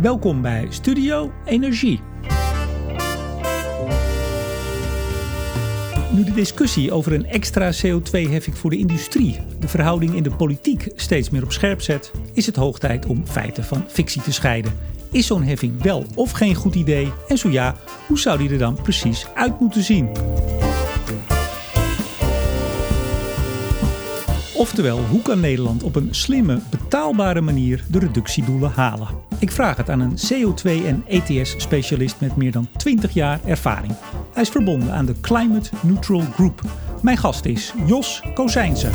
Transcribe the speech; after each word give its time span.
Welkom 0.00 0.42
bij 0.42 0.66
Studio 0.70 1.32
Energie. 1.44 2.00
Nu 6.10 6.24
de 6.24 6.32
discussie 6.34 6.92
over 6.92 7.12
een 7.12 7.26
extra 7.26 7.72
CO2-heffing 7.72 8.58
voor 8.58 8.70
de 8.70 8.78
industrie 8.78 9.40
de 9.60 9.68
verhouding 9.68 10.14
in 10.14 10.22
de 10.22 10.30
politiek 10.30 10.88
steeds 10.94 11.30
meer 11.30 11.42
op 11.42 11.52
scherp 11.52 11.82
zet, 11.82 12.12
is 12.32 12.46
het 12.46 12.56
hoog 12.56 12.78
tijd 12.78 13.06
om 13.06 13.26
feiten 13.26 13.64
van 13.64 13.84
fictie 13.88 14.22
te 14.22 14.32
scheiden. 14.32 14.72
Is 15.10 15.26
zo'n 15.26 15.42
heffing 15.42 15.82
wel 15.82 16.06
of 16.14 16.30
geen 16.30 16.54
goed 16.54 16.74
idee? 16.74 17.12
En 17.28 17.38
zo 17.38 17.50
ja, 17.50 17.76
hoe 18.06 18.18
zou 18.18 18.38
die 18.38 18.50
er 18.50 18.58
dan 18.58 18.82
precies 18.82 19.26
uit 19.34 19.60
moeten 19.60 19.82
zien? 19.82 20.08
Oftewel, 24.58 24.98
hoe 24.98 25.22
kan 25.22 25.40
Nederland 25.40 25.82
op 25.82 25.96
een 25.96 26.14
slimme, 26.14 26.60
betaalbare 26.70 27.40
manier 27.40 27.84
de 27.90 27.98
reductiedoelen 27.98 28.70
halen? 28.70 29.08
Ik 29.38 29.50
vraag 29.50 29.76
het 29.76 29.90
aan 29.90 30.00
een 30.00 30.16
CO2 30.16 30.86
en 30.86 31.04
ETS-specialist 31.06 32.20
met 32.20 32.36
meer 32.36 32.52
dan 32.52 32.68
20 32.76 33.14
jaar 33.14 33.40
ervaring. 33.44 33.92
Hij 34.32 34.42
is 34.42 34.48
verbonden 34.48 34.92
aan 34.92 35.06
de 35.06 35.20
Climate 35.20 35.70
Neutral 35.82 36.20
Group. 36.20 36.62
Mijn 37.02 37.16
gast 37.16 37.44
is 37.44 37.74
Jos 37.86 38.22
Kozijnse. 38.34 38.86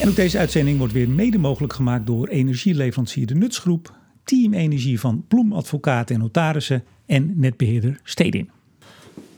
En 0.00 0.08
ook 0.08 0.16
deze 0.16 0.38
uitzending 0.38 0.78
wordt 0.78 0.92
weer 0.92 1.08
mede 1.08 1.38
mogelijk 1.38 1.72
gemaakt 1.72 2.06
door 2.06 2.28
energieleverancier 2.28 3.26
De 3.26 3.34
Nutsgroep, 3.34 3.92
Team 4.24 4.54
Energie 4.54 5.00
van 5.00 5.24
Bloem 5.28 5.52
Advocaten 5.52 6.14
en 6.14 6.20
Notarissen 6.20 6.84
en 7.06 7.32
netbeheerder 7.36 8.00
Stedin. 8.04 8.50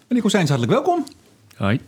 Meneer 0.08 0.22
Kozijns, 0.22 0.48
hartelijk 0.48 0.84
welkom. 0.84 1.04
Hoi. 1.56 1.80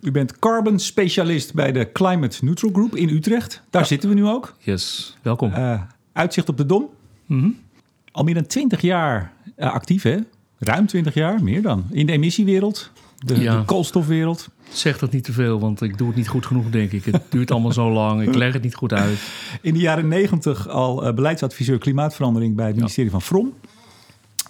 U 0.00 0.10
bent 0.10 0.38
carbon 0.38 0.78
specialist 0.78 1.54
bij 1.54 1.72
de 1.72 1.92
Climate 1.92 2.44
Neutral 2.44 2.70
Group 2.72 2.96
in 2.96 3.08
Utrecht. 3.08 3.62
Daar 3.70 3.86
zitten 3.86 4.08
we 4.08 4.14
nu 4.14 4.26
ook. 4.26 4.54
Yes, 4.58 5.16
welkom. 5.22 5.50
Uh, 5.52 5.82
uitzicht 6.12 6.48
op 6.48 6.56
de 6.56 6.66
Dom. 6.66 6.88
Mm 7.26 7.56
Al 8.12 8.24
meer 8.24 8.34
dan 8.34 8.46
20 8.46 8.80
jaar 8.80 9.32
uh, 9.56 9.72
actief, 9.72 10.02
hè? 10.02 10.16
Ruim 10.58 10.86
20 10.86 11.14
jaar, 11.14 11.42
meer 11.42 11.62
dan. 11.62 11.84
In 11.90 12.06
de 12.06 12.12
emissiewereld, 12.12 12.90
de, 13.18 13.40
Ja. 13.40 13.58
de 13.58 13.64
koolstofwereld. 13.64 14.48
Zeg 14.68 14.98
dat 14.98 15.12
niet 15.12 15.24
te 15.24 15.32
veel, 15.32 15.60
want 15.60 15.80
ik 15.82 15.98
doe 15.98 16.06
het 16.06 16.16
niet 16.16 16.28
goed 16.28 16.46
genoeg, 16.46 16.70
denk 16.70 16.92
ik. 16.92 17.04
Het 17.04 17.22
duurt 17.30 17.50
allemaal 17.50 17.72
zo 17.72 17.92
lang. 17.92 18.22
Ik 18.22 18.34
leg 18.34 18.52
het 18.52 18.62
niet 18.62 18.74
goed 18.74 18.92
uit. 18.92 19.18
In 19.62 19.74
de 19.74 19.80
jaren 19.80 20.08
90 20.08 20.68
al 20.68 21.06
uh, 21.08 21.14
beleidsadviseur 21.14 21.78
klimaatverandering 21.78 22.56
bij 22.56 22.66
het 22.66 22.76
ministerie 22.76 23.10
van 23.10 23.22
Vrom. 23.22 23.52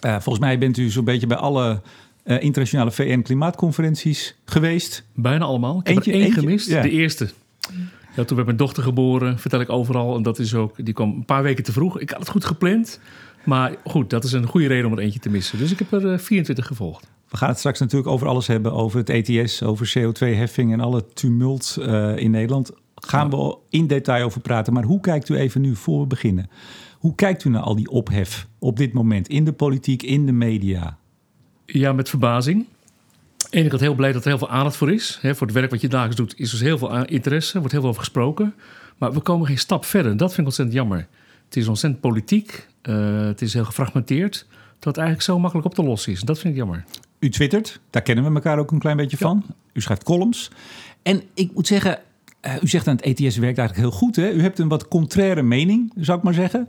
Volgens 0.00 0.38
mij 0.38 0.58
bent 0.58 0.76
u 0.76 0.88
zo'n 0.90 1.04
beetje 1.04 1.26
bij 1.26 1.36
alle 1.36 1.80
uh, 2.28 2.42
internationale 2.42 2.90
VN-klimaatconferenties 2.90 4.36
geweest. 4.44 5.04
Bijna 5.14 5.44
allemaal. 5.44 5.78
Ik 5.78 5.86
heb 5.86 5.96
Eentje- 5.96 6.10
er 6.10 6.16
één 6.16 6.26
eentje? 6.26 6.40
gemist. 6.40 6.68
Ja. 6.68 6.82
De 6.82 6.90
eerste. 6.90 7.28
Ja, 8.16 8.24
toen 8.24 8.34
werd 8.36 8.44
mijn 8.46 8.56
dochter 8.58 8.82
geboren, 8.82 9.38
vertel 9.38 9.60
ik 9.60 9.70
overal. 9.70 10.16
En 10.16 10.22
dat 10.22 10.38
is 10.38 10.54
ook, 10.54 10.84
die 10.84 10.94
kwam 10.94 11.10
een 11.14 11.24
paar 11.24 11.42
weken 11.42 11.64
te 11.64 11.72
vroeg. 11.72 12.00
Ik 12.00 12.10
had 12.10 12.18
het 12.18 12.28
goed 12.28 12.44
gepland. 12.44 13.00
Maar 13.44 13.74
goed, 13.84 14.10
dat 14.10 14.24
is 14.24 14.32
een 14.32 14.46
goede 14.46 14.66
reden 14.66 14.86
om 14.86 14.92
er 14.92 14.98
eentje 14.98 15.20
te 15.20 15.28
missen. 15.30 15.58
Dus 15.58 15.70
ik 15.72 15.78
heb 15.78 15.92
er 15.92 16.12
eh, 16.12 16.18
24 16.18 16.66
gevolgd. 16.66 17.06
We 17.28 17.36
gaan 17.36 17.48
het 17.48 17.58
straks 17.58 17.78
natuurlijk 17.80 18.10
over 18.10 18.26
alles 18.26 18.46
hebben. 18.46 18.72
Over 18.72 18.98
het 18.98 19.10
ETS, 19.10 19.62
over 19.62 19.92
CO2-heffing 19.98 20.72
en 20.72 20.80
alle 20.80 21.04
tumult 21.14 21.76
uh, 21.80 22.16
in 22.16 22.30
Nederland. 22.30 22.70
Gaan 22.94 23.30
we 23.30 23.56
in 23.68 23.86
detail 23.86 24.24
over 24.24 24.40
praten. 24.40 24.72
Maar 24.72 24.84
hoe 24.84 25.00
kijkt 25.00 25.28
u 25.28 25.34
even 25.36 25.60
nu, 25.60 25.76
voor 25.76 26.00
we 26.00 26.06
beginnen... 26.06 26.50
Hoe 26.98 27.14
kijkt 27.14 27.44
u 27.44 27.50
naar 27.50 27.62
al 27.62 27.76
die 27.76 27.88
ophef 27.90 28.46
op 28.58 28.76
dit 28.76 28.92
moment 28.92 29.28
in 29.28 29.44
de 29.44 29.52
politiek, 29.52 30.02
in 30.02 30.26
de 30.26 30.32
media? 30.32 30.98
Ja, 31.72 31.92
met 31.92 32.08
verbazing. 32.08 32.66
En 33.50 33.64
ik 33.64 33.70
ben 33.70 33.80
heel 33.80 33.94
blij 33.94 34.12
dat 34.12 34.22
er 34.22 34.28
heel 34.28 34.38
veel 34.38 34.48
aandacht 34.48 34.76
voor 34.76 34.92
is. 34.92 35.18
Voor 35.22 35.46
het 35.46 35.52
werk 35.56 35.70
wat 35.70 35.80
je 35.80 35.88
dagelijks 35.88 36.16
doet 36.16 36.34
is 36.36 36.50
dus 36.50 36.60
heel 36.60 36.78
veel 36.78 37.04
interesse. 37.04 37.52
Er 37.52 37.58
wordt 37.58 37.72
heel 37.72 37.80
veel 37.80 37.90
over 37.90 38.02
gesproken. 38.02 38.54
Maar 38.98 39.12
we 39.12 39.20
komen 39.20 39.46
geen 39.46 39.58
stap 39.58 39.84
verder. 39.84 40.16
Dat 40.16 40.28
vind 40.28 40.38
ik 40.38 40.44
ontzettend 40.44 40.76
jammer. 40.76 41.06
Het 41.44 41.56
is 41.56 41.68
ontzettend 41.68 42.02
politiek. 42.02 42.66
Uh, 42.82 43.26
het 43.26 43.42
is 43.42 43.54
heel 43.54 43.64
gefragmenteerd. 43.64 44.46
Dat 44.78 44.84
het 44.84 44.96
eigenlijk 44.96 45.26
zo 45.26 45.38
makkelijk 45.38 45.66
op 45.66 45.74
te 45.74 45.82
lossen 45.82 46.12
is. 46.12 46.20
Dat 46.20 46.38
vind 46.38 46.52
ik 46.52 46.58
jammer. 46.58 46.84
U 47.18 47.30
twittert, 47.30 47.80
daar 47.90 48.02
kennen 48.02 48.24
we 48.24 48.34
elkaar 48.34 48.58
ook 48.58 48.70
een 48.70 48.78
klein 48.78 48.96
beetje 48.96 49.16
van. 49.16 49.44
U 49.72 49.80
schrijft 49.80 50.02
columns. 50.02 50.50
En 51.02 51.22
ik 51.34 51.54
moet 51.54 51.66
zeggen, 51.66 51.98
uh, 52.46 52.62
u 52.62 52.66
zegt 52.66 52.88
aan 52.88 52.96
het 52.96 53.04
ETS 53.04 53.36
werkt 53.36 53.58
eigenlijk 53.58 53.88
heel 53.88 53.98
goed. 53.98 54.16
Hè? 54.16 54.30
U 54.30 54.42
hebt 54.42 54.58
een 54.58 54.68
wat 54.68 54.88
contraire 54.88 55.42
mening, 55.42 55.92
zou 55.96 56.18
ik 56.18 56.24
maar 56.24 56.34
zeggen. 56.34 56.68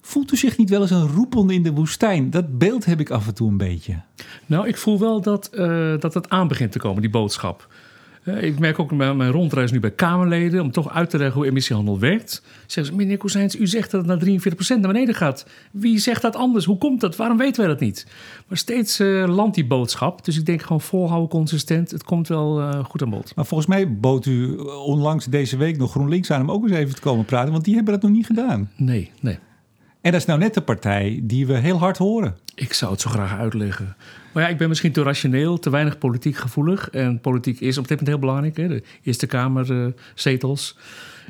Voelt 0.00 0.32
u 0.32 0.36
zich 0.36 0.56
niet 0.56 0.70
wel 0.70 0.80
eens 0.80 0.90
een 0.90 1.08
roepende 1.08 1.54
in 1.54 1.62
de 1.62 1.72
woestijn? 1.72 2.30
Dat 2.30 2.58
beeld 2.58 2.84
heb 2.84 3.00
ik 3.00 3.10
af 3.10 3.26
en 3.26 3.34
toe 3.34 3.48
een 3.48 3.56
beetje. 3.56 4.00
Nou, 4.46 4.68
ik 4.68 4.76
voel 4.76 4.98
wel 4.98 5.20
dat, 5.20 5.50
uh, 5.54 5.98
dat 5.98 6.14
het 6.14 6.28
aan 6.28 6.48
begint 6.48 6.72
te 6.72 6.78
komen, 6.78 7.00
die 7.00 7.10
boodschap. 7.10 7.68
Uh, 8.24 8.42
ik 8.42 8.58
merk 8.58 8.78
ook 8.78 8.96
bij 8.96 9.14
mijn 9.14 9.30
rondreis 9.30 9.70
nu 9.70 9.80
bij 9.80 9.90
Kamerleden... 9.90 10.60
om 10.60 10.70
toch 10.70 10.90
uit 10.90 11.10
te 11.10 11.18
leggen 11.18 11.36
hoe 11.36 11.46
emissiehandel 11.46 11.98
werkt. 11.98 12.42
Zeggen 12.66 12.92
ze, 12.92 12.98
meneer 12.98 13.16
Kozijns, 13.16 13.56
u 13.56 13.66
zegt 13.66 13.90
dat 13.90 14.06
het 14.06 14.20
naar 14.20 14.40
43% 14.40 14.80
naar 14.80 14.92
beneden 14.92 15.14
gaat. 15.14 15.46
Wie 15.70 15.98
zegt 15.98 16.22
dat 16.22 16.36
anders? 16.36 16.64
Hoe 16.64 16.78
komt 16.78 17.00
dat? 17.00 17.16
Waarom 17.16 17.36
weten 17.36 17.60
wij 17.60 17.70
dat 17.70 17.80
niet? 17.80 18.06
Maar 18.46 18.58
steeds 18.58 19.00
uh, 19.00 19.28
landt 19.28 19.54
die 19.54 19.66
boodschap. 19.66 20.24
Dus 20.24 20.38
ik 20.38 20.46
denk 20.46 20.62
gewoon 20.62 20.80
volhouden, 20.80 21.28
consistent. 21.28 21.90
Het 21.90 22.04
komt 22.04 22.28
wel 22.28 22.60
uh, 22.60 22.84
goed 22.84 23.02
aan 23.02 23.10
bod. 23.10 23.32
Maar 23.34 23.46
volgens 23.46 23.68
mij 23.68 23.96
bood 23.96 24.26
u 24.26 24.56
onlangs 24.84 25.24
deze 25.24 25.56
week 25.56 25.78
nog 25.78 25.90
GroenLinks 25.90 26.30
aan... 26.30 26.40
om 26.40 26.50
ook 26.50 26.62
eens 26.62 26.72
even 26.72 26.94
te 26.94 27.00
komen 27.00 27.24
praten, 27.24 27.52
want 27.52 27.64
die 27.64 27.74
hebben 27.74 27.92
dat 27.92 28.02
nog 28.02 28.12
niet 28.12 28.26
gedaan. 28.26 28.70
Nee, 28.76 29.10
nee. 29.20 29.38
En 30.00 30.12
dat 30.12 30.20
is 30.20 30.26
nou 30.26 30.38
net 30.38 30.54
de 30.54 30.60
partij 30.60 31.20
die 31.22 31.46
we 31.46 31.56
heel 31.56 31.78
hard 31.78 31.98
horen. 31.98 32.36
Ik 32.54 32.72
zou 32.72 32.92
het 32.92 33.00
zo 33.00 33.10
graag 33.10 33.38
uitleggen. 33.38 33.96
Maar 34.32 34.42
ja, 34.42 34.48
ik 34.48 34.58
ben 34.58 34.68
misschien 34.68 34.92
te 34.92 35.02
rationeel, 35.02 35.58
te 35.58 35.70
weinig 35.70 35.98
politiek 35.98 36.36
gevoelig. 36.36 36.90
En 36.90 37.20
politiek 37.20 37.60
is 37.60 37.78
op 37.78 37.88
dit 37.88 37.90
moment 37.90 38.08
heel 38.08 38.18
belangrijk. 38.18 38.56
Hè? 38.56 38.68
De 38.68 38.82
Eerste 39.02 39.26
Kamer, 39.26 39.70
uh, 39.70 39.86
zetels. 40.14 40.78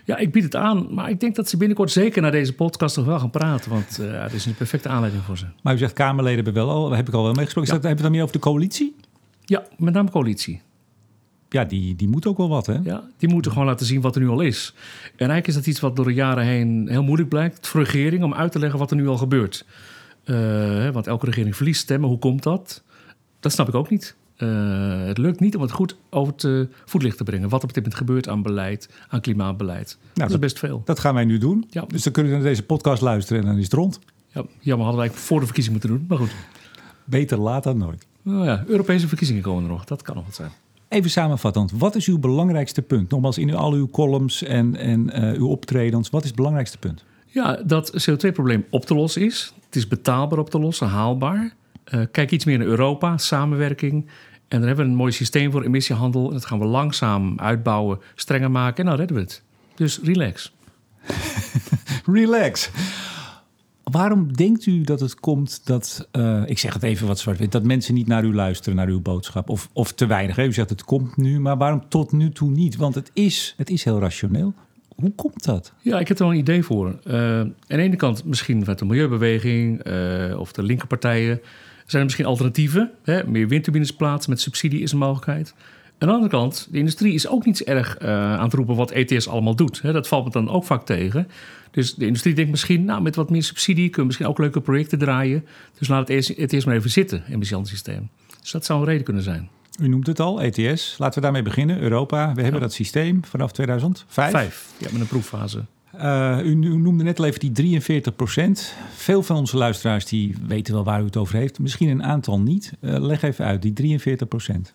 Ja, 0.05 0.17
ik 0.17 0.33
bied 0.33 0.43
het 0.43 0.57
aan. 0.57 0.95
Maar 0.95 1.11
ik 1.11 1.21
denk 1.21 1.35
dat 1.35 1.49
ze 1.49 1.57
binnenkort 1.57 1.91
zeker 1.91 2.23
naar 2.23 2.31
deze 2.31 2.55
podcast 2.55 2.95
toch 2.95 3.05
wel 3.05 3.19
gaan 3.19 3.31
praten. 3.31 3.71
Want 3.71 3.99
uh, 4.01 4.23
het 4.23 4.33
is 4.33 4.47
een 4.47 4.55
perfecte 4.55 4.89
aanleiding 4.89 5.23
voor 5.23 5.39
ze. 5.39 5.45
Maar 5.63 5.75
u 5.75 5.79
zegt 5.79 5.93
Kamerleden 5.93 6.45
hebben 6.45 6.55
wel 6.55 6.71
al, 6.71 6.91
heb 6.91 7.09
ik 7.09 7.15
al 7.15 7.23
wel 7.23 7.33
meegesproken. 7.33 7.75
Ja. 7.75 7.81
Hebben 7.81 7.91
we 7.91 7.97
het 7.97 8.03
dan 8.03 8.13
meer 8.13 8.23
over 8.23 8.35
de 8.35 8.43
coalitie? 8.43 8.97
Ja, 9.45 9.63
met 9.77 9.95
name 9.95 10.11
coalitie. 10.11 10.61
Ja, 11.53 11.65
die, 11.65 11.97
die 11.97 12.09
moet 12.09 12.27
ook 12.27 12.37
wel 12.37 12.49
wat, 12.49 12.67
hè? 12.67 12.79
Ja, 12.85 13.09
die 13.17 13.29
moeten 13.29 13.53
gewoon 13.53 13.67
laten 13.67 13.87
zien 13.87 14.01
wat 14.01 14.15
er 14.15 14.21
nu 14.21 14.29
al 14.29 14.41
is. 14.41 14.75
En 15.05 15.17
eigenlijk 15.17 15.47
is 15.47 15.55
dat 15.55 15.67
iets 15.67 15.81
wat 15.81 15.97
door 15.97 16.05
de 16.05 16.15
jaren 16.15 16.45
heen 16.45 16.89
heel 16.89 17.03
moeilijk 17.03 17.29
blijkt 17.29 17.67
voor 17.67 17.83
regering 17.83 18.23
om 18.23 18.35
uit 18.35 18.53
te 18.53 18.59
leggen 18.59 18.79
wat 18.79 18.91
er 18.91 18.97
nu 18.97 19.09
al 19.09 19.17
gebeurt. 19.17 19.65
Uh, 20.25 20.89
want 20.89 21.07
elke 21.07 21.27
regering 21.27 21.57
verliest 21.57 21.81
stemmen. 21.81 22.09
Hoe 22.09 22.19
komt 22.19 22.43
dat? 22.43 22.83
Dat 23.41 23.53
snap 23.53 23.69
ik 23.69 23.75
ook 23.75 23.91
niet. 23.91 24.15
Uh, 24.39 25.05
het 25.07 25.19
lukt 25.19 25.41
niet 25.41 25.57
om 25.57 25.63
het 25.63 25.71
goed 25.71 25.97
over 26.11 26.35
het 26.37 26.69
voetlicht 26.85 27.17
te 27.17 27.25
brengen. 27.25 27.49
Wat 27.49 27.63
op 27.63 27.69
dit 27.69 27.77
moment 27.77 27.95
gebeurt 27.95 28.29
aan 28.29 28.43
beleid, 28.43 28.89
aan 29.09 29.21
klimaatbeleid. 29.21 29.97
Nou, 30.01 30.09
dat, 30.13 30.25
dat 30.25 30.31
is 30.31 30.39
best 30.39 30.59
veel. 30.59 30.83
Dat 30.85 30.99
gaan 30.99 31.15
wij 31.15 31.25
nu 31.25 31.39
doen. 31.39 31.67
Ja. 31.71 31.85
Dus 31.89 32.03
dan 32.03 32.13
kunnen 32.13 32.33
we 32.33 32.39
naar 32.39 32.49
deze 32.49 32.63
podcast 32.63 33.03
luisteren 33.03 33.43
en 33.43 33.49
dan 33.49 33.59
is 33.59 33.65
het 33.65 33.73
rond. 33.73 34.01
Ja, 34.29 34.45
jammer 34.61 34.87
hadden 34.87 35.05
wij 35.05 35.15
voor 35.15 35.39
de 35.41 35.45
verkiezing 35.45 35.75
moeten 35.75 35.97
doen. 35.97 36.05
Maar 36.09 36.19
goed. 36.19 36.35
Beter 37.05 37.39
laat 37.39 37.63
dan 37.63 37.79
nooit. 37.79 38.07
Nou 38.23 38.45
ja, 38.45 38.65
Europese 38.67 39.09
verkiezingen 39.09 39.43
komen 39.43 39.63
er 39.63 39.69
nog. 39.69 39.85
Dat 39.85 40.03
kan 40.03 40.15
nog 40.15 40.25
wat 40.25 40.35
zijn. 40.35 40.51
Even 40.91 41.11
samenvattend, 41.11 41.73
wat 41.73 41.95
is 41.95 42.07
uw 42.07 42.19
belangrijkste 42.19 42.83
punt? 42.83 43.11
Nogmaals, 43.11 43.39
in 43.39 43.55
al 43.55 43.73
uw 43.73 43.89
columns 43.89 44.43
en, 44.43 44.77
en 44.77 45.25
uh, 45.25 45.39
uw 45.39 45.47
optredens, 45.47 46.11
wat 46.11 46.21
is 46.21 46.27
het 46.27 46.37
belangrijkste 46.37 46.79
punt? 46.79 47.05
Ja, 47.27 47.63
dat 47.65 48.11
CO2-probleem 48.11 48.65
op 48.71 48.85
te 48.85 48.95
lossen 48.95 49.23
is. 49.23 49.55
Het 49.65 49.77
is 49.77 49.89
betaalbaar 49.89 50.39
op 50.39 50.51
te 50.51 50.59
lossen, 50.59 50.87
haalbaar. 50.87 51.55
Uh, 51.95 52.01
kijk 52.11 52.31
iets 52.31 52.45
meer 52.45 52.59
naar 52.59 52.67
Europa, 52.67 53.19
samenwerking. 53.19 54.07
En 54.49 54.59
daar 54.59 54.67
hebben 54.67 54.85
we 54.85 54.91
een 54.91 54.97
mooi 54.97 55.13
systeem 55.13 55.51
voor 55.51 55.63
emissiehandel. 55.63 56.27
En 56.27 56.33
dat 56.33 56.45
gaan 56.45 56.59
we 56.59 56.65
langzaam 56.65 57.39
uitbouwen, 57.39 57.99
strenger 58.15 58.51
maken. 58.51 58.85
En 58.85 58.91
dan 58.91 58.99
redden 58.99 59.17
we 59.17 59.23
het. 59.23 59.43
Dus 59.75 60.01
relax. 60.03 60.53
relax. 62.13 62.71
Waarom 63.91 64.37
denkt 64.37 64.67
u 64.67 64.81
dat 64.81 65.01
het 65.01 65.15
komt 65.15 65.67
dat, 65.67 66.09
uh, 66.13 66.43
ik 66.47 66.59
zeg 66.59 66.73
het 66.73 66.83
even 66.83 67.07
wat 67.07 67.19
zwart-wit, 67.19 67.53
dat 67.53 67.65
mensen 67.65 67.95
niet 67.95 68.07
naar 68.07 68.25
u 68.25 68.35
luisteren, 68.35 68.77
naar 68.77 68.89
uw 68.89 69.01
boodschap? 69.01 69.49
Of, 69.49 69.69
of 69.73 69.93
te 69.93 70.07
weinig? 70.07 70.37
Hè? 70.37 70.45
U 70.45 70.53
zegt 70.53 70.71
het 70.71 70.85
komt 70.85 71.17
nu, 71.17 71.41
maar 71.41 71.57
waarom 71.57 71.89
tot 71.89 72.13
nu 72.13 72.31
toe 72.31 72.51
niet? 72.51 72.77
Want 72.77 72.95
het 72.95 73.11
is, 73.15 73.55
het 73.57 73.71
is 73.71 73.85
heel 73.85 73.99
rationeel. 73.99 74.55
Hoe 74.95 75.13
komt 75.15 75.45
dat? 75.45 75.73
Ja, 75.81 75.99
ik 75.99 76.09
heb 76.09 76.19
er 76.19 76.25
wel 76.25 76.33
een 76.33 76.41
idee 76.41 76.63
voor. 76.63 76.99
Uh, 77.05 77.15
aan 77.41 77.55
de 77.67 77.77
ene 77.77 77.97
kant 77.97 78.25
misschien 78.25 78.59
vanuit 78.59 78.79
de 78.79 78.85
milieubeweging 78.85 79.87
uh, 79.87 80.39
of 80.39 80.53
de 80.53 80.63
linkerpartijen. 80.63 81.41
Zijn 81.87 82.03
er 82.03 82.05
misschien 82.05 82.27
alternatieven? 82.27 82.91
Hè? 83.03 83.27
Meer 83.27 83.49
windturbines 83.49 83.95
plaatsen 83.95 84.31
met 84.31 84.41
subsidie 84.41 84.81
is 84.81 84.93
een 84.93 84.99
mogelijkheid. 84.99 85.55
Aan 86.01 86.09
de 86.09 86.15
andere 86.15 86.31
kant, 86.31 86.69
de 86.71 86.79
industrie 86.79 87.15
is 87.15 87.29
ook 87.29 87.45
niet 87.45 87.63
erg 87.63 88.03
uh, 88.03 88.09
aan 88.09 88.45
het 88.45 88.53
roepen 88.53 88.77
wat 88.77 88.91
ETS 88.91 89.29
allemaal 89.29 89.57
doet. 89.57 89.83
Dat 89.83 90.09
valt 90.09 90.25
me 90.25 90.31
dan 90.31 90.49
ook 90.49 90.65
vaak 90.65 90.85
tegen. 90.85 91.29
Dus 91.71 91.95
de 91.95 92.07
industrie 92.07 92.35
denkt 92.35 92.51
misschien, 92.51 92.85
nou, 92.85 93.03
met 93.03 93.17
wat 93.17 93.31
meer 93.31 93.43
subsidie 93.43 93.85
kunnen 93.85 94.01
we 94.01 94.07
misschien 94.07 94.27
ook 94.27 94.39
leuke 94.39 94.61
projecten 94.61 94.99
draaien. 94.99 95.47
Dus 95.79 95.89
laat 95.89 96.01
het 96.01 96.09
eerst, 96.09 96.37
het 96.37 96.53
eerst 96.53 96.67
maar 96.67 96.77
even 96.77 96.91
zitten, 96.91 97.23
emissiehandelssysteem. 97.29 98.09
Dus 98.41 98.51
dat 98.51 98.65
zou 98.65 98.81
een 98.81 98.87
reden 98.87 99.05
kunnen 99.05 99.23
zijn. 99.23 99.49
U 99.81 99.89
noemt 99.89 100.07
het 100.07 100.21
al, 100.21 100.43
ETS. 100.43 100.95
Laten 100.99 101.15
we 101.15 101.21
daarmee 101.21 101.43
beginnen. 101.43 101.81
Europa, 101.81 102.35
we 102.35 102.43
hebben 102.43 102.61
ja. 102.61 102.67
dat 102.67 102.73
systeem 102.73 103.25
vanaf 103.25 103.53
2005. 103.53 104.31
Vijf, 104.31 104.73
ja, 104.79 104.89
met 104.93 105.01
een 105.01 105.07
proeffase. 105.07 105.65
Uh, 105.97 106.39
u, 106.43 106.49
u, 106.49 106.77
noemde 106.77 107.05
net 107.05 107.19
al 107.19 107.25
even 107.25 107.41
die 107.41 107.53
43 107.53 108.17
procent. 108.17 108.75
Veel 108.95 109.23
van 109.23 109.37
onze 109.37 109.57
luisteraars 109.57 110.05
die 110.05 110.35
weten 110.47 110.75
wel 110.75 110.85
waar 110.85 111.01
u 111.01 111.05
het 111.05 111.17
over 111.17 111.37
heeft. 111.37 111.59
Misschien 111.59 111.89
een 111.89 112.03
aantal 112.05 112.41
niet. 112.41 112.73
Uh, 112.81 112.99
leg 112.99 113.23
even 113.23 113.45
uit, 113.45 113.63
die 113.63 113.73
43 113.73 114.29
procent. 114.29 114.73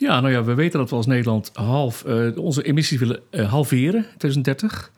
Ja, 0.00 0.20
nou 0.20 0.32
ja, 0.32 0.44
we 0.44 0.54
weten 0.54 0.78
dat 0.78 0.90
we 0.90 0.96
als 0.96 1.06
Nederland 1.06 1.50
half, 1.54 2.04
uh, 2.06 2.36
onze 2.38 2.62
emissies 2.62 2.98
willen 2.98 3.20
halveren 3.48 4.04
in 4.12 4.18
2030. 4.18 4.90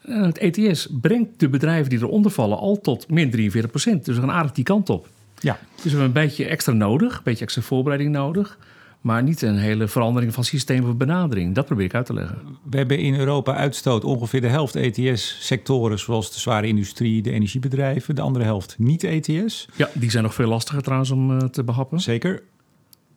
En 0.00 0.22
het 0.22 0.38
ETS 0.38 0.88
brengt 1.00 1.40
de 1.40 1.48
bedrijven 1.48 1.90
die 1.90 1.98
eronder 1.98 2.30
vallen 2.30 2.58
al 2.58 2.80
tot 2.80 3.10
min 3.10 3.30
43 3.30 3.70
procent. 3.70 4.04
Dus 4.04 4.14
we 4.14 4.20
gaan 4.20 4.30
aardig 4.30 4.52
die 4.52 4.64
kant 4.64 4.90
op. 4.90 5.08
Ja, 5.40 5.58
Dus 5.74 5.82
we 5.82 5.88
hebben 5.88 6.06
een 6.06 6.26
beetje 6.26 6.44
extra 6.46 6.72
nodig, 6.72 7.16
een 7.16 7.20
beetje 7.24 7.44
extra 7.44 7.62
voorbereiding 7.62 8.12
nodig. 8.12 8.58
Maar 9.00 9.22
niet 9.22 9.42
een 9.42 9.56
hele 9.56 9.88
verandering 9.88 10.34
van 10.34 10.44
systeem 10.44 10.88
of 10.88 10.96
benadering. 10.96 11.54
Dat 11.54 11.66
probeer 11.66 11.84
ik 11.84 11.94
uit 11.94 12.06
te 12.06 12.14
leggen. 12.14 12.38
we 12.70 12.76
hebben 12.76 12.98
in 12.98 13.14
Europa 13.14 13.54
uitstoot 13.54 14.04
ongeveer 14.04 14.40
de 14.40 14.48
helft 14.48 14.76
ETS-sectoren, 14.76 15.98
zoals 15.98 16.32
de 16.32 16.40
zware 16.40 16.66
industrie, 16.66 17.22
de 17.22 17.30
energiebedrijven. 17.30 18.14
De 18.14 18.20
andere 18.20 18.44
helft 18.44 18.74
niet 18.78 19.04
ETS. 19.04 19.68
Ja, 19.76 19.88
die 19.92 20.10
zijn 20.10 20.22
nog 20.22 20.34
veel 20.34 20.48
lastiger 20.48 20.82
trouwens 20.82 21.10
om 21.10 21.38
eh, 21.40 21.46
te 21.46 21.64
behappen. 21.64 22.00
Zeker. 22.00 22.42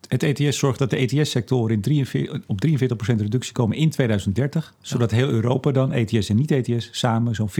Het 0.07 0.23
ETS 0.23 0.57
zorgt 0.57 0.79
dat 0.79 0.89
de 0.89 0.97
ETS-sectoren 0.97 1.75
in 1.75 1.81
43, 1.81 2.39
op 2.47 2.65
43% 2.67 2.69
reductie 3.15 3.53
komen 3.53 3.77
in 3.77 3.89
2030. 3.89 4.73
Zodat 4.81 5.11
heel 5.11 5.29
Europa 5.29 5.71
dan, 5.71 5.91
ETS 5.91 6.29
en 6.29 6.35
niet-ETS, 6.35 6.89
samen 6.91 7.35
zo'n 7.35 7.49
40% 7.49 7.53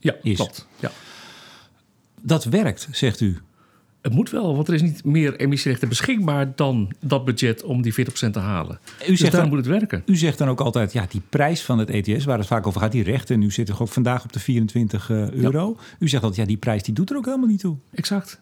Ja, 0.00 0.14
is. 0.22 0.36
klopt. 0.36 0.66
Ja. 0.80 0.90
Dat 2.20 2.44
werkt, 2.44 2.88
zegt 2.90 3.20
u. 3.20 3.38
Het 4.02 4.12
moet 4.12 4.30
wel, 4.30 4.54
want 4.56 4.68
er 4.68 4.74
is 4.74 4.82
niet 4.82 5.04
meer 5.04 5.36
emissierechten 5.36 5.88
beschikbaar 5.88 6.52
dan 6.56 6.92
dat 7.00 7.24
budget 7.24 7.62
om 7.62 7.82
die 7.82 7.92
40% 7.94 7.94
te 8.30 8.38
halen. 8.38 8.78
U 9.02 9.06
Dus 9.06 9.18
zegt, 9.18 9.32
daarom 9.32 9.50
dan, 9.50 9.58
moet 9.58 9.66
het 9.68 9.78
werken. 9.78 10.02
u 10.06 10.16
zegt 10.16 10.38
dan 10.38 10.48
ook 10.48 10.60
altijd, 10.60 10.92
ja, 10.92 11.06
die 11.08 11.22
prijs 11.28 11.62
van 11.62 11.78
het 11.78 11.90
ETS, 11.90 12.24
waar 12.24 12.38
het 12.38 12.46
vaak 12.46 12.66
over 12.66 12.80
gaat, 12.80 12.92
die 12.92 13.02
rechten, 13.02 13.38
nu 13.38 13.50
zitten 13.50 13.74
we 13.74 13.80
ook 13.80 13.88
vandaag 13.88 14.24
op 14.24 14.32
de 14.32 14.38
24 14.40 15.10
eh, 15.10 15.30
euro. 15.30 15.76
U 15.98 16.08
zegt 16.08 16.22
altijd, 16.22 16.40
ja, 16.40 16.46
die 16.48 16.56
prijs 16.56 16.82
die 16.82 16.94
doet 16.94 17.10
er 17.10 17.16
ook 17.16 17.24
helemaal 17.24 17.48
niet 17.48 17.60
toe. 17.60 17.76
Exact. 17.94 18.40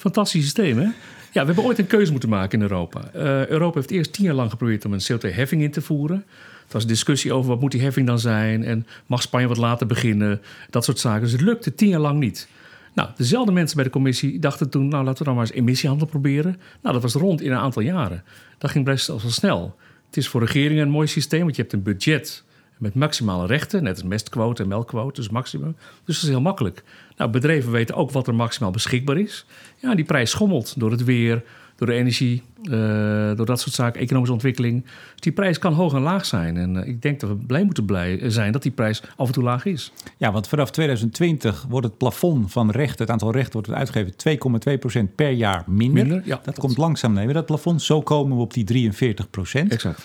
Fantastisch 0.00 0.42
systeem, 0.42 0.78
hè? 0.78 0.84
Ja, 1.32 1.40
we 1.40 1.46
hebben 1.46 1.64
ooit 1.64 1.78
een 1.78 1.86
keuze 1.86 2.10
moeten 2.10 2.28
maken 2.28 2.58
in 2.58 2.62
Europa. 2.70 3.10
Eh, 3.12 3.46
Europa 3.46 3.78
heeft 3.78 3.90
eerst 3.90 4.12
tien 4.12 4.24
jaar 4.24 4.34
lang 4.34 4.50
geprobeerd 4.50 4.84
om 4.84 4.92
een 4.92 5.00
CO2-heffing 5.12 5.62
in 5.62 5.70
te 5.70 5.80
voeren. 5.80 6.16
Er 6.16 6.72
was 6.76 6.82
een 6.82 6.88
discussie 6.88 7.32
over 7.32 7.50
wat 7.50 7.60
moet 7.60 7.70
die 7.70 7.82
heffing 7.82 8.06
dan 8.06 8.18
zijn... 8.18 8.64
en 8.64 8.86
mag 9.06 9.22
Spanje 9.22 9.48
wat 9.48 9.56
later 9.56 9.86
beginnen, 9.86 10.40
dat 10.70 10.84
soort 10.84 10.98
zaken. 10.98 11.22
Dus 11.22 11.32
het 11.32 11.40
lukte 11.40 11.74
tien 11.74 11.88
jaar 11.88 12.00
lang 12.00 12.18
niet. 12.18 12.48
Nou, 12.94 13.08
dezelfde 13.16 13.52
mensen 13.52 13.76
bij 13.76 13.84
de 13.84 13.90
commissie 13.90 14.38
dachten 14.38 14.70
toen... 14.70 14.88
nou, 14.88 15.04
laten 15.04 15.18
we 15.18 15.24
dan 15.24 15.34
maar 15.34 15.44
eens 15.44 15.54
emissiehandel 15.54 16.06
proberen. 16.06 16.60
Nou, 16.82 16.94
dat 16.94 17.02
was 17.02 17.14
rond 17.14 17.40
in 17.40 17.50
een 17.50 17.58
aantal 17.58 17.82
jaren. 17.82 18.24
Dat 18.58 18.70
ging 18.70 18.84
best 18.84 19.06
wel 19.06 19.20
snel. 19.26 19.76
Het 20.06 20.16
is 20.16 20.28
voor 20.28 20.44
regeringen 20.44 20.82
een 20.82 20.90
mooi 20.90 21.06
systeem, 21.06 21.42
want 21.42 21.56
je 21.56 21.62
hebt 21.62 21.74
een 21.74 21.82
budget... 21.82 22.44
met 22.80 22.94
maximale 22.94 23.46
rechten, 23.46 23.82
net 23.82 23.92
als 23.92 24.02
mestquote 24.02 24.62
en 24.62 24.68
melkquote, 24.68 25.20
dus 25.20 25.30
maximum. 25.30 25.76
Dus 26.04 26.14
dat 26.14 26.24
is 26.24 26.28
heel 26.28 26.40
makkelijk. 26.40 26.82
Nou, 27.16 27.30
bedrijven 27.30 27.70
weten 27.70 27.94
ook 27.94 28.10
wat 28.10 28.26
er 28.26 28.34
maximaal 28.34 28.70
beschikbaar 28.70 29.18
is. 29.18 29.46
Ja, 29.76 29.94
die 29.94 30.04
prijs 30.04 30.30
schommelt 30.30 30.74
door 30.78 30.90
het 30.90 31.04
weer, 31.04 31.42
door 31.76 31.86
de 31.86 31.94
energie, 31.94 32.42
eh, 32.62 33.36
door 33.36 33.46
dat 33.46 33.60
soort 33.60 33.74
zaken, 33.74 34.00
economische 34.00 34.34
ontwikkeling. 34.34 34.82
Dus 34.82 35.20
die 35.20 35.32
prijs 35.32 35.58
kan 35.58 35.72
hoog 35.72 35.94
en 35.94 36.00
laag 36.00 36.26
zijn. 36.26 36.56
En 36.56 36.76
eh, 36.76 36.88
ik 36.88 37.02
denk 37.02 37.20
dat 37.20 37.30
we 37.30 37.36
blij 37.36 37.64
moeten 37.64 37.84
blij 37.84 38.30
zijn 38.30 38.52
dat 38.52 38.62
die 38.62 38.72
prijs 38.72 39.02
af 39.16 39.26
en 39.26 39.32
toe 39.32 39.42
laag 39.42 39.64
is. 39.64 39.92
Ja, 40.16 40.32
want 40.32 40.48
vanaf 40.48 40.70
2020 40.70 41.66
wordt 41.68 41.86
het 41.86 41.96
plafond 41.96 42.52
van 42.52 42.70
rechten, 42.70 43.00
het 43.00 43.10
aantal 43.10 43.32
rechten 43.32 43.52
wordt 43.52 43.70
uitgegeven 43.70 45.08
2,2% 45.08 45.14
per 45.14 45.30
jaar 45.30 45.64
minder. 45.66 46.06
Minder, 46.06 46.22
ja, 46.24 46.40
dat 46.44 46.58
komt 46.58 46.76
langzaam 46.76 47.12
nemen, 47.12 47.34
dat 47.34 47.46
plafond. 47.46 47.82
Zo 47.82 48.00
komen 48.00 48.36
we 48.36 48.42
op 48.42 48.54
die 48.54 48.64
43%. 48.64 49.72
Exact. 49.72 50.04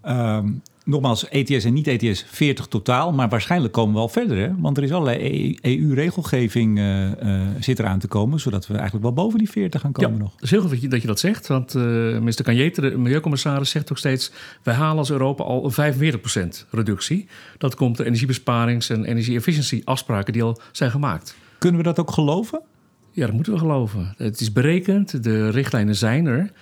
Ehm, 0.00 0.48
nogmaals, 0.84 1.28
ETS 1.28 1.64
en 1.64 1.72
niet-ETS 1.72 2.24
40 2.28 2.66
totaal, 2.66 3.12
maar 3.12 3.28
waarschijnlijk 3.28 3.72
komen 3.72 3.94
we 3.94 4.00
al 4.00 4.08
verder. 4.08 4.38
Hè? 4.38 4.50
Want 4.58 4.76
er 4.76 4.82
is 4.82 4.92
allerlei 4.92 5.58
EU-regelgeving 5.60 6.78
uh, 6.78 7.10
zit 7.60 7.78
eraan 7.78 7.98
te 7.98 8.08
komen, 8.08 8.40
zodat 8.40 8.66
we 8.66 8.74
eigenlijk 8.74 9.04
wel 9.04 9.12
boven 9.12 9.38
die 9.38 9.50
40 9.50 9.80
gaan 9.80 9.92
komen 9.92 10.12
ja, 10.12 10.22
nog. 10.22 10.32
Het 10.34 10.42
is 10.42 10.50
heel 10.50 10.60
goed 10.60 10.70
dat 10.70 10.80
je 10.80 10.88
dat, 10.88 11.00
je 11.00 11.06
dat 11.06 11.20
zegt, 11.20 11.46
want 11.46 11.74
uh, 11.74 11.82
minister 12.18 12.44
Canjete, 12.44 12.80
de 12.80 12.98
milieucommissaris, 12.98 13.70
zegt 13.70 13.90
ook 13.90 13.98
steeds... 13.98 14.32
wij 14.62 14.74
halen 14.74 14.98
als 14.98 15.10
Europa 15.10 15.44
al 15.44 15.72
een 15.76 15.94
45% 16.54 16.68
reductie. 16.70 17.28
Dat 17.58 17.74
komt 17.74 17.96
de 17.96 18.04
energiebesparings- 18.04 18.90
en 18.90 19.04
energie-efficiency-afspraken 19.04 20.32
die 20.32 20.42
al 20.42 20.60
zijn 20.72 20.90
gemaakt. 20.90 21.36
Kunnen 21.58 21.80
we 21.80 21.86
dat 21.86 21.98
ook 21.98 22.10
geloven? 22.10 22.60
Ja, 23.10 23.26
dat 23.26 23.34
moeten 23.34 23.52
we 23.52 23.58
geloven. 23.58 24.14
Het 24.16 24.40
is 24.40 24.52
berekend, 24.52 25.24
de 25.24 25.50
richtlijnen 25.50 25.96
zijn 25.96 26.26
er... 26.26 26.52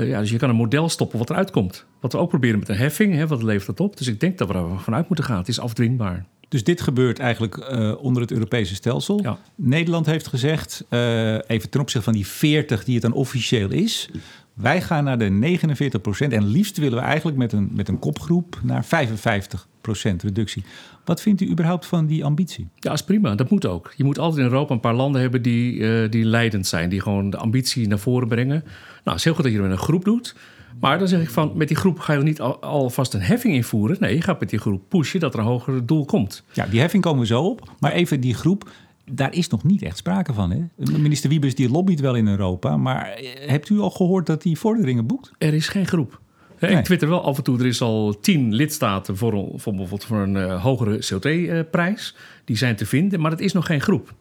Uh, 0.00 0.08
ja, 0.08 0.20
dus 0.20 0.30
je 0.30 0.36
kan 0.36 0.48
een 0.48 0.56
model 0.56 0.88
stoppen 0.88 1.18
wat 1.18 1.30
eruit 1.30 1.50
komt. 1.50 1.86
Wat 2.00 2.12
we 2.12 2.18
ook 2.18 2.28
proberen 2.28 2.58
met 2.58 2.68
een 2.68 2.76
heffing, 2.76 3.14
hè, 3.14 3.26
wat 3.26 3.42
levert 3.42 3.66
dat 3.66 3.86
op? 3.86 3.96
Dus 3.96 4.06
ik 4.06 4.20
denk 4.20 4.38
dat 4.38 4.48
we 4.48 4.54
er 4.54 4.80
vanuit 4.80 5.08
moeten 5.08 5.26
gaan. 5.26 5.38
Het 5.38 5.48
is 5.48 5.60
afdwingbaar. 5.60 6.24
Dus 6.48 6.64
dit 6.64 6.80
gebeurt 6.80 7.18
eigenlijk 7.18 7.56
uh, 7.56 7.94
onder 8.04 8.22
het 8.22 8.30
Europese 8.32 8.74
stelsel. 8.74 9.22
Ja. 9.22 9.38
Nederland 9.54 10.06
heeft 10.06 10.26
gezegd, 10.26 10.84
uh, 10.90 11.32
even 11.34 11.70
ten 11.70 11.80
opzichte 11.80 12.04
van 12.04 12.12
die 12.12 12.26
40 12.26 12.84
die 12.84 12.94
het 12.94 13.02
dan 13.02 13.12
officieel 13.12 13.70
is... 13.70 14.10
wij 14.54 14.82
gaan 14.82 15.04
naar 15.04 15.18
de 15.18 15.28
49 15.28 16.00
procent 16.00 16.32
en 16.32 16.46
liefst 16.46 16.76
willen 16.76 16.98
we 16.98 17.04
eigenlijk 17.04 17.36
met 17.36 17.52
een, 17.52 17.70
met 17.72 17.88
een 17.88 17.98
kopgroep 17.98 18.60
naar 18.62 18.84
55 18.84 19.68
procent 19.80 20.22
reductie. 20.22 20.64
Wat 21.04 21.22
vindt 21.22 21.40
u 21.40 21.50
überhaupt 21.50 21.86
van 21.86 22.06
die 22.06 22.24
ambitie? 22.24 22.68
Ja, 22.76 22.92
is 22.92 23.02
prima. 23.02 23.34
Dat 23.34 23.50
moet 23.50 23.66
ook. 23.66 23.92
Je 23.96 24.04
moet 24.04 24.18
altijd 24.18 24.46
in 24.46 24.52
Europa 24.52 24.74
een 24.74 24.80
paar 24.80 24.94
landen 24.94 25.20
hebben 25.20 25.42
die, 25.42 25.72
uh, 25.72 26.10
die 26.10 26.24
leidend 26.24 26.66
zijn. 26.66 26.88
Die 26.88 27.00
gewoon 27.00 27.30
de 27.30 27.36
ambitie 27.36 27.88
naar 27.88 27.98
voren 27.98 28.28
brengen. 28.28 28.60
Nou, 28.64 28.70
het 29.04 29.16
is 29.16 29.24
heel 29.24 29.34
goed 29.34 29.42
dat 29.42 29.52
je 29.52 29.58
er 29.58 29.64
met 29.64 29.72
een 29.72 29.84
groep 29.84 30.04
doet. 30.04 30.34
Maar 30.80 30.98
dan 30.98 31.08
zeg 31.08 31.20
ik 31.20 31.30
van, 31.30 31.52
met 31.54 31.68
die 31.68 31.76
groep 31.76 31.98
ga 31.98 32.12
je 32.12 32.22
niet 32.22 32.40
al, 32.40 32.62
alvast 32.62 33.14
een 33.14 33.20
heffing 33.20 33.54
invoeren. 33.54 33.96
Nee, 34.00 34.14
je 34.14 34.22
gaat 34.22 34.40
met 34.40 34.50
die 34.50 34.58
groep 34.58 34.82
pushen 34.88 35.20
dat 35.20 35.34
er 35.34 35.40
een 35.40 35.46
hoger 35.46 35.86
doel 35.86 36.04
komt. 36.04 36.42
Ja, 36.52 36.66
die 36.66 36.80
heffing 36.80 37.02
komen 37.02 37.20
we 37.20 37.26
zo 37.26 37.42
op. 37.42 37.72
Maar 37.78 37.92
even 37.92 38.20
die 38.20 38.34
groep, 38.34 38.70
daar 39.10 39.34
is 39.34 39.48
nog 39.48 39.64
niet 39.64 39.82
echt 39.82 39.96
sprake 39.96 40.32
van. 40.32 40.50
Hè? 40.50 40.60
Minister 40.98 41.30
Wiebes 41.30 41.54
die 41.54 41.70
lobbyt 41.70 42.00
wel 42.00 42.14
in 42.14 42.28
Europa. 42.28 42.76
Maar 42.76 43.18
hebt 43.46 43.68
u 43.68 43.78
al 43.78 43.90
gehoord 43.90 44.26
dat 44.26 44.42
die 44.42 44.58
vorderingen 44.58 45.06
boekt? 45.06 45.30
Er 45.38 45.54
is 45.54 45.68
geen 45.68 45.86
groep. 45.86 46.20
Nee. 46.60 46.76
Ik 46.76 46.84
twitter 46.84 47.08
wel 47.08 47.24
af 47.24 47.36
en 47.36 47.42
toe, 47.42 47.58
er 47.58 47.66
is 47.66 47.80
al 47.80 48.20
tien 48.20 48.54
lidstaten 48.54 49.16
voor, 49.16 49.32
voor 49.32 49.74
bijvoorbeeld 49.74 50.04
voor 50.04 50.18
een 50.18 50.34
uh, 50.34 50.62
hogere 50.62 51.04
CO2-prijs. 51.04 52.16
Die 52.44 52.56
zijn 52.56 52.76
te 52.76 52.86
vinden, 52.86 53.20
maar 53.20 53.30
het 53.30 53.40
is 53.40 53.52
nog 53.52 53.66
geen 53.66 53.80
groep. 53.80 54.14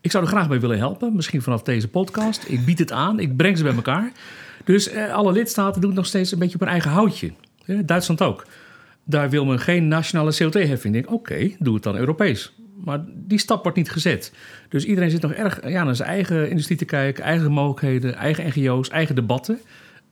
Ik 0.00 0.10
zou 0.10 0.24
er 0.24 0.30
graag 0.30 0.48
bij 0.48 0.60
willen 0.60 0.78
helpen, 0.78 1.14
misschien 1.14 1.42
vanaf 1.42 1.62
deze 1.62 1.88
podcast. 1.88 2.44
Ik 2.48 2.64
bied 2.64 2.78
het 2.78 2.92
aan, 2.92 3.20
ik 3.20 3.36
breng 3.36 3.56
ze 3.56 3.62
bij 3.62 3.74
elkaar. 3.74 4.12
Dus 4.64 4.88
eh, 4.88 5.12
alle 5.12 5.32
lidstaten 5.32 5.80
doen 5.80 5.90
het 5.90 5.98
nog 5.98 6.08
steeds 6.08 6.32
een 6.32 6.38
beetje 6.38 6.54
op 6.54 6.60
hun 6.60 6.70
eigen 6.70 6.90
houtje. 6.90 7.32
Eh, 7.64 7.78
Duitsland 7.84 8.22
ook. 8.22 8.46
Daar 9.04 9.30
wil 9.30 9.44
men 9.44 9.58
geen 9.58 9.88
nationale 9.88 10.32
CO2-heffing. 10.32 10.84
Ik 10.84 10.92
denk, 10.92 11.10
oké, 11.10 11.32
okay, 11.32 11.56
doe 11.58 11.74
het 11.74 11.82
dan 11.82 11.96
Europees. 11.96 12.52
Maar 12.84 13.04
die 13.14 13.38
stap 13.38 13.62
wordt 13.62 13.78
niet 13.78 13.90
gezet. 13.90 14.32
Dus 14.68 14.84
iedereen 14.84 15.10
zit 15.10 15.22
nog 15.22 15.32
erg 15.32 15.68
ja, 15.68 15.84
naar 15.84 15.96
zijn 15.96 16.08
eigen 16.08 16.50
industrie 16.50 16.78
te 16.78 16.84
kijken, 16.84 17.24
eigen 17.24 17.52
mogelijkheden, 17.52 18.14
eigen 18.14 18.46
NGO's, 18.46 18.88
eigen 18.88 19.14
debatten. 19.14 19.58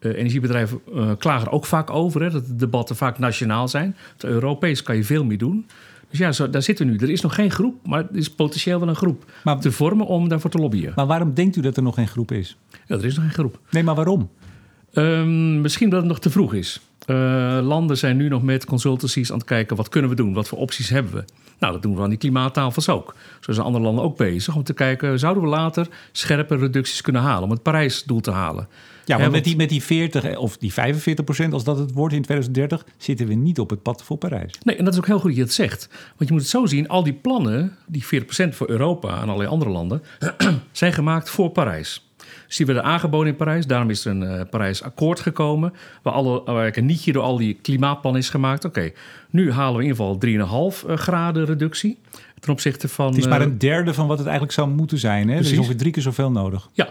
Uh, 0.00 0.16
energiebedrijven 0.16 0.80
uh, 0.94 1.10
klagen 1.18 1.46
er 1.46 1.52
ook 1.52 1.66
vaak 1.66 1.90
over, 1.90 2.22
hè, 2.22 2.30
dat 2.30 2.46
de 2.46 2.56
debatten 2.56 2.96
vaak 2.96 3.18
nationaal 3.18 3.68
zijn. 3.68 3.96
Europees 4.18 4.82
kan 4.82 4.96
je 4.96 5.04
veel 5.04 5.24
meer 5.24 5.38
doen. 5.38 5.66
Dus 6.10 6.18
ja, 6.18 6.32
zo, 6.32 6.50
daar 6.50 6.62
zitten 6.62 6.86
we 6.86 6.92
nu. 6.92 6.98
Er 6.98 7.10
is 7.10 7.20
nog 7.20 7.34
geen 7.34 7.50
groep, 7.50 7.86
maar 7.86 8.00
er 8.00 8.16
is 8.16 8.30
potentieel 8.30 8.78
wel 8.78 8.88
een 8.88 8.96
groep 8.96 9.24
maar, 9.44 9.60
te 9.60 9.72
vormen 9.72 10.06
om 10.06 10.28
daarvoor 10.28 10.50
te 10.50 10.58
lobbyen. 10.58 10.92
Maar 10.94 11.06
waarom 11.06 11.34
denkt 11.34 11.56
u 11.56 11.60
dat 11.60 11.76
er 11.76 11.82
nog 11.82 11.94
geen 11.94 12.08
groep 12.08 12.32
is? 12.32 12.56
Ja, 12.88 12.96
er 12.96 13.04
is 13.04 13.14
nog 13.14 13.24
geen 13.24 13.34
groep. 13.34 13.58
Nee, 13.70 13.82
maar 13.82 13.94
waarom? 13.94 14.30
Um, 14.92 15.60
misschien 15.60 15.90
dat 15.90 16.00
het 16.00 16.08
nog 16.08 16.20
te 16.20 16.30
vroeg 16.30 16.54
is. 16.54 16.80
Uh, 17.06 17.58
landen 17.62 17.98
zijn 17.98 18.16
nu 18.16 18.28
nog 18.28 18.42
met 18.42 18.64
consultancies 18.64 19.30
aan 19.30 19.38
het 19.38 19.46
kijken... 19.46 19.76
wat 19.76 19.88
kunnen 19.88 20.10
we 20.10 20.16
doen, 20.16 20.32
wat 20.32 20.48
voor 20.48 20.58
opties 20.58 20.88
hebben 20.88 21.12
we. 21.12 21.24
Nou, 21.58 21.72
dat 21.72 21.82
doen 21.82 21.96
we 21.96 22.02
aan 22.02 22.08
die 22.08 22.18
klimaattafels 22.18 22.88
ook. 22.88 23.14
Zo 23.40 23.52
zijn 23.52 23.66
andere 23.66 23.84
landen 23.84 24.04
ook 24.04 24.16
bezig 24.16 24.56
om 24.56 24.62
te 24.62 24.74
kijken... 24.74 25.18
zouden 25.18 25.42
we 25.42 25.48
later 25.48 25.88
scherpe 26.12 26.56
reducties 26.56 27.00
kunnen 27.00 27.22
halen... 27.22 27.42
om 27.42 27.50
het 27.50 27.62
Parijsdoel 27.62 28.20
te 28.20 28.30
halen. 28.30 28.68
Ja, 29.04 29.18
maar 29.18 29.30
met 29.30 29.44
die, 29.44 29.56
met 29.56 29.68
die 29.68 29.82
40 29.82 30.36
of 30.36 30.56
die 30.56 30.72
45 30.72 31.24
procent, 31.24 31.52
als 31.52 31.64
dat 31.64 31.78
het 31.78 31.92
wordt 31.92 32.14
in 32.14 32.22
2030... 32.22 32.86
zitten 32.96 33.26
we 33.26 33.34
niet 33.34 33.58
op 33.58 33.70
het 33.70 33.82
pad 33.82 34.02
voor 34.02 34.16
Parijs. 34.16 34.52
Nee, 34.62 34.76
en 34.76 34.84
dat 34.84 34.92
is 34.92 34.98
ook 34.98 35.06
heel 35.06 35.18
goed 35.18 35.28
dat 35.28 35.36
je 35.36 35.42
het 35.42 35.52
zegt. 35.52 35.88
Want 35.90 36.28
je 36.28 36.32
moet 36.32 36.40
het 36.40 36.50
zo 36.50 36.66
zien, 36.66 36.88
al 36.88 37.02
die 37.02 37.12
plannen... 37.12 37.76
die 37.86 38.06
40 38.06 38.26
procent 38.26 38.54
voor 38.54 38.68
Europa 38.68 39.16
en 39.16 39.22
allerlei 39.22 39.48
andere 39.48 39.70
landen... 39.70 40.02
zijn 40.72 40.92
gemaakt 40.92 41.30
voor 41.30 41.50
Parijs. 41.50 42.07
Dus 42.48 42.56
die 42.56 42.66
werden 42.66 42.84
aangeboden 42.84 43.28
in 43.28 43.36
Parijs. 43.36 43.66
Daarom 43.66 43.90
is 43.90 44.04
er 44.04 44.10
een 44.10 44.22
uh, 44.22 44.40
Parijs-akkoord 44.50 45.20
gekomen. 45.20 45.72
Waar, 46.02 46.12
alle, 46.12 46.42
waar 46.44 46.76
een 46.76 46.86
nietje 46.86 47.12
door 47.12 47.22
al 47.22 47.36
die 47.36 47.58
klimaatplannen 47.62 48.20
is 48.20 48.30
gemaakt. 48.30 48.64
Oké, 48.64 48.78
okay, 48.78 48.94
nu 49.30 49.52
halen 49.52 49.76
we 49.76 49.82
in 49.84 49.88
ieder 49.88 50.46
geval 50.46 50.72
3,5 50.94 51.00
graden 51.00 51.44
reductie. 51.44 51.98
Ten 52.40 52.52
opzichte 52.52 52.88
van. 52.88 53.06
Het 53.06 53.16
is 53.16 53.26
maar 53.26 53.40
een 53.40 53.58
derde 53.58 53.94
van 53.94 54.06
wat 54.06 54.18
het 54.18 54.26
eigenlijk 54.26 54.56
zou 54.56 54.68
moeten 54.68 54.98
zijn. 54.98 55.28
Hè? 55.28 55.34
Er 55.34 55.40
is 55.40 55.58
ongeveer 55.58 55.76
drie 55.76 55.92
keer 55.92 56.02
zoveel 56.02 56.30
nodig. 56.30 56.68
Ja, 56.72 56.88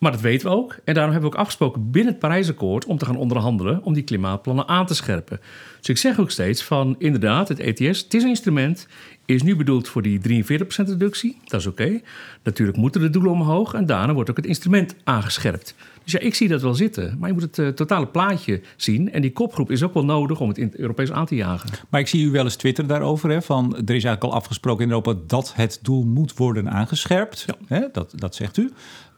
maar 0.00 0.12
dat 0.12 0.20
weten 0.20 0.48
we 0.48 0.56
ook. 0.56 0.76
En 0.84 0.94
daarom 0.94 1.12
hebben 1.12 1.30
we 1.30 1.36
ook 1.36 1.42
afgesproken 1.42 1.90
binnen 1.90 2.12
het 2.12 2.20
Parijsakkoord 2.20 2.84
om 2.84 2.98
te 2.98 3.04
gaan 3.04 3.16
onderhandelen 3.16 3.82
om 3.82 3.92
die 3.92 4.02
klimaatplannen 4.02 4.68
aan 4.68 4.86
te 4.86 4.94
scherpen. 4.94 5.40
Dus 5.78 5.88
ik 5.88 5.96
zeg 5.96 6.20
ook 6.20 6.30
steeds 6.30 6.62
van 6.62 6.94
inderdaad, 6.98 7.48
het 7.48 7.58
ETS, 7.58 8.02
het 8.02 8.14
is 8.14 8.22
een 8.22 8.28
instrument, 8.28 8.86
is 9.24 9.42
nu 9.42 9.56
bedoeld 9.56 9.88
voor 9.88 10.02
die 10.02 10.44
43% 10.44 10.62
reductie. 10.76 11.38
Dat 11.44 11.60
is 11.60 11.66
oké. 11.66 11.82
Okay. 11.82 12.02
Natuurlijk 12.42 12.78
moeten 12.78 13.00
de 13.00 13.10
doelen 13.10 13.32
omhoog 13.32 13.74
en 13.74 13.86
daarna 13.86 14.14
wordt 14.14 14.30
ook 14.30 14.36
het 14.36 14.46
instrument 14.46 14.94
aangescherpt. 15.04 15.74
Dus 16.02 16.12
ja, 16.12 16.18
ik 16.18 16.34
zie 16.34 16.48
dat 16.48 16.62
wel 16.62 16.74
zitten. 16.74 17.16
Maar 17.18 17.28
je 17.28 17.34
moet 17.34 17.42
het 17.42 17.58
uh, 17.58 17.68
totale 17.68 18.06
plaatje 18.06 18.60
zien. 18.76 19.12
En 19.12 19.22
die 19.22 19.32
kopgroep 19.32 19.70
is 19.70 19.82
ook 19.82 19.94
wel 19.94 20.04
nodig 20.04 20.40
om 20.40 20.48
het 20.48 20.58
in 20.58 20.66
het 20.66 20.76
Europees 20.76 21.12
aan 21.12 21.26
te 21.26 21.34
jagen. 21.34 21.70
Maar 21.88 22.00
ik 22.00 22.08
zie 22.08 22.24
u 22.24 22.30
wel 22.30 22.44
eens 22.44 22.56
twitteren 22.56 22.90
daarover. 22.90 23.30
Hè, 23.30 23.42
van, 23.42 23.72
er 23.74 23.80
is 23.80 23.88
eigenlijk 23.88 24.24
al 24.24 24.32
afgesproken 24.32 24.84
in 24.84 24.90
Europa 24.90 25.14
dat 25.26 25.52
het 25.54 25.78
doel 25.82 26.04
moet 26.04 26.36
worden 26.36 26.70
aangescherpt. 26.70 27.44
Ja. 27.46 27.54
Hè, 27.66 27.86
dat, 27.92 28.12
dat 28.16 28.34
zegt 28.34 28.56
u. 28.56 28.70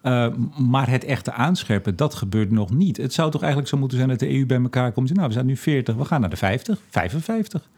Uh, 0.02 0.26
maar 0.56 0.90
het 0.90 1.04
echte 1.04 1.32
aanscherpen, 1.32 1.96
dat 1.96 2.14
gebeurt 2.14 2.50
nog 2.50 2.70
niet. 2.70 2.96
Het 2.96 3.12
zou 3.12 3.30
toch 3.30 3.40
eigenlijk 3.40 3.70
zo 3.70 3.78
moeten 3.78 3.96
zijn 3.96 4.08
dat 4.08 4.18
de 4.18 4.34
EU 4.34 4.46
bij 4.46 4.60
elkaar 4.60 4.92
komt. 4.92 5.14
Nou, 5.14 5.26
we 5.26 5.32
zijn 5.32 5.46
nu 5.46 5.56
40, 5.56 5.94
we 5.94 6.04
gaan 6.04 6.20
naar 6.20 6.30
de 6.30 6.36
50, 6.36 6.80
55. 6.88 7.68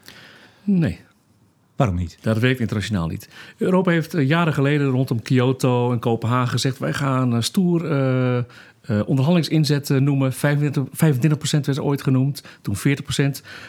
Nee. 0.65 1.01
Waarom 1.77 1.97
niet? 1.97 2.19
Dat 2.21 2.39
werkt 2.39 2.61
internationaal 2.61 3.07
niet. 3.07 3.29
Europa 3.57 3.91
heeft 3.91 4.15
eh, 4.15 4.27
jaren 4.29 4.53
geleden 4.53 4.87
rondom 4.87 5.23
Kyoto 5.23 5.93
en 5.93 5.99
Kopenhagen 5.99 6.49
gezegd: 6.49 6.79
wij 6.79 6.93
gaan 6.93 7.43
stoer 7.43 7.85
uh, 7.91 8.39
uh, 8.91 9.01
onderhandelingsinzet 9.07 9.89
noemen. 9.89 10.33
25, 10.33 10.85
25% 11.59 11.61
werd 11.61 11.81
ooit 11.81 12.03
genoemd, 12.03 12.43
toen 12.63 12.77
40%. 12.77 12.81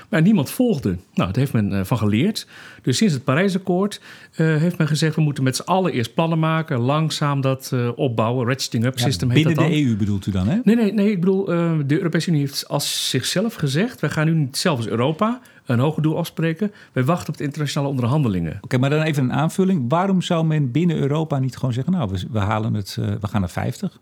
Maar 0.10 0.22
niemand 0.22 0.50
volgde. 0.50 0.90
Nou, 0.90 1.32
daar 1.32 1.38
heeft 1.38 1.54
men 1.54 1.72
uh, 1.72 1.84
van 1.84 1.98
geleerd. 1.98 2.48
Dus 2.82 2.98
sinds 2.98 3.14
het 3.14 3.24
Parijsakkoord 3.24 4.02
uh, 4.32 4.58
heeft 4.58 4.78
men 4.78 4.88
gezegd... 4.88 5.16
we 5.16 5.22
moeten 5.22 5.44
met 5.44 5.56
z'n 5.56 5.62
allen 5.62 5.92
eerst 5.92 6.14
plannen 6.14 6.40
maken, 6.40 6.80
langzaam 6.80 7.42
dat 7.42 7.74
opbouwen. 7.96 8.48
Ratcheting 8.48 8.86
up 8.86 9.00
system 9.00 9.28
ja, 9.28 9.36
heet 9.36 9.44
Binnen 9.44 9.64
dat 9.64 9.74
de 9.74 9.86
EU 9.86 9.96
bedoelt 9.96 10.26
u 10.26 10.32
dan, 10.32 10.48
hè? 10.48 10.60
Nee, 10.64 10.76
nee, 10.76 10.94
nee 10.94 11.12
ik 11.12 11.20
bedoel, 11.20 11.46
de 11.46 11.86
Europese 11.98 12.30
Unie 12.30 12.42
heeft 12.42 12.68
als 12.68 13.10
zichzelf 13.10 13.54
gezegd... 13.54 14.00
wij 14.00 14.10
gaan 14.10 14.26
nu 14.26 14.34
niet 14.34 14.58
zelf 14.58 14.78
als 14.78 14.88
Europa 14.88 15.42
een 15.66 15.80
hoger 15.80 16.02
doel 16.02 16.18
afspreken. 16.18 16.72
Wij 16.92 17.04
wachten 17.04 17.30
op 17.30 17.38
de 17.38 17.44
internationale 17.44 17.90
onderhandelingen. 17.90 18.54
Oké, 18.56 18.64
okay, 18.64 18.80
maar 18.80 18.90
dan 18.90 19.02
even 19.02 19.24
een 19.24 19.34
aanvulling. 19.34 19.86
Waarom 19.88 20.22
zou 20.22 20.46
men 20.46 20.72
binnen 20.72 20.98
Europa 20.98 21.40
niet 21.40 21.56
gewoon 21.56 21.74
zeggen... 21.74 21.94
nou, 21.94 22.10
we, 22.12 22.26
we 22.32 22.40
halen 22.40 22.74
het, 22.74 22.96
we 22.96 23.28
gaan 23.28 23.40
naar 23.40 23.50
50? 23.50 24.00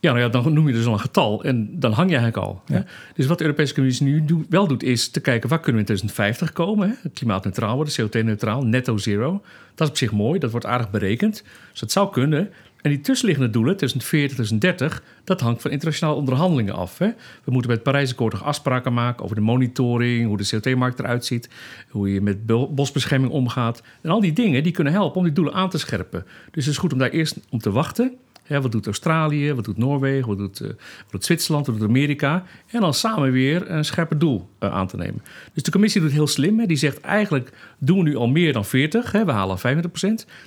Ja, 0.00 0.12
nou 0.12 0.24
ja, 0.24 0.28
dan 0.28 0.52
noem 0.52 0.66
je 0.66 0.72
dus 0.72 0.86
al 0.86 0.92
een 0.92 1.00
getal 1.00 1.44
en 1.44 1.80
dan 1.80 1.92
hang 1.92 2.10
je 2.10 2.16
eigenlijk 2.16 2.46
al. 2.46 2.62
Ja. 2.66 2.84
Dus 3.14 3.26
wat 3.26 3.38
de 3.38 3.44
Europese 3.44 3.74
Commissie 3.74 4.06
nu 4.06 4.24
do 4.24 4.44
wel 4.48 4.66
doet, 4.66 4.82
is 4.82 5.10
te 5.10 5.20
kijken 5.20 5.48
waar 5.48 5.60
kunnen 5.60 5.84
we 5.84 5.92
in 5.92 5.96
2050 5.96 6.52
komen. 6.52 6.88
Hè? 6.88 7.08
Klimaatneutraal 7.10 7.76
worden, 7.76 7.94
CO2-neutraal, 8.00 8.62
netto 8.62 8.96
zero. 8.96 9.42
Dat 9.74 9.86
is 9.86 9.88
op 9.88 9.96
zich 9.96 10.12
mooi, 10.12 10.38
dat 10.38 10.50
wordt 10.50 10.66
aardig 10.66 10.90
berekend. 10.90 11.42
Dus 11.70 11.80
dat 11.80 11.92
zou 11.92 12.10
kunnen. 12.10 12.50
En 12.86 12.92
die 12.92 13.00
tussenliggende 13.00 13.50
doelen, 13.50 13.76
2040, 13.76 14.36
2030, 14.36 15.02
dat 15.24 15.40
hangt 15.40 15.62
van 15.62 15.70
internationale 15.70 16.16
onderhandelingen 16.16 16.74
af. 16.74 16.98
Hè? 16.98 17.06
We 17.44 17.50
moeten 17.50 17.66
bij 17.66 17.74
het 17.74 17.82
Parijsakkoord 17.82 18.32
nog 18.32 18.44
afspraken 18.44 18.92
maken 18.92 19.24
over 19.24 19.36
de 19.36 19.42
monitoring, 19.42 20.26
hoe 20.26 20.36
de 20.36 20.50
CO2-markt 20.54 20.98
eruit 20.98 21.24
ziet, 21.24 21.48
hoe 21.88 22.12
je 22.12 22.20
met 22.20 22.46
bosbescherming 22.46 23.32
omgaat. 23.32 23.82
En 24.02 24.10
al 24.10 24.20
die 24.20 24.32
dingen 24.32 24.62
die 24.62 24.72
kunnen 24.72 24.92
helpen 24.92 25.16
om 25.16 25.24
die 25.24 25.32
doelen 25.32 25.54
aan 25.54 25.70
te 25.70 25.78
scherpen. 25.78 26.24
Dus 26.50 26.64
het 26.64 26.74
is 26.74 26.80
goed 26.80 26.92
om 26.92 26.98
daar 26.98 27.10
eerst 27.10 27.38
om 27.50 27.58
te 27.58 27.70
wachten. 27.70 28.16
Wat 28.48 28.72
doet 28.72 28.86
Australië, 28.86 29.54
wat 29.54 29.64
doet 29.64 29.76
Noorwegen, 29.76 30.28
wat 30.28 30.38
doet, 30.38 30.60
uh, 30.60 30.68
wat 30.68 31.10
doet 31.10 31.24
Zwitserland, 31.24 31.66
wat 31.66 31.78
doet 31.78 31.88
Amerika? 31.88 32.44
En 32.66 32.80
dan 32.80 32.94
samen 32.94 33.32
weer 33.32 33.70
een 33.70 33.84
scherper 33.84 34.18
doel 34.18 34.48
uh, 34.60 34.72
aan 34.72 34.86
te 34.86 34.96
nemen. 34.96 35.22
Dus 35.52 35.62
de 35.62 35.70
commissie 35.70 36.00
doet 36.00 36.12
heel 36.12 36.26
slim. 36.26 36.58
Hè. 36.58 36.66
Die 36.66 36.76
zegt 36.76 37.00
eigenlijk 37.00 37.52
doen 37.78 37.98
we 37.98 38.02
nu 38.02 38.16
al 38.16 38.28
meer 38.28 38.52
dan 38.52 38.64
40. 38.64 39.12
Hè. 39.12 39.24
We 39.24 39.32
halen 39.32 39.58
25% 39.58 39.60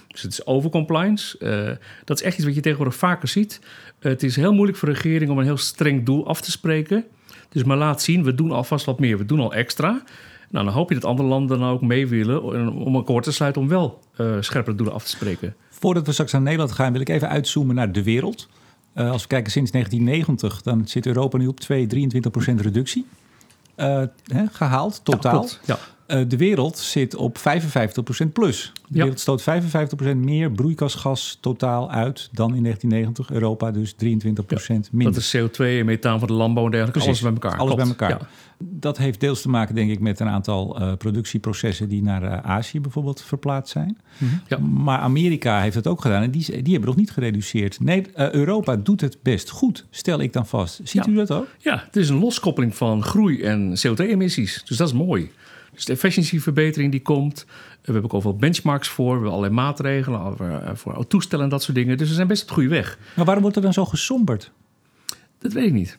Dus 0.07 0.21
het 0.21 0.31
is 0.31 0.45
overcompliance. 0.45 1.37
Uh, 1.39 1.85
dat 2.05 2.19
is 2.19 2.25
echt 2.25 2.35
iets 2.35 2.45
wat 2.45 2.55
je 2.55 2.61
tegenwoordig 2.61 2.95
vaker 2.95 3.27
ziet. 3.27 3.61
het 3.99 4.23
is 4.23 4.35
heel 4.35 4.53
moeilijk 4.53 4.77
voor 4.77 4.87
de 4.87 4.93
regering 4.93 5.31
om 5.31 5.37
een 5.37 5.45
heel 5.45 5.57
streng 5.57 6.05
doel 6.05 6.27
af 6.27 6.41
te 6.41 6.51
spreken. 6.51 7.05
Dus 7.49 7.63
maar 7.63 7.77
laat 7.77 8.01
zien, 8.01 8.23
we 8.23 8.35
doen 8.35 8.51
alvast 8.51 8.85
wat 8.85 8.99
meer. 8.99 9.17
We 9.17 9.25
doen 9.25 9.39
al 9.39 9.53
extra. 9.53 10.03
Nou, 10.49 10.65
dan 10.65 10.73
hoop 10.73 10.89
je 10.89 10.95
dat 10.95 11.05
andere 11.05 11.27
landen 11.27 11.59
dan 11.59 11.69
ook 11.69 11.81
mee 11.81 12.07
willen 12.07 12.43
om 12.71 12.95
akkoord 12.95 13.23
te 13.23 13.31
sluiten 13.31 13.61
om 13.61 13.67
wel 13.67 13.99
uh, 14.17 14.37
scherpere 14.39 14.75
doelen 14.75 14.95
af 14.95 15.03
te 15.03 15.09
spreken. 15.09 15.55
Voordat 15.79 16.05
we 16.05 16.11
straks 16.11 16.31
naar 16.31 16.41
Nederland 16.41 16.71
gaan, 16.71 16.91
wil 16.91 17.01
ik 17.01 17.09
even 17.09 17.29
uitzoomen 17.29 17.75
naar 17.75 17.91
de 17.91 18.03
wereld. 18.03 18.47
Uh, 18.95 19.11
als 19.11 19.21
we 19.21 19.27
kijken 19.27 19.51
sinds 19.51 19.71
1990, 19.71 20.61
dan 20.61 20.87
zit 20.87 21.05
Europa 21.05 21.37
nu 21.37 21.47
op 21.47 21.59
2, 21.59 21.87
23 21.87 22.31
procent 22.31 22.61
reductie. 22.61 23.05
Uh, 23.75 24.03
hè, 24.23 24.45
gehaald, 24.51 25.01
totaal. 25.03 25.47
Ja, 25.65 25.79
ja. 26.09 26.23
de 26.23 26.37
wereld 26.37 26.77
zit 26.77 27.15
op 27.15 27.37
55% 27.37 27.41
plus. 28.33 28.71
De 28.73 28.97
ja. 28.97 29.01
wereld 29.01 29.19
stoot 29.19 29.41
55% 29.41 29.45
meer 30.15 30.51
broeikasgas 30.51 31.37
totaal 31.41 31.91
uit 31.91 32.29
dan 32.31 32.55
in 32.55 32.63
1990. 32.63 33.29
Europa 33.29 33.71
dus 33.71 33.93
23% 33.93 33.97
minder. 34.91 35.13
Dat 35.13 35.17
is 35.17 35.37
CO2 35.37 35.55
en 35.57 35.85
methaan 35.85 36.19
van 36.19 36.27
de 36.27 36.33
landbouw 36.33 36.65
en 36.65 36.71
dergelijke. 36.71 37.07
Alles 37.07 37.21
bij 37.21 37.31
elkaar. 37.31 37.57
Alles 37.57 37.75
Klopt. 37.75 37.97
bij 37.97 38.07
elkaar. 38.07 38.29
Dat 38.61 38.97
heeft 38.97 39.19
deels 39.19 39.41
te 39.41 39.49
maken, 39.49 39.75
denk 39.75 39.91
ik, 39.91 39.99
met 39.99 40.19
een 40.19 40.27
aantal 40.27 40.81
uh, 40.81 40.93
productieprocessen 40.93 41.89
die 41.89 42.01
naar 42.01 42.23
uh, 42.23 42.37
Azië 42.37 42.81
bijvoorbeeld 42.81 43.21
verplaatst 43.21 43.71
zijn. 43.71 43.97
Mm 44.17 44.29
-hmm. 44.29 44.41
ja. 44.47 44.57
Maar 44.57 44.99
Amerika 44.99 45.61
heeft 45.61 45.75
het 45.75 45.87
ook 45.87 46.01
gedaan 46.01 46.21
en 46.21 46.31
die, 46.31 46.45
die 46.45 46.71
hebben 46.71 46.89
nog 46.89 46.95
niet 46.95 47.11
gereduceerd. 47.11 47.79
Nee, 47.79 48.05
Europa 48.15 48.75
doet 48.75 49.01
het 49.01 49.17
best 49.23 49.49
goed, 49.49 49.85
stel 49.89 50.19
ik 50.19 50.33
dan 50.33 50.47
vast. 50.47 50.81
Ziet 50.83 51.07
u 51.07 51.15
dat 51.15 51.31
ook? 51.31 51.47
Ja, 51.57 51.83
het 51.85 51.95
is 51.95 52.09
een 52.09 52.19
loskoppeling 52.19 52.75
van 52.75 53.03
groei 53.03 53.41
en 53.41 53.77
CO2-emissies. 53.77 54.63
Dus 54.63 54.77
dat 54.77 54.87
is 54.87 54.93
mooi. 54.93 55.31
Dus 55.73 55.85
de 55.85 55.93
efficiëntieverbetering 55.93 56.91
die 56.91 57.01
komt. 57.01 57.45
We 57.45 57.79
hebben 57.81 58.03
ook 58.03 58.13
overal 58.13 58.37
benchmarks 58.37 58.87
voor. 58.87 59.05
We 59.05 59.11
hebben 59.11 59.31
allerlei 59.31 59.53
maatregelen 59.53 60.37
voor 60.77 61.07
toestellen 61.07 61.43
en 61.45 61.51
dat 61.51 61.63
soort 61.63 61.77
dingen. 61.77 61.97
Dus 61.97 62.07
we 62.07 62.13
zijn 62.13 62.27
best 62.27 62.41
op 62.41 62.47
de 62.47 62.53
goede 62.53 62.69
weg. 62.69 62.99
Maar 63.15 63.25
waarom 63.25 63.43
wordt 63.43 63.57
er 63.57 63.63
dan 63.63 63.73
zo 63.73 63.85
gesomberd? 63.85 64.51
Dat 65.39 65.53
weet 65.53 65.65
ik 65.65 65.73
niet. 65.73 65.97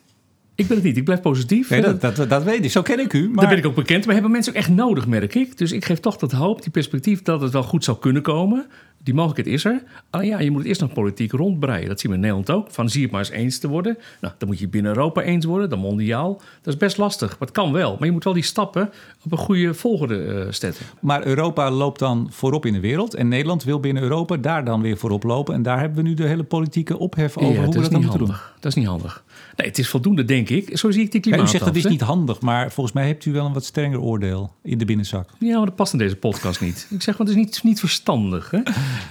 Ik 0.60 0.66
ben 0.66 0.76
het 0.76 0.86
niet. 0.86 0.96
Ik 0.96 1.04
blijf 1.04 1.20
positief. 1.20 1.70
Nee, 1.70 1.80
dat, 1.80 2.00
dat, 2.00 2.28
dat 2.28 2.42
weet 2.42 2.64
ik. 2.64 2.70
Zo 2.70 2.82
ken 2.82 3.00
ik 3.00 3.12
u. 3.12 3.28
Maar... 3.28 3.36
Daar 3.36 3.48
ben 3.48 3.58
ik 3.58 3.66
ook 3.66 3.74
bekend. 3.74 4.04
Maar 4.04 4.14
hebben 4.14 4.32
mensen 4.32 4.52
ook 4.52 4.58
echt 4.58 4.68
nodig, 4.68 5.06
merk 5.06 5.34
ik. 5.34 5.58
Dus 5.58 5.72
ik 5.72 5.84
geef 5.84 6.00
toch 6.00 6.16
dat 6.16 6.32
hoop, 6.32 6.62
die 6.62 6.70
perspectief 6.70 7.22
dat 7.22 7.40
het 7.40 7.52
wel 7.52 7.62
goed 7.62 7.84
zou 7.84 7.98
kunnen 7.98 8.22
komen. 8.22 8.66
Die 9.02 9.14
mogelijkheid 9.14 9.56
is 9.56 9.64
er. 9.64 9.82
Alleen 10.10 10.26
ja, 10.26 10.40
je 10.40 10.50
moet 10.50 10.58
het 10.58 10.68
eerst 10.68 10.80
nog 10.80 10.92
politiek 10.92 11.32
rondbreien. 11.32 11.88
Dat 11.88 12.00
zien 12.00 12.10
we 12.10 12.16
in 12.16 12.22
Nederland 12.22 12.50
ook. 12.50 12.70
Van 12.70 12.88
zie 12.88 13.02
het 13.02 13.10
maar 13.10 13.20
eens 13.20 13.30
eens 13.30 13.58
te 13.58 13.68
worden. 13.68 13.98
Nou, 14.20 14.34
dan 14.38 14.48
moet 14.48 14.58
je 14.58 14.68
binnen 14.68 14.96
Europa 14.96 15.22
eens 15.22 15.44
worden, 15.44 15.70
dan 15.70 15.78
mondiaal. 15.78 16.40
Dat 16.62 16.74
is 16.74 16.76
best 16.76 16.96
lastig, 16.96 17.28
maar 17.28 17.48
het 17.48 17.50
kan 17.50 17.72
wel. 17.72 17.96
Maar 17.98 18.06
je 18.06 18.12
moet 18.12 18.24
wel 18.24 18.32
die 18.32 18.42
stappen 18.42 18.90
op 19.24 19.32
een 19.32 19.38
goede 19.38 19.74
volgorde 19.74 20.24
uh, 20.24 20.52
zetten. 20.52 20.86
Maar 21.00 21.26
Europa 21.26 21.70
loopt 21.70 21.98
dan 21.98 22.28
voorop 22.30 22.66
in 22.66 22.72
de 22.72 22.80
wereld. 22.80 23.14
En 23.14 23.28
Nederland 23.28 23.64
wil 23.64 23.80
binnen 23.80 24.02
Europa 24.02 24.36
daar 24.36 24.64
dan 24.64 24.80
weer 24.80 24.96
voorop 24.96 25.22
lopen. 25.22 25.54
En 25.54 25.62
daar 25.62 25.80
hebben 25.80 26.02
we 26.02 26.08
nu 26.08 26.14
de 26.14 26.26
hele 26.26 26.44
politieke 26.44 26.98
ophef 26.98 27.36
over 27.36 27.54
ja, 27.54 27.64
hoe 27.64 27.74
we 27.74 27.80
dat 27.80 27.90
dan 27.90 28.00
moeten 28.00 28.18
handig. 28.18 28.38
doen. 28.38 28.54
Dat 28.60 28.70
is 28.70 28.74
niet 28.74 28.86
handig. 28.86 29.24
Nee, 29.60 29.68
het 29.68 29.78
is 29.78 29.88
voldoende, 29.88 30.24
denk 30.24 30.48
ik. 30.48 30.78
Zo 30.78 30.90
zie 30.90 31.02
ik 31.02 31.12
die 31.12 31.20
Ja, 31.20 31.30
klimaat. 31.30 31.48
u 31.48 31.50
zegt 31.50 31.64
dat 31.64 31.76
is 31.76 31.84
niet 31.84 32.00
handig, 32.00 32.40
maar 32.40 32.72
volgens 32.72 32.94
mij 32.94 33.06
hebt 33.06 33.24
u 33.24 33.32
wel 33.32 33.46
een 33.46 33.52
wat 33.52 33.64
strenger 33.64 34.00
oordeel 34.00 34.54
in 34.62 34.78
de 34.78 34.84
binnenzak. 34.84 35.28
Ja, 35.38 35.56
maar 35.56 35.66
dat 35.66 35.76
past 35.76 35.92
in 35.92 35.98
deze 35.98 36.16
podcast 36.16 36.60
niet. 36.60 36.86
Ik 36.90 37.02
zeg, 37.02 37.16
want 37.16 37.28
het 37.28 37.38
is 37.38 37.44
niet, 37.44 37.62
niet 37.62 37.80
verstandig. 37.80 38.50
Hè? 38.50 38.60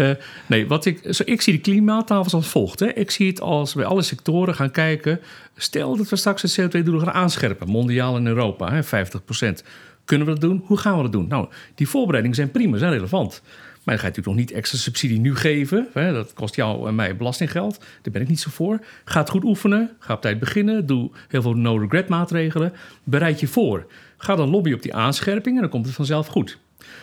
Uh, 0.10 0.16
nee, 0.48 0.68
wat 0.68 0.86
ik, 0.86 1.02
zo, 1.10 1.24
ik 1.26 1.42
zie 1.42 1.54
de 1.54 1.60
klimaattafels 1.60 2.34
als 2.34 2.48
volgt. 2.48 2.80
Hè. 2.80 2.88
Ik 2.88 3.12
zie 3.12 3.28
het 3.28 3.42
als 3.42 3.74
wij 3.74 3.86
alle 3.86 4.02
sectoren 4.02 4.56
gaan 4.56 4.72
kijken. 4.72 5.20
Stel 5.56 5.98
dat 5.98 6.10
we 6.10 6.16
straks 6.16 6.42
het 6.42 6.62
CO2-doelen 6.62 7.02
gaan 7.02 7.14
aanscherpen, 7.14 7.70
mondiaal 7.70 8.18
in 8.18 8.28
Europa, 8.28 8.72
hè, 8.72 8.84
50% 8.84 9.64
Kunnen 10.10 10.28
we 10.28 10.34
dat 10.34 10.42
doen? 10.42 10.64
Hoe 10.66 10.78
gaan 10.78 10.96
we 10.96 11.02
dat 11.02 11.12
doen? 11.12 11.28
Nou, 11.28 11.48
die 11.76 11.88
voorbereidingen 11.88 12.38
zijn 12.38 12.52
prima, 12.52 12.78
zijn 12.78 12.92
relevant. 12.92 13.42
Maar 13.84 13.96
dan 13.96 14.04
ga 14.04 14.12
je 14.12 14.18
natuurlijk 14.18 14.28
nog 14.28 14.36
niet 14.36 14.52
extra 14.52 14.78
subsidie 14.78 15.20
nu 15.20 15.36
geven. 15.36 15.88
Hè? 15.94 16.14
Dat 16.14 16.34
kost 16.34 16.56
jou 16.56 16.88
en 16.88 16.96
mij 16.96 17.16
belastinggeld. 17.16 17.78
Daar 17.78 18.14
ben 18.14 18.22
ik 18.22 18.28
niet 18.28 18.40
zo 18.40 18.50
voor. 18.50 18.80
Ga 19.06 19.20
het 19.20 19.30
goed 19.30 19.44
oefenen. 19.44 19.90
Ga 20.00 20.14
op 20.14 20.22
tijd 20.22 20.40
beginnen. 20.40 20.86
Doe 20.86 21.12
heel 21.28 21.42
veel 21.42 21.54
no-regret 21.54 22.08
maatregelen. 22.08 22.74
Bereid 23.04 23.40
je 23.40 23.48
voor. 23.48 23.86
Ga 24.18 24.36
dan 24.36 24.50
lobbyen 24.50 24.76
op 24.76 24.82
die 24.82 24.94
aanscherping 24.94 25.56
en 25.56 25.62
dan 25.62 25.70
komt 25.70 25.86
het 25.86 25.96
vanzelf 25.96 26.28
goed. 26.28 26.58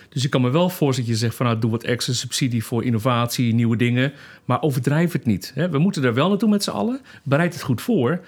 Dus 0.08 0.24
ik 0.24 0.30
kan 0.30 0.40
me 0.40 0.50
wel 0.50 0.68
voorstellen 0.68 1.10
dat 1.10 1.18
je 1.18 1.24
zegt 1.24 1.36
van 1.36 1.46
nou, 1.46 1.58
doe 1.58 1.70
wat 1.70 1.82
extra 1.82 2.12
subsidie 2.12 2.64
voor 2.64 2.84
innovatie, 2.84 3.54
nieuwe 3.54 3.76
dingen. 3.76 4.12
Maar 4.44 4.62
overdrijf 4.62 5.12
het 5.12 5.26
niet. 5.26 5.52
Hè? 5.54 5.68
We 5.68 5.78
moeten 5.78 6.04
er 6.04 6.14
wel 6.14 6.28
naartoe 6.28 6.48
met 6.48 6.62
z'n 6.62 6.70
allen. 6.70 7.00
Bereid 7.22 7.52
het 7.52 7.62
goed 7.62 7.82
voor. 7.82 8.20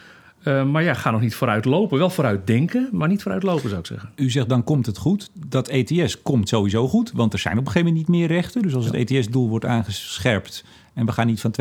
Uh, 0.45 0.65
maar 0.65 0.83
ja, 0.83 0.95
ga 0.95 1.11
nog 1.11 1.21
niet 1.21 1.35
vooruit 1.35 1.65
lopen. 1.65 1.99
Wel 1.99 2.11
vooruit 2.11 2.47
denken, 2.47 2.89
maar 2.93 3.09
niet 3.09 3.23
vooruit 3.23 3.43
lopen, 3.43 3.69
zou 3.69 3.81
ik 3.81 3.87
zeggen. 3.87 4.11
U 4.17 4.31
zegt 4.31 4.49
dan 4.49 4.65
komt 4.65 4.87
het 4.87 4.99
goed. 4.99 5.31
Dat 5.47 5.69
ETS 5.69 6.23
komt 6.23 6.49
sowieso 6.49 6.89
goed, 6.89 7.13
want 7.15 7.33
er 7.33 7.39
zijn 7.39 7.59
op 7.59 7.67
een 7.67 7.73
gegeven 7.73 7.89
moment 7.89 8.09
niet 8.09 8.19
meer 8.19 8.29
rechten. 8.29 8.63
Dus 8.63 8.75
als 8.75 8.85
Ja. 8.85 8.91
het 8.97 9.11
ETS-doel 9.11 9.49
wordt 9.49 9.65
aangescherpt 9.65 10.65
en 10.99 11.07
we 11.07 11.13
gaan 11.13 11.27
niet 11.27 11.41
van 11.41 11.55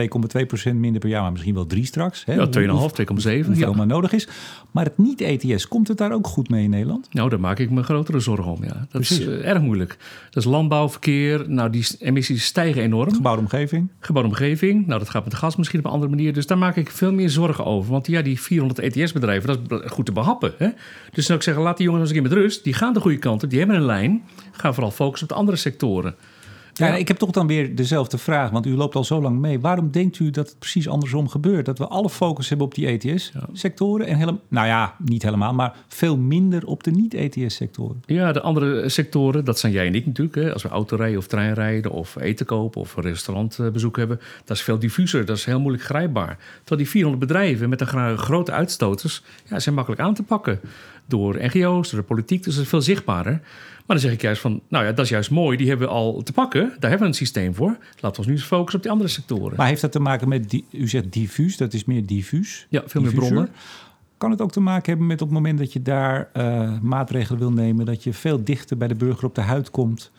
2,2% 0.70 0.76
minder 0.76 1.00
per 1.02 1.10
jaar, 1.10 1.22
maar 1.22 1.32
misschien 1.32 1.54
wel 1.54 1.66
3 1.66 1.86
straks. 1.86 2.26
Hè, 2.26 2.34
Ja, 2.34 2.40
hoe- 2.40 2.50
2,5, 2.50 2.92
2,7. 2.94 3.46
Hoeveel 3.46 3.70
Ja. 3.70 3.76
maar 3.76 3.88
nodig 3.88 4.12
is. 4.12 4.28
Maar 4.72 4.84
het 4.86 4.98
niet-ETS, 4.98 5.68
komt 5.68 5.88
het 5.88 5.98
daar 5.98 6.12
ook 6.12 6.28
goed 6.28 6.50
mee 6.50 6.64
in 6.64 6.70
Nederland? 6.70 7.08
Nou, 7.14 7.30
daar 7.30 7.40
maak 7.40 7.60
ik 7.60 7.70
me 7.70 7.84
grotere 7.84 8.20
zorgen 8.20 8.52
om. 8.52 8.64
Ja. 8.64 8.74
Dat 8.74 8.88
Precies. 8.90 9.20
is 9.20 9.26
eh, 9.28 9.50
erg 9.50 9.62
moeilijk. 9.62 9.98
Dat 10.30 10.44
is 10.46 10.50
landbouw, 10.50 10.90
verkeer. 10.90 11.46
Nou, 11.50 11.70
die 11.70 11.86
emissies 12.00 12.46
stijgen 12.46 12.82
enorm. 12.82 13.14
Gebouwde 13.14 13.42
omgeving? 13.42 13.90
Gebouwde 14.00 14.30
omgeving. 14.30 14.88
Nou, 14.88 15.00
dat 15.00 15.10
gaat 15.10 15.24
met 15.24 15.34
gas 15.34 15.56
misschien 15.56 15.80
op 15.80 15.86
een 15.86 15.92
andere 15.92 16.12
manier. 16.12 16.34
Dus 16.34 16.48
daar 16.48 16.58
maak 16.58 16.76
ik 16.76 16.90
veel 16.92 17.14
meer 17.14 17.30
zorgen 17.30 17.66
over. 17.66 17.92
Want 17.92 18.08
ja, 18.08 18.22
die 18.22 18.42
400 18.42 18.80
ETS-bedrijven, 18.80 19.60
dat 19.68 19.84
is 19.84 19.92
goed 19.92 20.06
te 20.06 20.12
behappen. 20.12 20.54
Hè? 20.58 20.68
Dus 20.68 20.76
dan 21.14 21.24
zou 21.24 21.38
ik 21.38 21.44
zeggen, 21.44 21.64
laat 21.64 21.78
die 21.78 21.86
jongens 21.86 22.04
eens 22.10 22.18
een 22.18 22.24
keer 22.24 22.32
met 22.32 22.40
rust. 22.44 22.64
Die 22.64 22.74
gaan 22.74 22.94
de 22.94 23.00
goede 23.00 23.18
kant 23.18 23.44
op. 23.44 23.50
Die 23.50 23.60
hebben 23.60 23.78
een 23.78 23.86
lijn. 23.86 24.24
Ga 24.52 24.74
vooral 24.74 24.92
focussen 24.92 25.28
op 25.28 25.34
de 25.34 25.40
andere 25.40 25.58
sectoren. 25.58 26.16
Ja, 26.78 26.96
ik 26.96 27.08
heb 27.08 27.18
toch 27.18 27.32
dan 27.32 27.48
weer 27.48 27.76
dezelfde 27.76 28.18
vraag, 28.18 28.50
want 28.50 28.66
u 28.66 28.76
loopt 28.76 28.96
al 28.96 29.04
zo 29.04 29.22
lang 29.22 29.40
mee. 29.40 29.60
Waarom 29.60 29.92
denkt 29.92 30.20
u 30.20 30.30
dat 30.30 30.48
het 30.48 30.60
precies 30.60 30.88
andersom 30.88 31.28
gebeurt? 31.28 31.66
Dat 31.66 31.78
we 31.78 31.88
alle 31.88 32.10
focus 32.10 32.50
hebben 32.50 32.66
op 32.68 32.76
die 32.76 32.88
ETS-sectoren 32.88 34.08
en 34.08 34.16
helemaal, 34.18 34.42
nou 34.48 34.68
ja, 34.68 34.96
niet 35.06 35.24
helemaal, 35.24 35.54
maar 35.54 35.76
veel 35.88 36.18
minder 36.18 36.66
op 36.66 36.84
de 36.84 36.92
niet-ETS-sectoren. 36.92 38.04
Ja, 38.06 38.32
de 38.32 38.42
andere 38.42 38.90
sectoren, 38.90 39.46
dat 39.46 39.60
zijn 39.60 39.72
jij 39.72 39.88
en 39.88 39.96
ik 39.96 40.06
natuurlijk. 40.06 40.36
Hè. 40.36 40.54
Als 40.54 40.64
we 40.64 40.70
autorijden 40.70 41.18
of 41.18 41.28
treinrijden 41.28 41.92
of 41.92 42.16
eten 42.20 42.46
kopen 42.46 42.82
of 42.82 42.96
een 42.96 43.04
restaurantbezoek 43.04 43.98
hebben, 43.98 44.20
dat 44.46 44.58
is 44.58 44.64
veel 44.64 44.80
diffuser, 44.80 45.26
dat 45.26 45.38
is 45.38 45.46
heel 45.46 45.60
moeilijk 45.60 45.84
grijpbaar. 45.84 46.38
Terwijl 46.58 46.82
die 46.82 46.90
400 46.90 47.28
bedrijven 47.28 47.70
met 47.70 47.82
een 47.82 47.88
gra- 47.88 48.16
grote 48.16 48.52
uitstoters, 48.52 49.24
ja, 49.50 49.60
zijn 49.60 49.76
makkelijk 49.76 50.02
aan 50.02 50.14
te 50.14 50.24
pakken. 50.24 50.60
Door 51.08 51.38
NGO's, 51.40 51.90
door 51.90 52.00
de 52.00 52.06
politiek, 52.06 52.44
dus 52.44 52.54
dat 52.54 52.64
is 52.64 52.70
veel 52.70 52.82
zichtbaarder. 52.82 53.42
Maar 53.88 53.96
dan 53.98 54.06
zeg 54.06 54.12
ik 54.12 54.22
juist 54.22 54.42
van, 54.42 54.62
nou 54.68 54.86
ja, 54.86 54.92
dat 54.92 55.06
is 55.06 55.12
juist 55.12 55.32
mooi, 55.32 55.58
die 55.58 55.68
hebben 55.68 55.88
we 55.88 55.94
al 55.94 56.22
te 56.24 56.34
pakken. 56.34 56.62
Daar 56.62 56.90
hebben 56.90 57.00
we 57.00 57.06
een 57.06 57.14
systeem 57.14 57.56
voor. 57.56 57.78
Laten 57.94 58.12
we 58.12 58.18
ons 58.18 58.28
nu 58.28 58.34
eens 58.34 58.44
focussen 58.44 58.76
op 58.76 58.82
die 58.82 58.92
andere 58.92 59.10
sectoren. 59.10 59.58
Maar 59.58 59.68
heeft 59.68 59.82
dat 59.82 59.92
te 59.92 60.00
maken 60.00 60.30
met, 60.30 60.50
die, 60.50 60.66
u 60.72 60.88
zegt 60.88 61.14
diffuus, 61.14 61.58
dat 61.58 61.74
is 61.74 61.86
meer 61.86 62.06
diffuus. 62.06 62.68
ja, 62.70 62.84
veel 62.86 63.02
meer 63.02 63.14
bronnen. 63.14 63.50
Kan 64.18 64.32
het 64.32 64.42
ook 64.42 64.52
te 64.52 64.60
maken 64.60 64.90
hebben 64.90 65.08
met 65.08 65.22
op 65.22 65.28
het 65.28 65.38
moment 65.38 65.58
dat 65.58 65.74
je 65.74 65.82
daar 65.82 66.30
eh, 66.34 66.80
maatregelen 66.82 67.40
wil 67.40 67.52
nemen, 67.52 67.86
dat 67.86 68.04
je 68.04 68.14
veel 68.14 68.44
dichter 68.44 68.78
bij 68.78 68.88
de 68.88 68.96
burger 68.96 69.26
op 69.26 69.36
de 69.36 69.42
huid 69.42 69.72
komt 69.72 70.12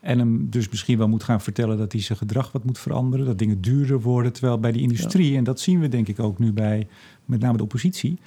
En 0.00 0.18
hem 0.18 0.46
dus 0.50 0.68
misschien 0.68 0.98
wel 0.98 1.08
moet 1.08 1.24
gaan 1.24 1.40
vertellen 1.40 1.78
dat 1.78 1.92
hij 1.92 2.00
zijn 2.00 2.18
gedrag 2.18 2.52
wat 2.52 2.64
moet 2.64 2.78
veranderen. 2.78 3.26
Dat 3.26 3.38
dingen 3.38 3.60
duurder 3.60 4.00
worden. 4.00 4.32
Terwijl 4.32 4.58
bij 4.60 4.72
de 4.72 4.80
industrie, 4.80 5.36
en 5.36 5.44
dat 5.44 5.60
zien 5.60 5.80
we 5.80 5.88
denk 5.88 6.08
ik 6.08 6.20
ook 6.20 6.38
nu 6.38 6.52
bij 6.52 6.88
met 7.24 7.40
name 7.40 7.56
de 7.56 7.62
oppositie. 7.62 8.18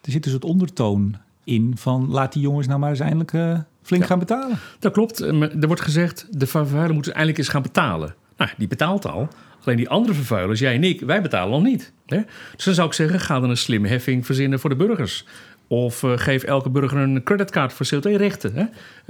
Er 0.00 0.12
zit 0.12 0.22
dus 0.22 0.32
het 0.32 0.44
ondertoon 0.44 1.16
in 1.44 1.72
van 1.76 2.06
laat 2.10 2.32
die 2.32 2.42
jongens 2.42 2.66
nou 2.66 2.78
maar 2.78 2.90
eens 2.90 3.00
eindelijk 3.00 3.32
uh, 3.32 3.58
flink 3.82 4.02
Ja. 4.02 4.08
gaan 4.08 4.18
betalen. 4.18 4.58
Dat 4.78 4.92
klopt. 4.92 5.20
Eh, 5.20 5.42
Er 5.42 5.66
wordt 5.66 5.82
gezegd, 5.82 6.26
de 6.30 6.46
vervuiler 6.46 6.94
moet 6.94 7.08
eindelijk 7.08 7.38
eens 7.38 7.48
gaan 7.48 7.62
betalen. 7.62 8.14
Nou, 8.36 8.50
die 8.56 8.68
betaalt 8.68 9.06
al. 9.06 9.28
Alleen 9.64 9.76
die 9.76 9.88
andere 9.88 10.14
vervuilers, 10.14 10.60
jij 10.60 10.74
en 10.74 10.84
ik, 10.84 11.00
wij 11.00 11.22
betalen 11.22 11.50
nog 11.50 11.62
niet. 11.62 11.92
Hè? 12.06 12.20
Dus 12.56 12.64
dan 12.64 12.74
zou 12.74 12.86
ik 12.88 12.94
zeggen, 12.94 13.20
ga 13.20 13.40
dan 13.40 13.50
een 13.50 13.56
slimme 13.56 13.88
heffing 13.88 14.26
verzinnen 14.26 14.60
voor 14.60 14.70
de 14.70 14.76
burgers. 14.76 15.24
Of 15.68 16.02
eh, 16.02 16.12
geef 16.16 16.42
elke 16.42 16.70
burger 16.70 16.98
een 16.98 17.22
creditcard 17.22 17.72
voor 17.72 17.86
CO2-rechten. 17.94 18.52
Hè? 18.54 18.64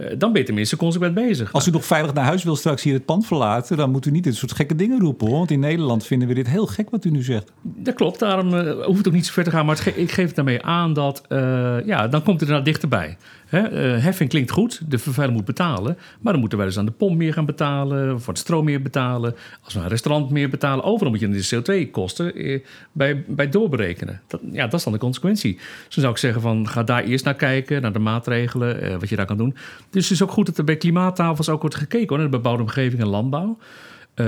Eh, 0.05 0.15
dan 0.19 0.33
ben 0.33 0.41
je 0.41 0.47
tenminste 0.47 0.77
consequent 0.77 1.15
bezig. 1.15 1.53
Als 1.53 1.67
u 1.67 1.71
nog 1.71 1.85
veilig 1.85 2.15
naar 2.15 2.25
huis 2.25 2.45
wil 2.45 2.57
straks 2.57 2.83
hier 2.83 2.95
het 2.95 3.05
pand 3.05 3.27
verlaten, 3.27 3.77
dan 3.77 3.91
moet 3.91 4.07
u 4.07 4.11
niet 4.11 4.25
dit 4.25 4.35
soort 4.37 4.53
gekke 4.53 4.77
dingen 4.77 5.01
roepen. 5.01 5.27
Hoor. 5.27 5.37
Want 5.37 5.51
in 5.51 5.61
Nederland 5.61 6.07
vinden 6.07 6.29
we 6.29 6.35
dit 6.35 6.49
heel 6.49 6.67
gek 6.67 6.91
wat 6.91 7.05
u 7.05 7.11
nu 7.11 7.23
zegt. 7.23 7.53
Dat 7.63 7.95
klopt, 7.95 8.19
daarom 8.19 8.55
eh, 8.55 8.85
hoeft 8.85 8.99
het 8.99 9.07
ook 9.09 9.15
niet 9.15 9.27
zo 9.27 9.33
ver 9.33 9.45
te 9.45 9.51
gaan. 9.51 9.67
Maar 9.67 9.77
ge- 9.77 9.97
ik 10.01 10.11
geef 10.13 10.27
het 10.27 10.35
daarmee 10.37 10.63
aan 10.63 10.93
dat, 10.93 11.23
ja, 11.87 12.09
dan 12.09 12.23
komt 12.23 12.41
het 12.41 12.49
er 12.49 12.55
nou 12.55 12.65
dichterbij. 12.65 13.17
Eh, 13.53 14.03
heffing 14.03 14.31
klinkt 14.31 14.51
goed, 14.51 14.81
de 14.89 14.99
vervuiler 14.99 15.37
moet 15.37 15.45
betalen. 15.45 15.99
Maar 16.21 16.33
dan 16.33 16.41
moeten 16.41 16.59
wij 16.59 16.67
dus 16.67 16.79
aan 16.79 16.85
de 16.85 16.93
pomp 16.93 17.17
meer 17.17 17.33
gaan 17.33 17.45
betalen, 17.45 18.21
voor 18.21 18.33
het 18.33 18.43
stroom 18.43 18.65
meer 18.65 18.83
betalen. 18.83 19.35
Als 19.63 19.75
we 19.75 19.81
een 19.81 19.89
restaurant 19.89 20.31
meer 20.31 20.49
betalen, 20.49 20.85
overal 20.85 21.11
moet 21.11 21.21
je 21.21 21.29
de 21.29 21.49
CO2-kosten 21.57 22.35
eh, 22.35 22.61
bij, 22.93 23.25
bij 23.27 23.49
doorberekenen. 23.49 24.21
Dat, 24.27 24.41
ja, 24.53 24.65
dat 24.65 24.75
is 24.75 24.85
dan 24.85 24.93
de 24.93 24.99
consequentie. 24.99 25.55
Dus 25.55 25.95
dan 25.95 26.03
zou 26.03 26.13
ik 26.13 26.19
zeggen 26.19 26.43
van, 26.43 26.69
ga 26.69 26.83
daar 26.83 27.05
eerst 27.05 27.25
naar 27.25 27.35
kijken, 27.35 27.83
naar 27.83 27.93
de 27.93 27.99
maatregelen, 27.99 28.83
eh, 28.83 28.97
wat 28.97 29.09
je 29.09 29.17
daar 29.17 29.27
kan 29.27 29.37
doen. 29.37 29.57
Dus 29.91 30.03
het 30.03 30.13
is 30.13 30.23
ook 30.23 30.31
goed 30.31 30.47
dat 30.47 30.59
er 30.59 30.65
bij 30.65 30.77
klimaattafels 30.77 31.49
ook 31.49 31.61
wordt 31.61 31.77
gekeken 31.77 32.09
hoor, 32.09 32.19
naar 32.19 32.31
de 32.31 32.37
bebouwde 32.37 32.63
omgeving 32.63 33.01
en 33.03 33.09
landbouw. 33.09 33.59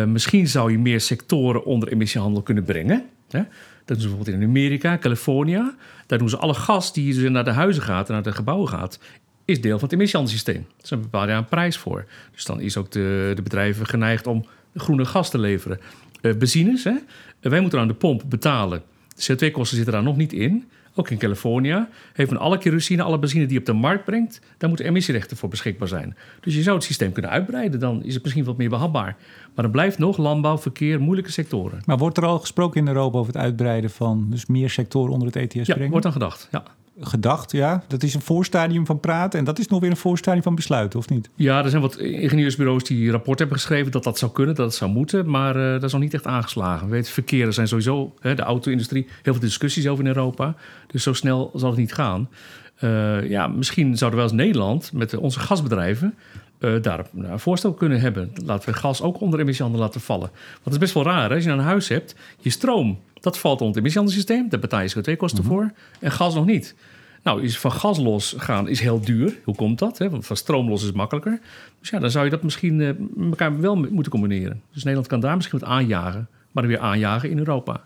Misschien 0.06 0.48
zou 0.48 0.70
je 0.70 0.78
meer 0.78 1.00
sectoren 1.00 1.64
onder 1.64 1.88
emissiehandel 1.88 2.42
kunnen 2.42 2.64
brengen. 2.64 3.04
Hè? 3.30 3.42
Dat 3.84 3.96
doen 3.96 4.00
ze 4.00 4.06
bijvoorbeeld 4.06 4.36
in 4.36 4.48
Amerika, 4.48 4.98
California. 4.98 5.74
Daar 6.06 6.18
doen 6.18 6.28
ze 6.28 6.36
alle 6.36 6.54
gas 6.54 6.92
die 6.92 7.14
dus 7.14 7.30
naar 7.30 7.44
de 7.44 7.50
huizen 7.50 7.82
gaat 7.82 8.08
en 8.08 8.14
naar 8.14 8.22
de 8.22 8.32
gebouwen 8.32 8.68
gaat, 8.68 8.98
is 9.44 9.60
deel 9.60 9.78
van 9.78 9.82
het 9.82 9.92
emissiehandelssysteem. 9.92 10.66
Ze 10.82 10.96
bepalen 10.96 11.28
daar 11.28 11.38
een 11.38 11.44
prijs 11.44 11.76
voor. 11.76 12.06
Dus 12.32 12.44
dan 12.44 12.60
is 12.60 12.76
ook 12.76 12.90
de, 12.90 13.32
de 13.34 13.42
bedrijven 13.42 13.86
geneigd 13.86 14.26
om 14.26 14.46
groene 14.74 15.04
gas 15.04 15.30
te 15.30 15.38
leveren. 15.38 15.80
Eh, 16.20 16.34
benzines, 16.34 16.84
hè? 16.84 16.94
Wij 17.40 17.60
moeten 17.60 17.78
aan 17.78 17.88
de 17.88 17.94
pomp 17.94 18.22
betalen. 18.26 18.82
De 19.16 19.32
CO2-kosten 19.32 19.76
zitten 19.76 19.94
daar 19.94 20.02
nog 20.02 20.16
niet 20.16 20.32
in. 20.32 20.68
Ook 20.96 21.10
in 21.10 21.18
California 21.18 21.88
heeft 22.12 22.30
men 22.30 22.40
alle 22.40 22.58
kerosine, 22.58 23.02
alle 23.02 23.18
benzine 23.18 23.44
die 23.44 23.52
je 23.52 23.58
op 23.58 23.66
de 23.66 23.72
markt 23.72 24.04
brengt, 24.04 24.40
daar 24.58 24.68
moeten 24.68 24.86
emissierechten 24.86 25.36
voor 25.36 25.48
beschikbaar 25.48 25.88
zijn. 25.88 26.16
Dus 26.40 26.54
je 26.54 26.62
zou 26.62 26.76
het 26.76 26.84
systeem 26.84 27.12
kunnen 27.12 27.30
uitbreiden, 27.30 27.80
dan 27.80 28.02
is 28.04 28.14
het 28.14 28.22
misschien 28.22 28.44
wat 28.44 28.56
meer 28.56 28.68
behapbaar. 28.68 29.16
Maar 29.54 29.64
er 29.64 29.70
blijft 29.70 29.98
nog 29.98 30.16
landbouw, 30.16 30.58
verkeer, 30.58 31.00
moeilijke 31.00 31.32
sectoren. 31.32 31.80
Maar 31.84 31.98
wordt 31.98 32.16
er 32.16 32.24
al 32.24 32.38
gesproken 32.38 32.80
in 32.80 32.86
Europa 32.88 33.18
over 33.18 33.32
het 33.32 33.42
uitbreiden 33.42 33.90
van 33.90 34.26
dus 34.30 34.46
meer 34.46 34.70
sectoren 34.70 35.12
onder 35.12 35.26
het 35.28 35.36
ETS 35.36 35.66
Ja, 35.66 35.74
brengen? 35.74 35.90
wordt 35.90 36.06
aan 36.06 36.12
gedacht. 36.12 36.48
Ja. 36.50 36.62
Gedacht, 37.00 37.52
ja. 37.52 37.84
Dat 37.88 38.02
is 38.02 38.14
een 38.14 38.20
voorstadium 38.20 38.86
van 38.86 39.00
praten 39.00 39.38
en 39.38 39.44
dat 39.44 39.58
is 39.58 39.68
nog 39.68 39.80
weer 39.80 39.90
een 39.90 39.96
voorstadium 39.96 40.42
van 40.42 40.54
besluiten, 40.54 40.98
of 40.98 41.08
niet? 41.08 41.30
ja, 41.34 41.64
er 41.64 41.70
zijn 41.70 41.82
wat 41.82 41.98
ingenieursbureaus 41.98 42.84
die 42.84 43.10
rapport 43.10 43.38
hebben 43.38 43.56
geschreven 43.56 43.92
dat 43.92 44.04
dat 44.04 44.18
zou 44.18 44.32
kunnen, 44.32 44.54
dat 44.54 44.66
het 44.66 44.74
zou 44.74 44.90
moeten, 44.90 45.30
maar 45.30 45.56
eh, 45.56 45.72
dat 45.72 45.82
is 45.82 45.92
nog 45.92 46.00
niet 46.00 46.14
echt 46.14 46.26
aangeslagen. 46.26 46.86
We 46.86 46.92
weten, 46.92 47.12
verkeer 47.12 47.46
er 47.46 47.52
zijn 47.52 47.68
sowieso, 47.68 48.14
hè, 48.20 48.34
de 48.34 48.42
auto-industrie, 48.42 49.06
heel 49.22 49.32
veel 49.32 49.42
discussies 49.42 49.88
over 49.88 50.04
in 50.04 50.10
Europa. 50.10 50.54
Dus 50.86 51.02
zo 51.02 51.12
snel 51.12 51.50
zal 51.54 51.70
het 51.70 51.78
niet 51.78 51.94
gaan. 51.94 52.28
Eh, 52.74 53.28
ja, 53.28 53.46
misschien 53.46 53.96
zouden 53.96 54.20
wij 54.20 54.28
als 54.28 54.38
Nederland 54.38 54.92
met 54.92 55.16
onze 55.16 55.40
gasbedrijven 55.40 56.14
eh, 56.58 56.82
daar 56.82 57.06
nou, 57.12 57.32
een 57.32 57.38
voorstel 57.38 57.74
kunnen 57.74 58.00
hebben. 58.00 58.32
Laten 58.44 58.68
we 58.68 58.78
gas 58.78 59.02
ook 59.02 59.20
onder 59.20 59.40
emissiehandel 59.40 59.82
laten 59.82 60.00
vallen. 60.00 60.30
Want 60.30 60.64
het 60.64 60.72
is 60.72 60.78
best 60.78 60.94
wel 60.94 61.04
raar, 61.04 61.28
hè? 61.28 61.34
als 61.34 61.44
je 61.44 61.48
nou 61.48 61.60
een 61.60 61.66
huis 61.66 61.88
hebt, 61.88 62.14
je 62.40 62.50
stroom, 62.50 62.98
dat 63.24 63.38
valt 63.38 63.52
onder 63.52 63.66
het 63.68 63.76
emissiehandelssysteem, 63.76 64.48
daar 64.48 64.60
betaal 64.60 64.80
je 64.80 64.94
CO2-kosten 64.96 65.44
voor, 65.44 65.72
en 66.00 66.10
gas 66.10 66.34
nog 66.34 66.46
niet. 66.46 66.74
Nou, 67.22 67.42
is 67.42 67.58
van 67.58 67.72
gas 67.72 67.98
los 67.98 68.34
gaan 68.36 68.68
is 68.68 68.80
heel 68.80 69.00
duur. 69.00 69.38
Hoe 69.44 69.54
komt 69.54 69.78
dat? 69.78 69.98
Hè? 69.98 70.10
Want 70.10 70.26
van 70.26 70.36
stroom 70.36 70.68
los 70.68 70.84
is 70.84 70.92
makkelijker. 70.92 71.40
Dus 71.80 71.90
ja, 71.90 71.98
dan 71.98 72.10
zou 72.10 72.24
je 72.24 72.30
dat 72.30 72.42
misschien 72.42 72.80
eh, 72.80 72.90
elkaar 73.30 73.60
wel 73.60 73.76
moeten 73.76 74.12
combineren. 74.12 74.62
Dus 74.72 74.82
Nederland 74.82 75.06
kan 75.06 75.20
daar 75.20 75.36
misschien 75.36 75.58
wat 75.58 75.68
aanjagen, 75.68 76.28
maar 76.52 76.62
dan 76.62 76.72
weer 76.72 76.82
aanjagen 76.82 77.30
in 77.30 77.38
Europa. 77.38 77.84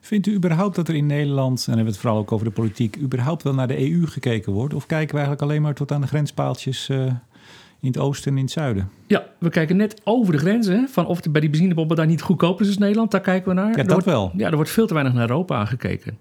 Vindt 0.00 0.26
u 0.26 0.34
überhaupt 0.34 0.76
dat 0.76 0.88
er 0.88 0.94
in 0.94 1.06
Nederland, 1.06 1.58
en 1.58 1.64
dan 1.64 1.74
hebben 1.74 1.84
we 1.84 1.90
het 1.90 2.00
vooral 2.00 2.18
ook 2.18 2.32
over 2.32 2.46
de 2.46 2.52
politiek, 2.52 2.98
überhaupt 2.98 3.42
wel 3.42 3.54
naar 3.54 3.68
de 3.68 3.90
EU 3.90 4.06
gekeken 4.06 4.52
wordt? 4.52 4.74
Of 4.74 4.86
kijken 4.86 5.10
we 5.14 5.20
eigenlijk 5.20 5.42
alleen 5.42 5.62
maar 5.62 5.74
tot 5.74 5.92
aan 5.92 6.00
de 6.00 6.06
grenspaaltjes 6.06 6.88
eh, 6.88 7.12
in 7.80 7.88
het 7.88 7.98
oosten 7.98 8.30
en 8.32 8.36
in 8.38 8.44
het 8.44 8.52
zuiden? 8.52 8.88
Ja, 9.06 9.24
we 9.38 9.48
kijken 9.48 9.76
net 9.76 10.00
over 10.04 10.32
de 10.32 10.38
grenzen. 10.38 10.88
Van 10.88 11.06
of 11.06 11.16
het 11.22 11.32
bij 11.32 11.40
die 11.40 11.50
benzinepompen 11.50 11.96
daar 11.96 12.06
niet 12.06 12.22
goedkoper 12.22 12.60
is 12.62 12.66
als 12.66 12.78
Nederland. 12.78 13.10
Daar 13.10 13.20
kijken 13.20 13.48
we 13.48 13.54
naar. 13.54 13.70
Ja, 13.70 13.76
dat 13.76 13.90
wordt- 13.90 14.04
wel. 14.04 14.32
Ja, 14.36 14.48
er 14.48 14.54
wordt 14.54 14.70
veel 14.70 14.86
te 14.86 14.94
weinig 14.94 15.14
naar 15.14 15.28
Europa 15.30 15.56
aangekeken. 15.58 16.18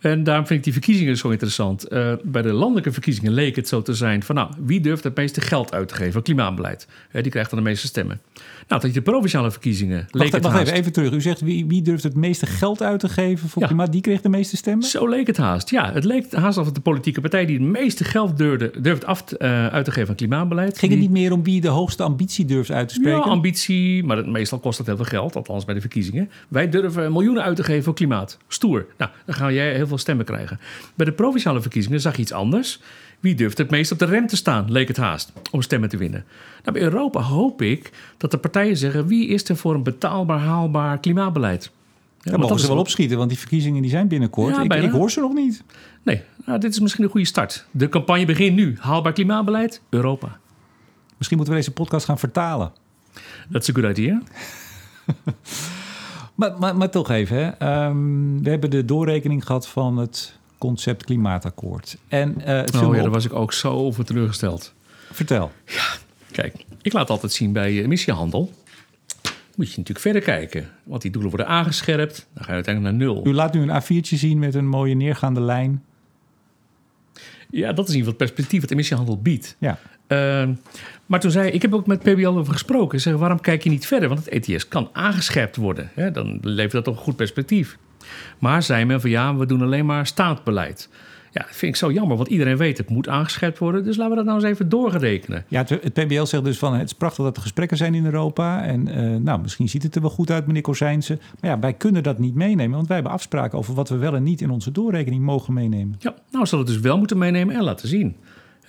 En 0.00 0.24
daarom 0.24 0.46
vind 0.46 0.58
ik 0.58 0.64
die 0.64 0.72
verkiezingen 0.72 1.16
zo 1.16 1.28
interessant. 1.28 1.88
Eh, 1.88 2.12
bij 2.22 2.42
de 2.42 2.52
landelijke 2.52 2.92
verkiezingen 2.92 3.32
leek 3.32 3.56
het 3.56 3.68
zo 3.68 3.82
te 3.82 3.94
zijn 3.94 4.22
van... 4.22 4.34
nou, 4.34 4.50
wie 4.64 4.80
durft 4.80 5.04
het 5.04 5.16
meeste 5.16 5.40
geld 5.40 5.72
uit 5.72 5.88
te 5.88 5.94
geven 5.94 6.14
aan 6.16 6.22
klimaatbeleid? 6.22 6.86
Die 7.12 7.30
krijgt 7.30 7.50
dan 7.50 7.58
de 7.58 7.64
meeste 7.64 7.86
stemmen. 7.86 8.20
Nou, 8.68 8.80
dat 8.82 8.94
je 8.94 8.96
de 9.02 9.10
provinciale 9.10 9.50
verkiezingen 9.50 9.98
leek 9.98 10.08
Wacht, 10.12 10.32
het 10.32 10.42
wacht 10.42 10.54
haast. 10.54 10.66
even, 10.66 10.78
even 10.80 10.92
terug. 10.92 11.12
U 11.12 11.20
zegt 11.20 11.40
wie, 11.40 11.66
wie 11.66 11.82
durft 11.82 12.02
het 12.02 12.14
meeste 12.16 12.46
geld 12.46 12.82
uit 12.82 13.00
te 13.00 13.08
geven 13.08 13.48
voor 13.48 13.62
Ja. 13.62 13.68
klimaat? 13.68 13.92
Die 13.92 14.00
kreeg 14.00 14.20
de 14.20 14.28
meeste 14.28 14.56
stemmen? 14.56 14.86
Zo 14.86 15.08
leek 15.08 15.26
het 15.26 15.36
haast. 15.36 15.70
Ja, 15.70 15.92
het 15.92 16.04
leek 16.04 16.32
haast 16.32 16.58
alsof 16.58 16.72
de 16.72 16.80
politieke 16.80 17.20
partij 17.20 17.46
die 17.46 17.58
het 17.58 17.66
meeste 17.66 18.04
geld 18.04 18.38
durfde, 18.38 18.72
durft 18.80 19.04
af 19.04 19.22
te- 19.22 19.38
eh, 19.38 19.66
uit 19.66 19.84
te 19.84 19.90
geven 19.90 20.08
aan 20.08 20.14
klimaatbeleid... 20.14 20.78
Ging 20.78 20.92
het 20.92 21.00
niet 21.00 21.10
meer 21.10 21.32
om 21.32 21.42
wie 21.44 21.60
de 21.60 21.68
hoogste 21.68 22.02
ambitie 22.02 22.44
durft 22.44 22.70
uit 22.70 22.88
te 22.88 22.94
spreken? 22.94 23.18
Ja, 23.18 23.24
ambitie, 23.24 24.04
maar 24.04 24.16
het, 24.16 24.26
meestal 24.26 24.58
kost 24.58 24.78
dat 24.78 24.86
heel 24.86 24.96
veel 24.96 25.04
geld, 25.04 25.36
althans 25.36 25.64
bij 25.64 25.74
de 25.74 25.80
verkiezingen. 25.80 26.30
Wij 26.48 26.68
durven 26.68 27.12
miljoenen 27.12 27.42
uit 27.42 27.56
te 27.56 27.64
geven 27.64 27.84
voor 27.84 27.94
klimaat. 27.94 28.38
Stoer. 28.48 28.86
Nou, 28.98 29.10
dan 29.26 29.34
ga 29.34 29.50
jij 29.52 29.74
heel 29.74 29.86
veel 29.86 29.89
stemmen 29.98 30.24
krijgen. 30.24 30.60
Bij 30.94 31.06
de 31.06 31.12
provinciale 31.12 31.60
verkiezingen 31.60 32.00
zag 32.00 32.16
je 32.16 32.22
iets 32.22 32.32
anders. 32.32 32.80
Wie 33.20 33.34
durft 33.34 33.58
het 33.58 33.70
meest 33.70 33.92
op 33.92 33.98
de 33.98 34.04
rem 34.04 34.26
te 34.26 34.36
staan, 34.36 34.72
leek 34.72 34.88
het 34.88 34.96
haast, 34.96 35.32
om 35.50 35.62
stemmen 35.62 35.88
te 35.88 35.96
winnen. 35.96 36.24
Nou, 36.62 36.72
bij 36.72 36.82
Europa 36.82 37.20
hoop 37.20 37.62
ik 37.62 37.90
dat 38.16 38.30
de 38.30 38.38
partijen 38.38 38.76
zeggen... 38.76 39.06
wie 39.06 39.28
is 39.28 39.48
er 39.48 39.56
voor 39.56 39.74
een 39.74 39.82
betaalbaar, 39.82 40.38
haalbaar 40.38 40.98
klimaatbeleid? 40.98 41.70
Ja, 42.20 42.30
want 42.30 42.42
mogen 42.42 42.60
ze 42.60 42.66
wel 42.66 42.78
opschieten, 42.78 43.16
want 43.16 43.28
die 43.28 43.38
verkiezingen 43.38 43.82
die 43.82 43.90
zijn 43.90 44.08
binnenkort. 44.08 44.54
Ja, 44.54 44.62
ik, 44.62 44.72
ik 44.72 44.90
hoor 44.90 45.10
ze 45.10 45.20
nog 45.20 45.34
niet. 45.34 45.62
Nee, 46.02 46.22
nou, 46.46 46.58
dit 46.58 46.72
is 46.72 46.80
misschien 46.80 47.04
een 47.04 47.10
goede 47.10 47.26
start. 47.26 47.66
De 47.70 47.88
campagne 47.88 48.24
begint 48.24 48.56
nu. 48.56 48.76
Haalbaar 48.78 49.12
klimaatbeleid, 49.12 49.80
Europa. 49.88 50.38
Misschien 51.16 51.36
moeten 51.36 51.54
we 51.54 51.60
deze 51.60 51.72
podcast 51.72 52.04
gaan 52.04 52.18
vertalen. 52.18 52.72
Dat 53.48 53.62
is 53.62 53.68
een 53.68 53.74
good 53.74 53.98
idea. 53.98 54.22
Maar, 56.40 56.58
maar, 56.58 56.76
maar 56.76 56.90
toch 56.90 57.10
even, 57.10 57.36
hè. 57.36 57.48
Ehm, 57.48 58.42
we 58.42 58.50
hebben 58.50 58.70
de 58.70 58.84
doorrekening 58.84 59.46
gehad 59.46 59.68
van 59.68 59.96
het 59.96 60.38
concept 60.58 61.04
klimaatakkoord. 61.04 61.96
En 62.08 62.40
het 62.40 62.70
viel 62.76 62.88
Oh 62.88 62.94
ja, 62.94 63.02
daar 63.02 63.10
was 63.10 63.24
ik 63.24 63.32
ook 63.32 63.52
zo 63.52 63.72
over 63.72 64.04
teleurgesteld. 64.04 64.74
Vertel. 65.10 65.50
Kijk, 66.30 66.64
ik 66.82 66.92
laat 66.92 67.10
altijd 67.10 67.32
zien 67.32 67.52
bij 67.52 67.70
eh, 67.70 67.78
emissiehandel. 67.78 68.52
Moet 69.56 69.70
je 69.70 69.78
natuurlijk 69.78 69.98
verder 69.98 70.22
kijken. 70.22 70.68
Want 70.82 71.02
die 71.02 71.10
doelen 71.10 71.30
worden 71.30 71.48
aangescherpt. 71.48 72.26
Dan 72.32 72.44
ga 72.44 72.48
je 72.48 72.54
uiteindelijk 72.54 72.96
naar 72.96 73.06
nul. 73.06 73.26
U 73.26 73.34
laat 73.34 73.54
nu 73.54 73.62
een 73.62 73.82
A4'tje 73.82 74.16
zien 74.16 74.38
met 74.38 74.54
een 74.54 74.68
mooie 74.68 74.94
neergaande 74.94 75.40
lijn. 75.40 75.84
Ja, 77.50 77.72
dat 77.72 77.88
is 77.88 77.94
in 77.94 77.96
ieder 77.96 78.12
geval 78.12 78.12
het 78.12 78.16
perspectief 78.16 78.60
wat 78.60 78.70
emissiehandel 78.70 79.18
biedt. 79.18 79.56
Ja. 79.58 79.78
Ehm, 80.10 80.52
maar 81.06 81.20
toen 81.20 81.30
zei 81.30 81.50
ik 81.50 81.62
heb 81.62 81.74
ook 81.74 81.86
met 81.86 82.02
PBL 82.02 82.26
over 82.26 82.52
gesproken. 82.52 82.98
Ze 82.98 83.02
zeggen, 83.02 83.20
waarom 83.20 83.40
kijk 83.40 83.62
je 83.62 83.70
niet 83.70 83.86
verder? 83.86 84.08
Want 84.08 84.24
het 84.24 84.48
ETS 84.48 84.68
kan 84.68 84.88
aangescherpt 84.92 85.56
worden. 85.56 85.90
Hè? 85.94 86.10
Dan 86.10 86.38
levert 86.42 86.72
dat 86.72 86.84
toch 86.84 86.96
een 86.96 87.02
goed 87.02 87.16
perspectief. 87.16 87.78
Maar 88.38 88.62
zei 88.62 88.84
men 88.84 89.00
van 89.00 89.10
ja, 89.10 89.36
we 89.36 89.46
doen 89.46 89.62
alleen 89.62 89.86
maar 89.86 90.06
staatsbeleid. 90.06 90.88
Ja, 91.32 91.42
dat 91.42 91.56
vind 91.56 91.72
ik 91.72 91.76
zo 91.76 91.92
jammer, 91.92 92.16
want 92.16 92.28
iedereen 92.28 92.56
weet 92.56 92.78
het 92.78 92.88
moet 92.88 93.08
aangescherpt 93.08 93.58
worden. 93.58 93.84
Dus 93.84 93.96
laten 93.96 94.10
we 94.10 94.16
dat 94.16 94.24
nou 94.24 94.38
eens 94.38 94.48
even 94.48 94.68
doorgerekenen. 94.68 95.44
Ja, 95.48 95.58
het, 95.58 95.68
het 95.68 95.92
PBL 95.92 96.24
zegt 96.24 96.44
dus 96.44 96.58
van 96.58 96.74
het 96.74 96.86
is 96.86 96.92
prachtig 96.92 97.24
dat 97.24 97.36
er 97.36 97.42
gesprekken 97.42 97.76
zijn 97.76 97.94
in 97.94 98.04
Europa. 98.04 98.64
En 98.64 98.88
eh, 98.88 99.16
nou, 99.16 99.40
misschien 99.40 99.68
ziet 99.68 99.82
het 99.82 99.94
er 99.94 100.00
wel 100.00 100.10
goed 100.10 100.30
uit, 100.30 100.46
meneer 100.46 100.62
Kozijnse. 100.62 101.18
Maar 101.40 101.50
ja, 101.50 101.58
wij 101.58 101.72
kunnen 101.72 102.02
dat 102.02 102.18
niet 102.18 102.34
meenemen, 102.34 102.76
want 102.76 102.86
wij 102.86 102.96
hebben 102.96 103.14
afspraken 103.14 103.58
over 103.58 103.74
wat 103.74 103.88
we 103.88 103.96
wel 103.96 104.14
en 104.14 104.22
niet 104.22 104.40
in 104.40 104.50
onze 104.50 104.72
doorrekening 104.72 105.22
mogen 105.22 105.54
meenemen. 105.54 105.96
Ja, 105.98 106.14
nou 106.30 106.46
zal 106.46 106.58
het 106.58 106.68
dus 106.68 106.80
wel 106.80 106.98
moeten 106.98 107.18
meenemen 107.18 107.54
en 107.54 107.62
laten 107.62 107.88
zien. 107.88 108.16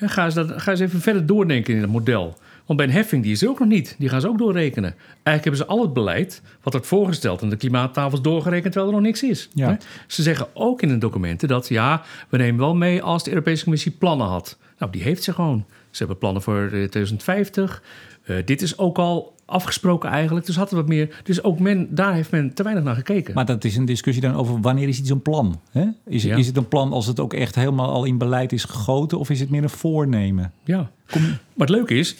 En 0.01 0.09
ga, 0.09 0.25
eens 0.25 0.33
dat, 0.33 0.61
ga 0.61 0.71
eens 0.71 0.79
even 0.79 1.01
verder 1.01 1.25
doordenken 1.25 1.73
in 1.73 1.81
het 1.81 1.89
model. 1.89 2.37
Want 2.65 2.79
bij 2.79 2.87
een 2.87 2.93
heffing 2.93 3.23
die 3.23 3.31
is 3.31 3.41
er 3.41 3.49
ook 3.49 3.59
nog 3.59 3.67
niet. 3.67 3.95
Die 3.97 4.09
gaan 4.09 4.21
ze 4.21 4.27
ook 4.27 4.37
doorrekenen. 4.37 4.95
Eigenlijk 5.23 5.43
hebben 5.43 5.55
ze 5.55 5.65
al 5.65 5.81
het 5.81 5.93
beleid 5.93 6.41
wat 6.61 6.73
wordt 6.73 6.87
voorgesteld 6.87 7.41
en 7.41 7.49
de 7.49 7.55
klimaattafels 7.55 8.21
doorgerekend 8.21 8.71
terwijl 8.71 8.87
er 8.87 8.97
nog 8.97 9.07
niks 9.07 9.23
is. 9.23 9.49
Ja. 9.53 9.77
Ze 10.07 10.21
zeggen 10.21 10.47
ook 10.53 10.81
in 10.81 10.89
hun 10.89 10.99
documenten 10.99 11.47
dat 11.47 11.67
ja, 11.67 12.03
we 12.29 12.37
nemen 12.37 12.59
wel 12.59 12.75
mee 12.75 13.01
als 13.01 13.23
de 13.23 13.29
Europese 13.29 13.63
Commissie 13.63 13.91
plannen 13.91 14.27
had. 14.27 14.57
Nou, 14.77 14.91
die 14.91 15.03
heeft 15.03 15.23
ze 15.23 15.33
gewoon. 15.33 15.65
Ze 15.89 15.97
hebben 15.97 16.17
plannen 16.17 16.41
voor 16.41 16.63
eh, 16.63 16.69
2050. 16.69 17.83
Eh, 18.23 18.35
dit 18.45 18.61
is 18.61 18.77
ook 18.77 18.97
al 18.97 19.35
afgesproken 19.51 20.09
eigenlijk. 20.09 20.45
Dus 20.45 20.55
hadden 20.55 20.75
we 20.75 20.81
wat 20.81 20.89
meer. 20.89 21.21
Dus 21.23 21.43
ook 21.43 21.59
men, 21.59 21.95
daar 21.95 22.13
heeft 22.13 22.31
men 22.31 22.53
te 22.53 22.63
weinig 22.63 22.83
naar 22.83 22.95
gekeken. 22.95 23.33
Maar 23.33 23.45
dat 23.45 23.63
is 23.63 23.75
een 23.75 23.85
discussie 23.85 24.21
dan 24.23 24.33
over 24.35 24.61
wanneer 24.61 24.87
is 24.87 24.99
iets 24.99 25.09
een 25.09 25.21
plan? 25.21 25.59
Hè? 25.71 25.85
Is, 26.05 26.23
Ja. 26.23 26.35
is 26.35 26.47
het 26.47 26.57
een 26.57 26.67
plan 26.67 26.93
als 26.93 27.05
het 27.07 27.19
ook 27.19 27.33
echt 27.33 27.55
helemaal 27.55 27.89
al 27.89 28.03
in 28.05 28.17
beleid 28.17 28.51
is 28.51 28.63
gegoten? 28.63 29.19
Of 29.19 29.29
is 29.29 29.39
het 29.39 29.49
meer 29.49 29.63
een 29.63 29.69
voornemen? 29.69 30.51
Ja. 30.63 30.89
Maar 31.13 31.67
het 31.67 31.69
leuke 31.69 31.93
is, 31.95 32.15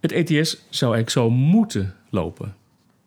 Het 0.00 0.12
ETS 0.12 0.50
zou 0.68 0.94
eigenlijk 0.94 1.10
zo 1.10 1.30
moeten 1.30 1.94
lopen. 2.10 2.54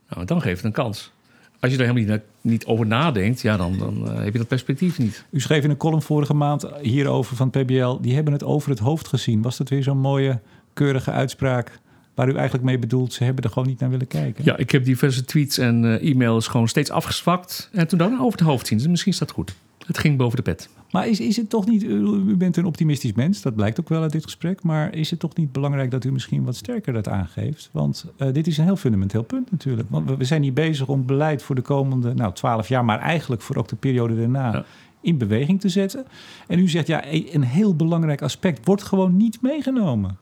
Nou, 0.10 0.26
dan 0.26 0.42
geeft 0.42 0.56
het 0.56 0.66
een 0.66 0.84
kans. 0.84 1.12
Als 1.60 1.72
je 1.72 1.78
er 1.78 1.86
helemaal 1.86 2.16
niet, 2.16 2.22
niet 2.42 2.66
over 2.66 2.86
nadenkt, 2.86 3.42
ja, 3.42 3.58
dan, 3.58 3.78
dan 3.78 4.04
uh, 4.08 4.24
heb 4.24 4.32
je 4.32 4.38
dat 4.38 4.48
perspectief 4.48 5.00
niet. 5.00 5.26
U 5.30 5.40
schreef 5.40 5.64
in 5.64 5.70
een 5.70 5.78
column 5.78 6.02
vorige 6.02 6.34
maand 6.34 6.68
hierover 6.82 7.36
van 7.36 7.50
PBL... 7.50 7.98
die 8.02 8.16
hebben 8.16 8.34
het 8.34 8.44
over 8.44 8.70
het 8.70 8.80
hoofd 8.80 9.08
gezien. 9.08 9.42
Was 9.42 9.58
dat 9.58 9.70
weer 9.70 9.84
zo'n 9.84 9.98
mooie, 9.98 10.40
keurige 10.74 11.12
uitspraak... 11.12 11.80
waar 12.20 12.30
u 12.30 12.34
eigenlijk 12.34 12.64
mee 12.64 12.80
bedoelt... 12.80 13.14
ze 13.14 13.24
hebben 13.24 13.44
er 13.44 13.50
gewoon 13.50 13.68
niet 13.68 13.80
naar 13.80 13.90
willen 13.90 14.08
kijken? 14.08 14.46
Ja, 14.46 14.58
ik 14.58 14.72
heb 14.72 14.86
diverse 14.86 15.26
tweets 15.26 15.58
en 15.58 15.84
uh, 15.84 16.12
e-mails 16.12 16.48
gewoon 16.48 16.68
steeds 16.68 16.92
afgezwakt... 16.92 17.70
en 17.74 17.88
toen 17.88 17.98
dan 17.98 18.20
over 18.20 18.40
het 18.40 18.48
hoofd 18.48 18.68
zien. 18.68 18.78
Dus 18.78 18.88
misschien 18.88 19.12
is 19.12 19.18
dat 19.18 19.32
goed. 19.32 19.56
Het 19.86 19.98
ging 19.98 20.18
boven 20.18 20.36
de 20.36 20.42
pet. 20.42 20.70
Maar 20.92 21.08
is, 21.08 21.20
is 21.20 21.38
het 21.38 21.50
toch 21.50 21.68
niet, 21.68 21.84
u 21.84 22.36
bent 22.36 22.58
een 22.58 22.66
optimistisch 22.66 23.14
mens, 23.14 23.42
dat 23.42 23.56
blijkt 23.56 23.80
ook 23.80 23.90
wel 23.90 24.02
uit 24.02 24.12
dit 24.12 24.24
gesprek, 24.24 24.64
maar 24.64 24.96
is 24.96 25.10
het 25.10 25.20
toch 25.20 25.36
niet 25.36 25.52
belangrijk 25.52 25.92
dat 25.92 26.04
u 26.04 26.12
misschien 26.12 26.44
wat 26.44 26.56
sterker 26.56 26.94
dat 26.94 27.08
aangeeft? 27.08 27.70
Want 27.72 28.06
uh, 28.18 28.34
dit 28.34 28.48
is 28.48 28.58
een 28.58 28.64
heel 28.64 28.76
fundamenteel 28.76 29.24
punt 29.24 29.52
natuurlijk. 29.52 29.88
Want 29.90 30.18
we 30.18 30.24
zijn 30.24 30.44
hier 30.44 30.54
bezig 30.54 30.88
om 30.88 31.06
beleid 31.06 31.44
voor 31.44 31.56
de 31.56 31.62
komende 31.62 32.14
nou, 32.14 32.34
twaalf 32.34 32.68
jaar, 32.68 32.86
maar 32.86 33.00
eigenlijk 33.00 33.42
voor 33.42 33.56
ook 33.56 33.68
de 33.68 33.76
periode 33.76 34.16
daarna. 34.16 34.54
Ja. 34.54 34.66
In 35.02 35.18
beweging 35.18 35.62
te 35.62 35.70
zetten. 35.70 36.06
En 36.48 36.60
u 36.60 36.68
zegt 36.68 36.88
ja, 36.88 37.04
een 37.12 37.44
heel 37.44 37.76
belangrijk 37.76 38.22
aspect 38.22 38.66
wordt 38.66 38.84
gewoon 38.84 39.18
niet 39.18 39.42
meegenomen. 39.42 40.18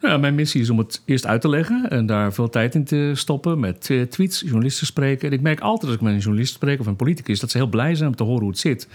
Ja, 0.00 0.08
nou, 0.08 0.20
mijn 0.20 0.34
missie 0.34 0.60
is 0.60 0.70
om 0.70 0.78
het 0.78 1.02
eerst 1.04 1.26
uit 1.26 1.40
te 1.40 1.48
leggen 1.48 1.90
en 1.90 2.06
daar 2.06 2.32
veel 2.32 2.48
tijd 2.48 2.74
in 2.74 2.84
te 2.84 3.12
stoppen 3.14 3.60
met 3.60 3.88
uh, 3.88 4.02
tweets, 4.02 4.40
journalisten 4.40 4.86
spreken. 4.86 5.28
En 5.28 5.34
ik 5.34 5.40
merk 5.40 5.60
altijd 5.60 5.84
als 5.84 5.94
ik 5.94 6.00
met 6.00 6.12
een 6.12 6.18
journalist 6.18 6.52
spreek 6.52 6.80
of 6.80 6.86
een 6.86 6.96
politicus 6.96 7.40
dat 7.40 7.50
ze 7.50 7.56
heel 7.56 7.66
blij 7.66 7.94
zijn 7.94 8.08
om 8.08 8.16
te 8.16 8.22
horen 8.22 8.40
hoe 8.40 8.50
het 8.50 8.58
zit. 8.58 8.88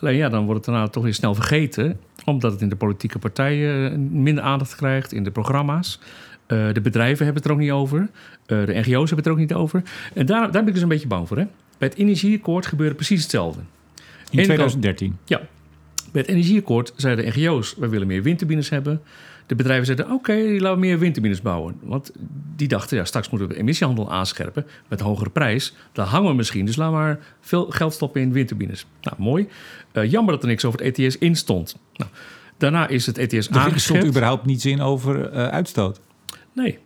Alleen 0.00 0.16
ja, 0.16 0.28
dan 0.28 0.44
wordt 0.44 0.66
het 0.66 0.74
daarna 0.74 0.88
toch 0.90 1.02
weer 1.02 1.14
snel 1.14 1.34
vergeten, 1.34 2.00
omdat 2.24 2.52
het 2.52 2.60
in 2.60 2.68
de 2.68 2.76
politieke 2.76 3.18
partijen 3.18 3.92
eh, 3.92 3.98
minder 3.98 4.44
aandacht 4.44 4.76
krijgt, 4.76 5.12
in 5.12 5.24
de 5.24 5.30
programma's. 5.30 5.98
Uh, 6.48 6.72
de 6.72 6.80
bedrijven 6.80 7.24
hebben 7.24 7.42
het 7.42 7.44
er 7.44 7.56
ook 7.56 7.62
niet 7.62 7.70
over, 7.70 7.98
uh, 8.00 8.08
de 8.46 8.72
NGO's 8.72 9.10
hebben 9.10 9.16
het 9.16 9.26
er 9.26 9.32
ook 9.32 9.38
niet 9.38 9.54
over. 9.54 9.82
En 10.14 10.26
daar, 10.26 10.40
daar 10.40 10.50
ben 10.50 10.66
ik 10.66 10.72
dus 10.72 10.82
een 10.82 10.88
beetje 10.88 11.06
bang 11.06 11.28
voor. 11.28 11.36
Hè? 11.36 11.44
Bij 11.78 11.88
het 11.88 11.98
energieakkoord 11.98 12.66
gebeurde 12.66 12.94
precies 12.94 13.22
hetzelfde. 13.22 13.60
In 14.30 14.42
2013? 14.42 15.16
Ja. 15.24 15.40
Bij 16.12 16.20
het 16.20 16.30
energieakkoord 16.30 16.92
zeiden 16.96 17.24
de 17.24 17.30
NGO's, 17.30 17.74
we 17.78 17.88
willen 17.88 18.06
meer 18.06 18.22
windturbines 18.22 18.68
hebben. 18.68 19.00
De 19.46 19.54
bedrijven 19.54 19.86
zeiden, 19.86 20.06
oké, 20.06 20.14
okay, 20.14 20.58
laten 20.58 20.80
we 20.80 20.86
meer 20.86 20.98
windturbines 20.98 21.42
bouwen. 21.42 21.74
Want 21.82 22.10
die 22.56 22.68
dachten, 22.68 22.96
ja, 22.96 23.04
straks 23.04 23.30
moeten 23.30 23.48
we 23.48 23.56
emissiehandel 23.56 24.12
aanscherpen 24.12 24.66
met 24.88 25.00
hogere 25.00 25.30
prijs. 25.30 25.74
Daar 25.92 26.06
hangen 26.06 26.30
we 26.30 26.36
misschien, 26.36 26.66
dus 26.66 26.76
laten 26.76 26.94
we 26.94 27.00
maar 27.00 27.18
veel 27.40 27.66
geld 27.70 27.92
stoppen 27.92 28.20
in 28.20 28.32
windturbines. 28.32 28.86
Nou, 29.00 29.16
mooi. 29.18 29.48
Uh, 29.92 30.10
jammer 30.10 30.32
dat 30.32 30.42
er 30.42 30.48
niks 30.48 30.64
over 30.64 30.80
het 30.82 30.98
ETS 30.98 31.18
in 31.18 31.36
stond. 31.36 31.76
Nou, 31.94 32.10
daarna 32.56 32.88
is 32.88 33.06
het 33.06 33.18
ETS 33.18 33.50
aangescherpt. 33.50 33.74
Er 33.74 33.80
stond 33.80 34.04
überhaupt 34.04 34.46
niets 34.46 34.66
in 34.66 34.80
over 34.80 35.32
uh, 35.32 35.48
uitstoot? 35.48 36.00
Nee. 36.52 36.78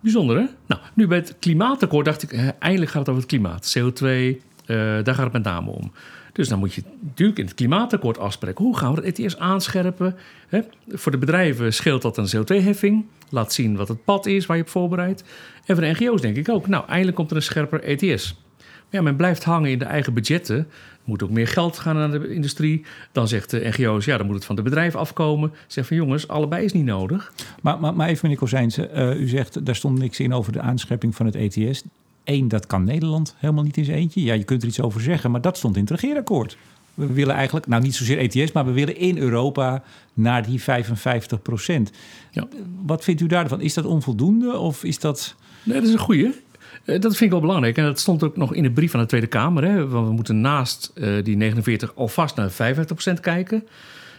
Bijzonder, 0.00 0.36
hè? 0.36 0.44
Nou, 0.66 0.80
nu 0.94 1.06
bij 1.06 1.18
het 1.18 1.36
klimaatakkoord 1.38 2.04
dacht 2.04 2.22
ik, 2.22 2.32
eh, 2.32 2.48
eindelijk 2.58 2.90
gaat 2.90 3.00
het 3.00 3.08
over 3.08 3.22
het 3.22 3.30
klimaat. 3.30 3.76
CO2, 3.78 4.04
uh, 4.06 4.76
daar 5.02 5.14
gaat 5.14 5.24
het 5.24 5.32
met 5.32 5.44
name 5.44 5.70
om. 5.70 5.92
Dus 6.34 6.48
dan 6.48 6.58
moet 6.58 6.74
je 6.74 6.82
natuurlijk 7.00 7.38
in 7.38 7.44
het 7.44 7.54
klimaatakkoord 7.54 8.18
afspreken. 8.18 8.64
Hoe 8.64 8.76
gaan 8.76 8.94
we 8.94 9.06
het 9.06 9.18
ETS 9.18 9.38
aanscherpen? 9.38 10.16
Hè? 10.48 10.60
Voor 10.88 11.12
de 11.12 11.18
bedrijven 11.18 11.74
scheelt 11.74 12.02
dat 12.02 12.16
een 12.16 12.28
CO2-heffing. 12.36 13.04
Laat 13.28 13.52
zien 13.52 13.76
wat 13.76 13.88
het 13.88 14.04
pad 14.04 14.26
is 14.26 14.46
waar 14.46 14.56
je 14.56 14.62
op 14.62 14.68
voorbereidt. 14.68 15.24
En 15.66 15.76
voor 15.76 15.84
de 15.84 15.90
NGO's 15.90 16.20
denk 16.20 16.36
ik 16.36 16.48
ook. 16.48 16.68
Nou, 16.68 16.86
eindelijk 16.86 17.16
komt 17.16 17.30
er 17.30 17.36
een 17.36 17.42
scherper 17.42 17.82
ETS. 17.82 18.36
Maar 18.58 18.66
ja, 18.90 19.02
men 19.02 19.16
blijft 19.16 19.44
hangen 19.44 19.70
in 19.70 19.78
de 19.78 19.84
eigen 19.84 20.14
budgetten. 20.14 20.56
Er 20.56 20.66
moet 21.04 21.22
ook 21.22 21.30
meer 21.30 21.48
geld 21.48 21.78
gaan 21.78 21.96
naar 21.96 22.10
de 22.10 22.34
industrie. 22.34 22.84
Dan 23.12 23.28
zegt 23.28 23.50
de 23.50 23.68
NGO's, 23.68 24.04
ja, 24.04 24.16
dan 24.16 24.26
moet 24.26 24.34
het 24.34 24.44
van 24.44 24.56
de 24.56 24.62
bedrijven 24.62 25.00
afkomen. 25.00 25.52
Zeg 25.66 25.86
van 25.86 25.96
jongens, 25.96 26.28
allebei 26.28 26.64
is 26.64 26.72
niet 26.72 26.84
nodig. 26.84 27.32
Maar, 27.62 27.80
maar, 27.80 27.94
maar 27.94 28.08
even 28.08 28.20
meneer 28.22 28.38
Kozijnse, 28.38 28.90
uh, 28.94 29.20
u 29.20 29.28
zegt, 29.28 29.66
daar 29.66 29.76
stond 29.76 29.98
niks 29.98 30.20
in 30.20 30.32
over 30.34 30.52
de 30.52 30.60
aanscherping 30.60 31.14
van 31.14 31.26
het 31.26 31.34
ETS. 31.34 31.84
Eén, 32.24 32.48
dat 32.48 32.66
kan 32.66 32.84
Nederland 32.84 33.34
helemaal 33.38 33.64
niet 33.64 33.76
in 33.76 33.84
zijn 33.84 33.98
eentje. 33.98 34.22
Ja, 34.22 34.34
je 34.34 34.44
kunt 34.44 34.62
er 34.62 34.68
iets 34.68 34.80
over 34.80 35.00
zeggen, 35.00 35.30
maar 35.30 35.40
dat 35.40 35.56
stond 35.56 35.76
in 35.76 35.82
het 35.82 35.90
regeerakkoord. 35.90 36.56
We 36.94 37.12
willen 37.12 37.34
eigenlijk, 37.34 37.66
nou 37.66 37.82
niet 37.82 37.94
zozeer 37.94 38.18
ETS, 38.18 38.52
maar 38.52 38.64
we 38.64 38.72
willen 38.72 38.96
in 38.96 39.18
Europa 39.18 39.82
naar 40.14 40.46
die 40.46 40.62
55 40.62 41.42
procent. 41.42 41.90
Ja. 42.30 42.48
Wat 42.82 43.04
vindt 43.04 43.20
u 43.20 43.26
daarvan? 43.26 43.60
Is 43.60 43.74
dat 43.74 43.84
onvoldoende 43.84 44.58
of 44.58 44.84
is 44.84 44.98
dat... 44.98 45.34
Nee, 45.62 45.76
dat 45.76 45.86
is 45.86 45.92
een 45.92 45.98
goeie. 45.98 46.42
Dat 46.84 47.00
vind 47.02 47.20
ik 47.20 47.30
wel 47.30 47.40
belangrijk. 47.40 47.76
En 47.76 47.84
dat 47.84 48.00
stond 48.00 48.22
ook 48.22 48.36
nog 48.36 48.54
in 48.54 48.62
de 48.62 48.70
brief 48.70 48.90
van 48.90 49.00
de 49.00 49.06
Tweede 49.06 49.26
Kamer. 49.26 49.64
Hè? 49.64 49.88
Want 49.88 50.06
we 50.06 50.12
moeten 50.12 50.40
naast 50.40 50.92
uh, 50.94 51.24
die 51.24 51.36
49 51.36 51.94
alvast 51.94 52.36
naar 52.36 52.50
55% 52.50 53.20
kijken. 53.20 53.66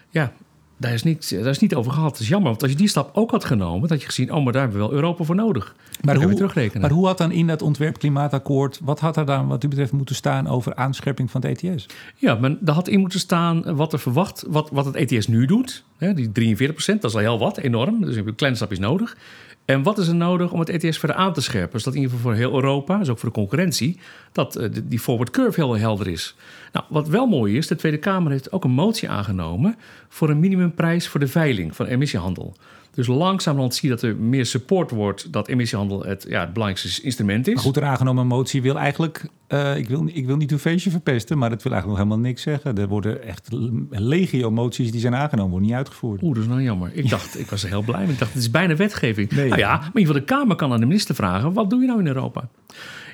Ja, 0.10 0.34
daar 0.78 0.94
is, 0.94 1.04
niet, 1.04 1.30
daar 1.30 1.46
is 1.46 1.60
niet 1.60 1.76
over 1.76 1.92
gehad. 1.92 2.12
Het 2.12 2.20
is 2.20 2.28
jammer, 2.28 2.50
want 2.50 2.62
als 2.62 2.72
je 2.72 2.78
die 2.78 2.88
stap 2.88 3.10
ook 3.14 3.32
had 3.32 3.46
genomen... 3.46 3.82
dat 3.82 3.90
had 3.90 4.00
je 4.00 4.06
gezien, 4.06 4.34
oh, 4.34 4.44
maar 4.44 4.54
daar 4.54 4.62
hebben 4.62 4.82
we 4.82 4.88
wel 4.88 4.96
Europa 4.96 5.24
voor 5.24 5.36
nodig. 5.36 5.76
Maar 6.02 6.16
hoe, 6.16 6.34
terugrekenen. 6.34 6.82
maar 6.82 6.92
hoe 6.92 7.06
had 7.06 7.18
dan 7.18 7.32
in 7.32 7.48
dat 7.48 7.62
ontwerp 7.62 7.98
klimaatakkoord... 7.98 8.80
wat 8.84 9.00
had 9.00 9.18
er 9.18 9.26
dan 9.26 9.48
wat 9.48 9.64
u 9.64 9.68
betreft 9.68 9.92
moeten 9.92 10.16
staan 10.16 10.48
over 10.48 10.76
aanscherping 10.76 11.32
van 11.32 11.46
het 11.46 11.64
ETS? 11.64 11.86
Ja, 12.16 12.36
maar 12.36 12.56
daar 12.60 12.76
had 12.76 12.88
in 12.88 13.00
moeten 13.00 13.20
staan 13.20 13.76
wat 13.76 13.94
er 13.94 14.00
verwacht... 14.00 14.44
wat, 14.48 14.70
wat 14.70 14.86
het 14.86 14.96
ETS 14.96 15.28
nu 15.28 15.46
doet. 15.46 15.84
Hè, 15.98 16.14
die 16.14 16.32
43 16.32 16.76
procent, 16.76 17.02
dat 17.02 17.12
is 17.12 17.18
al 17.18 17.24
heel 17.24 17.40
wat, 17.40 17.58
enorm. 17.58 18.02
Dus 18.02 18.16
een 18.16 18.36
kleine 18.36 18.58
stap 18.58 18.72
is 18.72 18.80
nodig. 18.80 19.18
En 19.66 19.84
wat 19.84 19.98
is 19.98 20.08
er 20.08 20.16
nodig 20.16 20.52
om 20.52 20.60
het 20.60 20.70
ETS 20.70 20.98
verder 20.98 21.18
aan 21.18 21.34
te 21.34 21.42
scherpen? 21.42 21.72
Dus 21.72 21.84
dat 21.84 21.94
in 21.94 22.02
ieder 22.02 22.16
geval 22.16 22.32
voor 22.32 22.42
heel 22.42 22.54
Europa, 22.54 22.98
dus 22.98 23.10
ook 23.10 23.20
voor 23.20 23.30
de 23.30 23.36
concurrentie, 23.36 24.00
dat 24.32 24.58
uh, 24.60 24.70
die 24.84 25.00
forward 25.00 25.30
curve 25.30 25.60
heel 25.62 25.78
helder 25.78 26.08
is. 26.08 26.36
Nou, 26.72 26.86
wat 26.90 27.08
wel 27.08 27.26
mooi 27.26 27.58
is, 27.58 27.68
de 27.68 27.76
Tweede 27.76 27.98
Kamer 27.98 28.32
heeft 28.32 28.52
ook 28.52 28.64
een 28.64 28.72
motie 28.72 29.10
aangenomen 29.10 29.76
voor 30.10 30.30
een 30.30 30.40
minimumprijs 30.40 31.08
voor 31.08 31.20
de 31.20 31.28
veiling 31.28 31.76
van 31.76 31.86
emissiehandel. 31.86 32.56
Dus 32.96 33.08
langzamerhand 33.08 33.76
zie 33.76 33.90
je 33.90 33.96
dat 33.96 34.04
er 34.04 34.16
meer 34.16 34.46
support 34.46 34.92
wordt 34.92 35.32
dat 35.32 35.48
emissiehandel 35.48 36.04
het, 36.04 36.26
ja, 36.30 36.40
het 36.40 36.54
belangrijkste 36.54 37.04
instrument 37.04 37.48
is. 37.48 37.54
Maar 37.54 37.64
goed, 37.64 37.78
er 37.78 37.84
aangenomen 37.84 38.28
motie 38.28 38.62
wil 38.62 38.78
eigenlijk, 38.78 39.28
uh, 39.48 39.78
ik, 39.78 39.88
wil, 39.88 40.10
ik 40.14 40.26
wil 40.26 40.38
niet 40.38 40.52
uw 40.52 40.58
feestje 40.58 40.90
verpesten, 40.90 41.38
maar 41.38 41.50
dat 41.50 41.64
wil 41.64 41.72
eigenlijk 41.72 42.00
nog 42.00 42.08
helemaal 42.08 42.30
niks 42.30 42.42
zeggen. 42.42 42.78
Er 42.78 42.88
worden 42.88 43.24
echt 43.24 43.48
legio 43.90 44.52
moties 44.52 44.92
die 44.92 45.00
zijn 45.00 45.16
aangenomen, 45.16 45.52
worden 45.52 45.68
niet 45.68 45.78
uitgevoerd. 45.78 46.22
Oeh, 46.22 46.34
dat 46.34 46.44
is 46.44 46.50
nou 46.50 46.62
jammer. 46.62 46.90
Ik 46.94 47.10
dacht, 47.10 47.40
ik 47.40 47.50
was 47.50 47.64
er 47.64 47.70
heel 47.70 47.82
blij 47.82 48.02
mee. 48.02 48.12
Ik 48.12 48.20
dacht, 48.20 48.34
het 48.34 48.42
is 48.42 48.52
bijna 48.52 48.76
wetgeving. 48.76 49.32
Nee. 49.32 49.48
Nou 49.48 49.60
ja, 49.60 49.76
maar 49.78 49.92
in 49.94 50.00
ieder 50.00 50.14
geval 50.14 50.20
de 50.20 50.34
Kamer 50.34 50.56
kan 50.56 50.72
aan 50.72 50.80
de 50.80 50.86
minister 50.86 51.16
vragen, 51.16 51.54
wat 51.54 51.70
doe 51.70 51.82
je 51.82 51.88
nou 51.88 52.00
in 52.00 52.08
Europa? 52.08 52.50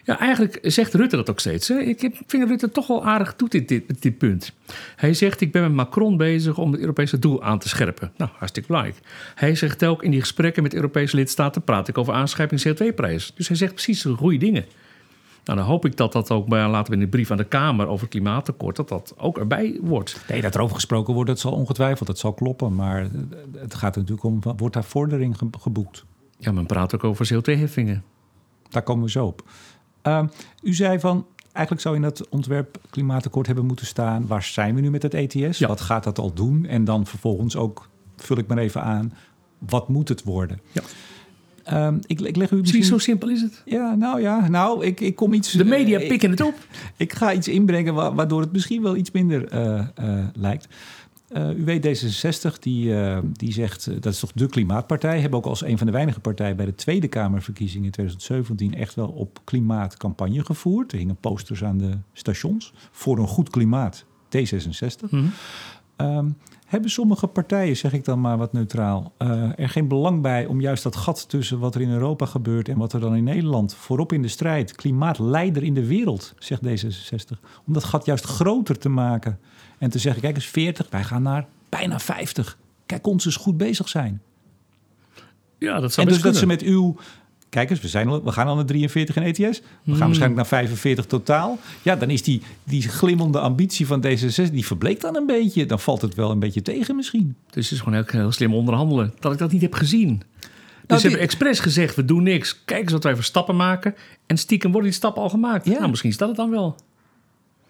Ja, 0.04 0.20
eigenlijk 0.20 0.60
zegt 0.62 0.94
Rutte 0.94 1.16
dat 1.16 1.30
ook 1.30 1.40
steeds. 1.40 1.68
Hè? 1.68 1.80
Ik 1.80 2.10
vind 2.28 2.48
Rutte 2.48 2.72
toch 2.72 2.88
wel 2.88 3.06
aardig 3.06 3.34
toe 3.34 3.50
dit, 3.50 3.68
dit, 3.68 4.02
dit 4.02 4.18
punt. 4.18 4.54
Hij 4.96 5.14
zegt, 5.14 5.42
ik 5.42 5.52
ben 5.52 5.62
met 5.62 5.72
Macron 5.72 6.18
bezig 6.18 6.58
om 6.58 6.72
het 6.72 6.82
Europese 6.82 7.20
doel 7.20 7.44
aan 7.44 7.60
te 7.60 7.70
scherpen. 7.70 8.12
Nou, 8.18 8.32
hartstikke 8.38 8.68
belangrijk. 8.68 9.00
Hij 9.36 9.56
zegt 9.56 9.86
ook, 9.86 10.04
in 10.04 10.12
die 10.12 10.20
gesprekken 10.20 10.64
met 10.64 10.74
Europese 10.74 11.16
lidstaten 11.16 11.62
praat 11.62 11.88
ik 11.88 11.98
over 11.98 12.14
aanscherping 12.14 12.68
CO2-prijs. 12.68 13.32
Dus 13.36 13.48
hij 13.48 13.58
zegt 13.58 13.74
precies 13.74 14.02
de 14.02 14.16
goede 14.16 14.38
dingen. 14.38 14.66
Nou, 15.44 15.58
dan 15.58 15.68
hoop 15.68 15.86
ik 15.86 15.98
dat 15.98 16.12
dat 16.12 16.32
ook 16.32 16.48
bij, 16.48 16.68
later 16.68 16.94
in 16.94 17.00
de 17.00 17.08
brief 17.08 17.32
aan 17.32 17.38
de 17.38 17.44
Kamer 17.44 17.88
over 17.88 18.02
het 18.02 18.10
klimaatakkoord, 18.10 18.76
dat 18.76 18.90
dat 18.90 19.14
ook 19.18 19.38
erbij 19.38 19.80
wordt. 19.82 20.22
Nee, 20.30 20.42
dat 20.42 20.56
er 20.56 20.62
over 20.62 20.76
gesproken 20.76 21.14
wordt, 21.14 21.30
dat 21.30 21.40
zal 21.40 21.52
ongetwijfeld, 21.52 22.08
dat 22.08 22.20
zal 22.20 22.34
kloppen. 22.34 22.76
Maar 22.76 23.08
het 23.58 23.76
gaat 23.76 23.96
natuurlijk 23.96 24.24
om, 24.24 24.42
wordt 24.58 24.74
daar 24.74 24.84
vordering 24.84 25.38
geboekt? 25.60 26.06
Ja, 26.38 26.52
men 26.52 26.66
praat 26.66 26.96
ook 26.96 27.04
over 27.04 27.34
CO2-heffingen. 27.34 28.04
Daar 28.70 28.84
komen 28.84 29.04
we 29.04 29.10
zo 29.10 29.26
op. 29.26 29.44
Uh, 30.08 30.24
u 30.64 30.74
zei 30.74 31.00
van, 31.00 31.26
eigenlijk 31.52 31.82
zou 31.86 31.96
in 31.96 32.02
dat 32.02 32.30
ontwerp 32.30 32.78
klimaatakkoord 32.90 33.46
hebben 33.46 33.66
moeten 33.66 33.86
staan... 33.86 34.28
waar 34.28 34.44
zijn 34.44 34.76
we 34.76 34.82
nu 34.82 34.90
met 34.90 35.04
het 35.04 35.14
ETS? 35.14 35.58
Ja. 35.58 35.68
Wat 35.68 35.82
gaat 35.82 36.04
dat 36.04 36.18
al 36.18 36.34
doen? 36.34 36.66
En 36.66 36.84
dan 36.84 37.06
vervolgens 37.06 37.56
ook, 37.56 37.90
vul 38.16 38.38
ik 38.38 38.48
maar 38.48 38.58
even 38.58 38.82
aan, 38.82 39.14
wat 39.58 39.90
moet 39.90 40.10
het 40.10 40.24
worden? 40.24 40.60
Ja. 40.72 40.82
Um, 41.70 42.00
ik, 42.06 42.22
ik, 42.22 42.36
leg 42.36 42.52
u 42.52 42.56
misschien... 42.56 42.84
zo 42.84 42.98
simpel 42.98 43.30
is 43.30 43.42
het. 43.42 43.62
Ja, 43.66 43.96
nou 43.96 44.22
ja, 44.22 44.50
nou, 44.50 44.86
ik, 44.86 45.00
ik 45.00 45.16
kom 45.16 45.34
iets... 45.34 45.52
De 45.52 45.66
media 45.66 46.00
uh, 46.00 46.08
pikken 46.08 46.30
het 46.30 46.42
op. 46.42 46.56
Ik, 46.98 47.14
ga 47.14 47.34
iets 47.34 47.48
inbrengen 47.48 47.94
waardoor 47.94 48.42
het 48.42 48.52
misschien 48.52 48.82
wel 48.82 48.96
iets 48.96 49.12
minder 49.12 49.54
uh, 49.54 49.88
uh, 50.02 50.26
lijkt. 50.34 50.68
Uh, 51.34 51.58
u 51.58 51.65
weet, 51.65 51.86
D66 51.86 52.60
die, 52.60 52.86
uh, 52.86 53.20
die 53.32 53.54
zegt, 53.54 53.88
uh, 53.88 53.96
dat 54.00 54.13
is 54.13 54.20
toch 54.20 54.32
de 54.32 54.48
klimaatpartij. 54.48 55.20
Hebben 55.20 55.39
ook 55.39 55.46
als 55.46 55.63
een 55.63 55.78
van 55.78 55.88
de 55.88 55.94
weinige 55.94 56.20
partijen 56.20 56.56
bij 56.56 56.65
de 56.65 56.76
Tweede 56.76 57.08
Kamerverkiezingen 57.08 57.86
in 57.86 57.91
2017 57.91 58.74
echt 58.74 58.96
wel 58.96 59.08
op 59.08 59.41
klimaatcampagne 59.44 60.46
gevoerd. 60.46 60.91
Er 60.91 60.98
hingen 60.98 61.15
posters 61.15 61.63
aan 61.63 61.78
de 61.78 61.98
stations 62.13 62.74
voor 62.91 63.17
een 63.17 63.28
goed 63.28 63.50
klimaat. 63.50 64.06
D66. 64.38 65.10
Mm 65.10 65.10
-hmm. 65.10 66.08
um, 66.08 66.38
hebben 66.71 66.89
sommige 66.89 67.27
partijen, 67.27 67.77
zeg 67.77 67.93
ik 67.93 68.05
dan 68.05 68.21
maar 68.21 68.38
wat 68.38 68.53
neutraal, 68.53 69.13
er 69.55 69.69
geen 69.69 69.88
belang 69.88 70.21
bij 70.21 70.45
om 70.45 70.62
juist 70.62 70.84
dat 70.84 70.95
gat 70.95 71.29
tussen 71.29 71.60
wat 71.60 71.75
er 71.75 71.81
in 71.81 71.89
Europa 71.89 72.25
gebeurt 72.25 72.69
en 72.69 72.77
wat 72.77 72.93
er 72.93 72.99
dan 72.99 73.15
in 73.15 73.23
Nederland 73.23 73.73
voorop 73.73 74.13
in 74.13 74.21
de 74.21 74.27
strijd, 74.27 74.75
klimaatleider 74.75 75.63
in 75.63 75.73
de 75.73 75.86
wereld, 75.86 76.34
zegt 76.39 76.62
D66, 76.65 77.39
om 77.65 77.73
dat 77.73 77.84
gat 77.84 78.05
juist 78.05 78.25
groter 78.25 78.77
te 78.77 78.89
maken? 78.89 79.39
En 79.77 79.89
te 79.89 79.99
zeggen, 79.99 80.21
kijk 80.21 80.36
eens 80.36 80.45
40, 80.45 80.89
wij 80.89 81.03
gaan 81.03 81.23
naar 81.23 81.47
bijna 81.69 81.99
50. 81.99 82.57
Kijk, 82.86 83.07
ons 83.07 83.25
eens 83.25 83.36
goed 83.36 83.57
bezig 83.57 83.89
zijn. 83.89 84.21
Ja, 85.57 85.79
dat 85.79 85.93
zou 85.93 86.07
En 86.07 86.13
dus 86.13 86.21
dat 86.21 86.36
ze 86.36 86.45
met 86.45 86.62
uw 86.62 86.95
kijk 87.52 87.70
eens, 87.70 87.82
we, 87.82 87.88
zijn 87.88 88.08
al, 88.08 88.24
we 88.24 88.32
gaan 88.32 88.48
al 88.48 88.56
naar 88.56 88.66
43 88.66 89.16
in 89.16 89.24
ETS. 89.24 89.38
We 89.40 89.46
gaan 89.46 89.62
Hmm. 89.84 89.98
waarschijnlijk 89.98 90.36
naar 90.36 90.46
45 90.48 91.06
totaal. 91.06 91.58
Ja, 91.82 91.96
dan 91.96 92.10
is 92.10 92.24
die, 92.24 92.42
die 92.64 92.82
glimmende 92.82 93.40
ambitie 93.40 93.88
van 93.88 94.06
D66, 94.06 94.52
die 94.52 94.66
verbleekt 94.66 95.02
dan 95.02 95.16
een 95.16 95.26
beetje. 95.26 95.66
Dan 95.66 95.80
valt 95.80 96.02
het 96.02 96.16
wel 96.16 96.32
een 96.32 96.40
beetje 96.40 96.62
tegen 96.62 96.96
misschien. 96.96 97.36
Dus 97.50 97.64
het 97.64 97.74
is 97.74 97.80
gewoon 97.84 97.94
heel, 97.94 98.20
heel 98.22 98.32
slim 98.32 98.54
onderhandelen. 98.54 99.14
Dat 99.20 99.32
ik 99.34 99.38
dat 99.38 99.52
niet 99.52 99.62
heb 99.62 99.74
gezien. 99.74 100.10
Dus 100.18 100.22
die- 100.88 100.98
ze 100.98 101.02
hebben 101.08 101.20
expres 101.20 101.60
gezegd, 101.60 101.96
we 101.96 102.06
doen 102.06 102.24
niks. 102.24 102.62
Kijk 102.66 102.82
eens 102.82 102.92
wat 102.92 103.04
wij 103.04 103.16
voor 103.16 103.24
stappen 103.24 103.56
maken. 103.56 103.96
En 104.26 104.38
stiekem 104.38 104.72
worden 104.72 104.90
die 104.90 104.98
stappen 105.00 105.22
al 105.22 105.30
gemaakt. 105.30 105.66
Ja. 105.66 105.78
Nou, 105.78 105.90
misschien 105.90 106.10
is 106.10 106.18
dat 106.18 106.28
het 106.28 106.38
dan 106.38 106.50
wel. 106.50 106.76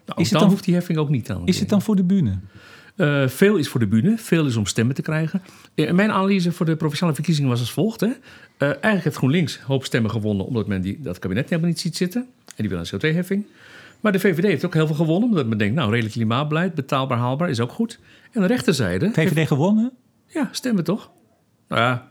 Nou, 0.06 0.20
Is 0.20 0.24
het 0.24 0.30
dan, 0.32 0.40
dan- 0.40 0.50
hoeft 0.50 0.64
die 0.64 0.74
heffing 0.74 0.98
ook 0.98 1.08
niet 1.08 1.30
aan. 1.30 1.42
Is 1.46 1.58
het 1.60 1.68
dan 1.68 1.82
voor 1.82 1.96
de 1.96 2.04
bühne? 2.04 2.38
Eh, 2.96 3.28
veel 3.28 3.56
is 3.56 3.68
voor 3.68 3.80
de 3.80 3.86
bühne, 3.86 4.18
veel 4.18 4.46
is 4.46 4.56
om 4.56 4.66
stemmen 4.66 4.94
te 4.94 5.02
krijgen. 5.02 5.42
Eh, 5.74 5.92
mijn 5.92 6.10
analyse 6.10 6.52
voor 6.52 6.66
de 6.66 6.76
provinciale 6.76 7.14
verkiezingen 7.14 7.50
was 7.50 7.60
als 7.60 7.72
volgt. 7.72 8.00
Hè. 8.00 8.06
Eh, 8.06 8.68
eigenlijk 8.68 9.04
heeft 9.04 9.16
GroenLinks 9.16 9.56
een 9.56 9.64
hoop 9.64 9.84
stemmen 9.84 10.10
gewonnen... 10.10 10.46
omdat 10.46 10.66
men 10.66 10.80
die, 10.80 10.98
dat 11.00 11.18
kabinet 11.18 11.48
helemaal 11.48 11.70
niet 11.70 11.80
ziet 11.80 11.96
zitten. 11.96 12.26
En 12.46 12.54
die 12.56 12.68
wil 12.68 12.78
een 12.78 12.86
CO2-heffing. 12.86 13.46
Maar 14.00 14.12
de 14.12 14.20
VVD 14.20 14.44
heeft 14.44 14.64
ook 14.64 14.74
heel 14.74 14.86
veel 14.86 14.96
gewonnen... 14.96 15.28
omdat 15.28 15.46
men 15.46 15.58
denkt, 15.58 15.74
nou, 15.74 15.90
redelijk 15.90 16.14
klimaatbeleid, 16.14 16.74
betaalbaar, 16.74 17.18
haalbaar, 17.18 17.50
is 17.50 17.60
ook 17.60 17.72
goed. 17.72 17.98
En 18.32 18.40
de 18.40 18.46
rechterzijde... 18.46 19.10
VVD 19.12 19.46
gewonnen? 19.46 19.92
Ja, 20.26 20.48
stemmen 20.52 20.84
toch? 20.84 21.10
Nou 21.68 21.80
ja, 21.80 22.10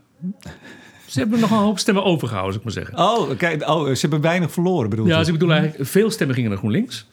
ze 1.08 1.20
hebben 1.20 1.40
nog 1.40 1.52
een 1.52 1.58
hoop 1.58 1.80
stemmen 1.80 2.04
overgehouden, 2.04 2.54
zou 2.54 2.68
ik 2.68 2.76
maar 2.76 2.86
zeggen. 2.86 3.06
Oh, 3.06 3.38
kijk, 3.38 3.70
oh, 3.70 3.86
ze 3.86 4.02
hebben 4.02 4.22
weinig 4.22 4.52
verloren 4.52 4.90
bedoel 4.90 5.06
Ja, 5.06 5.12
je? 5.12 5.18
dus 5.18 5.28
ik 5.28 5.34
bedoel 5.34 5.52
eigenlijk, 5.54 5.90
veel 5.90 6.12
stemmen 6.12 6.36
gingen 6.36 6.50
naar 6.50 6.60
GroenLinks. 6.60 7.08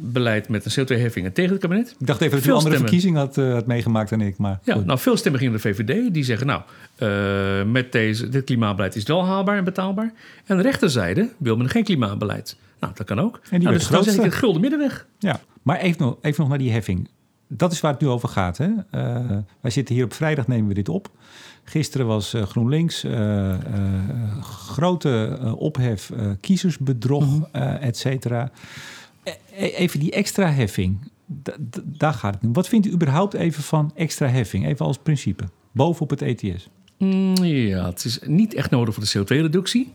Beleid 0.00 0.48
met 0.48 0.64
een 0.64 0.70
CO2-heffing 0.86 1.34
tegen 1.34 1.52
het 1.52 1.60
kabinet. 1.60 1.96
Ik 1.98 2.06
dacht 2.06 2.20
even 2.20 2.36
dat 2.36 2.46
u 2.46 2.48
een 2.50 2.56
andere 2.56 2.74
stemmen. 2.76 2.78
verkiezing 2.78 3.16
had, 3.16 3.38
eh, 3.38 3.52
had 3.52 3.66
meegemaakt 3.66 4.10
dan 4.10 4.20
ik. 4.20 4.38
Maar 4.38 4.58
Ja, 4.62 4.74
goed. 4.74 4.84
nou, 4.86 4.98
veel 4.98 5.16
stemmen 5.16 5.40
gingen 5.40 5.54
de 5.54 5.60
VVD. 5.60 6.14
Die 6.14 6.24
zeggen, 6.24 6.46
nou, 6.46 6.62
eh, 6.96 7.64
met 7.72 7.92
deze, 7.92 8.28
dit 8.28 8.44
klimaatbeleid 8.44 8.96
is 8.96 9.04
wel 9.04 9.26
haalbaar 9.26 9.56
en 9.56 9.64
betaalbaar. 9.64 10.12
En 10.46 10.56
de 10.56 10.62
rechterzijde 10.62 11.28
wil 11.38 11.56
men 11.56 11.68
geen 11.68 11.84
klimaatbeleid. 11.84 12.56
Nou, 12.80 12.92
dat 12.96 13.06
kan 13.06 13.20
ook. 13.20 13.40
die 13.50 13.58
nou, 13.58 13.74
dus 13.74 13.88
dan 13.88 14.04
zeg 14.04 14.14
ik 14.14 14.22
het 14.22 14.34
gulden 14.34 14.60
middenweg. 14.60 15.06
Ja, 15.18 15.40
maar 15.62 15.78
even 15.78 16.02
nog, 16.02 16.16
even 16.20 16.40
nog 16.40 16.48
naar 16.48 16.58
die 16.58 16.72
heffing. 16.72 17.08
Dat 17.48 17.72
is 17.72 17.80
waar 17.80 17.92
het 17.92 18.00
nu 18.00 18.08
over 18.08 18.28
gaat. 18.28 18.58
Hè? 18.58 18.68
Eh, 18.90 19.36
wij 19.60 19.70
zitten 19.70 19.94
hier 19.94 20.04
op 20.04 20.12
vrijdag, 20.12 20.46
nemen 20.46 20.68
we 20.68 20.74
dit 20.74 20.88
op. 20.88 21.10
Gisteren 21.64 22.06
was 22.06 22.34
GroenLinks 22.48 23.04
grote 24.40 25.38
ophef, 25.58 26.10
kiezersbedrog, 26.40 27.48
eh, 27.52 27.82
et 27.86 27.96
cetera. 27.96 28.50
E- 29.56 29.64
e- 29.64 29.68
even 29.70 30.00
die 30.00 30.10
extra 30.12 30.50
heffing, 30.50 30.98
da- 31.26 31.56
da- 31.58 31.82
daar 31.84 32.12
gaat 32.14 32.34
het 32.34 32.42
nu. 32.42 32.48
Wat 32.52 32.68
vindt 32.68 32.86
u 32.86 32.90
überhaupt 32.92 33.34
even 33.34 33.62
van 33.62 33.92
extra 33.94 34.26
heffing? 34.26 34.66
Even 34.66 34.86
als 34.86 34.98
principe, 34.98 35.44
bovenop 35.72 36.10
het 36.10 36.22
ETS. 36.22 36.68
Mm, 36.98 37.34
ja, 37.44 37.84
het 37.86 38.04
is 38.04 38.18
niet 38.26 38.54
echt 38.54 38.70
nodig 38.70 38.94
voor 38.94 39.02
de 39.02 39.18
CO2-reductie. 39.18 39.92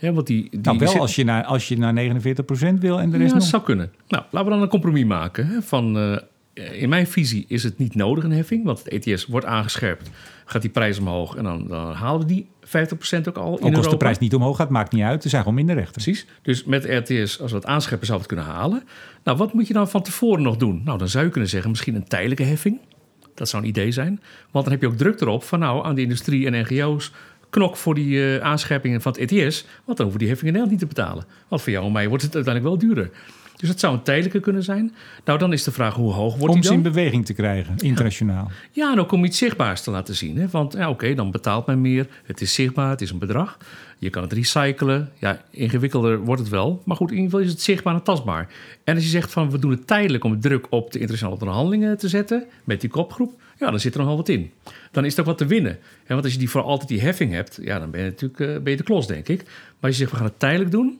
Ja, 0.00 0.12
want 0.12 0.26
die, 0.26 0.50
die 0.50 0.60
Nou, 0.60 0.78
wel 0.78 0.88
zit- 0.88 1.00
als 1.00 1.14
je, 1.14 1.24
naar, 1.24 1.44
als 1.44 1.68
je 1.68 1.78
naar 1.78 1.92
49% 1.92 2.80
wil 2.80 3.00
en 3.00 3.10
de 3.10 3.16
rest 3.16 3.28
ja, 3.28 3.34
nog. 3.34 3.42
dat 3.42 3.42
zou 3.42 3.62
kunnen. 3.62 3.92
Nou, 4.08 4.24
laten 4.30 4.48
we 4.48 4.54
dan 4.54 4.62
een 4.62 4.68
compromis 4.68 5.04
maken. 5.04 5.46
Hè, 5.46 5.62
van, 5.62 5.98
eh, 5.98 6.16
in 6.54 6.88
mijn 6.88 7.06
visie 7.06 7.44
is 7.48 7.62
het 7.62 7.78
niet 7.78 7.94
nodig 7.94 8.24
een 8.24 8.32
heffing, 8.32 8.64
want 8.64 8.84
het 8.84 9.06
ETS 9.06 9.26
wordt 9.26 9.46
aangescherpt. 9.46 10.10
Gaat 10.44 10.62
die 10.62 10.70
prijs 10.70 10.98
omhoog 10.98 11.36
en 11.36 11.44
dan, 11.44 11.66
dan 11.68 11.92
halen 11.92 12.20
we 12.20 12.26
die 12.26 12.46
50% 12.66 12.68
ook 12.68 13.36
al 13.36 13.46
in 13.46 13.52
Ook 13.52 13.60
als 13.60 13.62
Europa. 13.62 13.90
de 13.90 13.96
prijs 13.96 14.18
niet 14.18 14.34
omhoog 14.34 14.56
gaat, 14.56 14.70
maakt 14.70 14.92
niet 14.92 15.02
uit. 15.02 15.24
Er 15.24 15.30
zijn 15.30 15.42
gewoon 15.42 15.56
minder 15.56 15.74
rechten. 15.74 16.02
Precies. 16.02 16.26
Dus 16.42 16.64
met 16.64 16.84
RTS, 16.84 17.40
als 17.40 17.50
we 17.50 17.56
het 17.56 17.66
aanscheppen, 17.66 18.06
zou 18.06 18.18
we 18.18 18.24
het 18.24 18.34
kunnen 18.34 18.54
halen. 18.54 18.82
Nou, 19.24 19.38
wat 19.38 19.52
moet 19.52 19.66
je 19.66 19.72
dan 19.72 19.88
van 19.88 20.02
tevoren 20.02 20.42
nog 20.42 20.56
doen? 20.56 20.80
Nou, 20.84 20.98
dan 20.98 21.08
zou 21.08 21.24
je 21.24 21.30
kunnen 21.30 21.50
zeggen, 21.50 21.70
misschien 21.70 21.94
een 21.94 22.08
tijdelijke 22.08 22.42
heffing. 22.42 22.80
Dat 23.34 23.48
zou 23.48 23.62
een 23.62 23.68
idee 23.68 23.90
zijn. 23.90 24.20
Want 24.50 24.64
dan 24.64 24.74
heb 24.74 24.82
je 24.82 24.88
ook 24.88 24.96
druk 24.96 25.20
erop 25.20 25.42
van 25.42 25.58
nou, 25.58 25.84
aan 25.84 25.94
de 25.94 26.02
industrie 26.02 26.46
en 26.46 26.60
NGO's... 26.60 27.12
knok 27.50 27.76
voor 27.76 27.94
die 27.94 28.36
eh, 28.36 28.44
aanscheppingen 28.44 29.00
van 29.00 29.12
het 29.12 29.32
ETS... 29.32 29.66
want 29.84 29.96
dan 29.96 30.06
hoeven 30.06 30.18
die 30.18 30.28
heffingen 30.28 30.54
in 30.54 30.60
Nederland 30.60 30.70
niet 30.70 30.80
te 30.80 31.02
betalen. 31.02 31.24
Want 31.48 31.62
voor 31.62 31.72
jou 31.72 31.86
en 31.86 31.92
mij 31.92 32.08
wordt 32.08 32.22
het 32.22 32.34
uiteindelijk 32.34 32.74
wel 32.74 32.88
duurder. 32.88 33.10
Dus 33.62 33.70
dat 33.70 33.80
zou 33.80 33.94
een 33.94 34.02
tijdelijke 34.02 34.40
kunnen 34.40 34.62
zijn. 34.62 34.94
Nou, 35.24 35.38
dan 35.38 35.52
is 35.52 35.62
de 35.64 35.72
vraag 35.72 35.94
hoe 35.94 36.12
hoog 36.12 36.36
wordt 36.36 36.54
Om 36.54 36.60
die 36.60 36.68
ze 36.68 36.74
in 36.74 36.82
dan? 36.82 36.92
beweging 36.92 37.26
te 37.26 37.32
krijgen, 37.32 37.74
internationaal. 37.78 38.50
Ja, 38.70 38.92
en 38.92 38.98
ook 39.00 39.12
om 39.12 39.24
iets 39.24 39.38
zichtbaars 39.38 39.82
te 39.82 39.90
laten 39.90 40.14
zien. 40.14 40.36
Hè? 40.36 40.48
Want 40.48 40.72
ja, 40.72 40.90
oké, 40.90 41.14
dan 41.14 41.30
betaalt 41.30 41.66
men 41.66 41.80
meer. 41.80 42.06
Het 42.24 42.40
is 42.40 42.54
zichtbaar, 42.54 42.90
het 42.90 43.00
is 43.00 43.10
een 43.10 43.18
bedrag. 43.18 43.58
Je 43.98 44.10
kan 44.10 44.22
het 44.22 44.32
recyclen. 44.32 45.10
Ja, 45.18 45.42
ingewikkelder 45.50 46.18
wordt 46.18 46.40
het 46.40 46.50
wel. 46.50 46.82
Maar 46.84 46.96
goed, 46.96 47.10
in 47.10 47.16
ieder 47.16 47.30
geval 47.30 47.46
is 47.46 47.52
het 47.52 47.62
zichtbaar 47.62 47.94
en 47.94 48.02
tastbaar. 48.02 48.48
En 48.84 48.94
als 48.94 49.04
je 49.04 49.10
zegt 49.10 49.32
van 49.32 49.50
we 49.50 49.58
doen 49.58 49.70
het 49.70 49.86
tijdelijk 49.86 50.24
om 50.24 50.40
druk 50.40 50.66
op 50.70 50.92
de 50.92 50.98
internationale 50.98 51.38
onderhandelingen 51.40 51.98
te 51.98 52.08
zetten 52.08 52.44
met 52.64 52.80
die 52.80 52.90
kopgroep, 52.90 53.40
ja, 53.58 53.70
dan 53.70 53.80
zit 53.80 53.92
er 53.92 53.98
nog 53.98 54.08
wel 54.08 54.16
wat 54.16 54.28
in. 54.28 54.50
Dan 54.90 55.04
is 55.04 55.14
er 55.14 55.20
ook 55.20 55.26
wat 55.26 55.38
te 55.38 55.46
winnen. 55.46 55.72
En 55.72 55.78
want 56.14 56.24
als 56.24 56.32
je 56.32 56.38
die 56.38 56.50
voor 56.50 56.62
altijd 56.62 56.88
die 56.88 57.00
heffing 57.00 57.32
hebt, 57.32 57.58
ja, 57.62 57.78
dan 57.78 57.90
ben 57.90 58.00
je 58.00 58.06
natuurlijk 58.06 58.40
eh, 58.40 58.62
ben 58.62 58.70
je 58.70 58.76
de 58.76 58.82
klos, 58.82 59.06
denk 59.06 59.28
ik. 59.28 59.42
Maar 59.44 59.90
als 59.90 59.90
je 59.90 59.96
zegt 59.96 60.10
we 60.10 60.16
gaan 60.16 60.26
het 60.26 60.38
tijdelijk 60.38 60.70
doen 60.70 60.98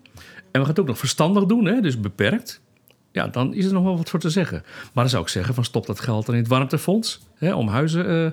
en 0.53 0.61
we 0.61 0.67
gaan 0.67 0.69
het 0.69 0.81
ook 0.81 0.87
nog 0.87 0.99
verstandig 0.99 1.45
doen, 1.45 1.65
hè, 1.65 1.81
dus 1.81 2.01
beperkt. 2.01 2.61
Ja, 3.13 3.27
dan 3.29 3.55
is 3.55 3.65
er 3.65 3.73
nog 3.73 3.83
wel 3.85 3.97
wat 3.97 4.11
voor 4.11 4.21
te 4.21 4.31
zeggen. 4.31 4.63
Maar 4.65 4.91
dan 5.05 5.09
zou 5.09 5.23
ik 5.23 5.29
zeggen 5.29 5.55
van 5.55 5.65
stop 5.65 5.87
dat 5.87 6.01
geld 6.01 6.27
dan 6.27 6.35
in 6.35 6.41
het 6.41 6.51
warmtefonds. 6.51 7.21
Hè, 7.35 7.55
om 7.55 7.69
huizen 7.69 8.07
eh, 8.07 8.27
eh, 8.27 8.33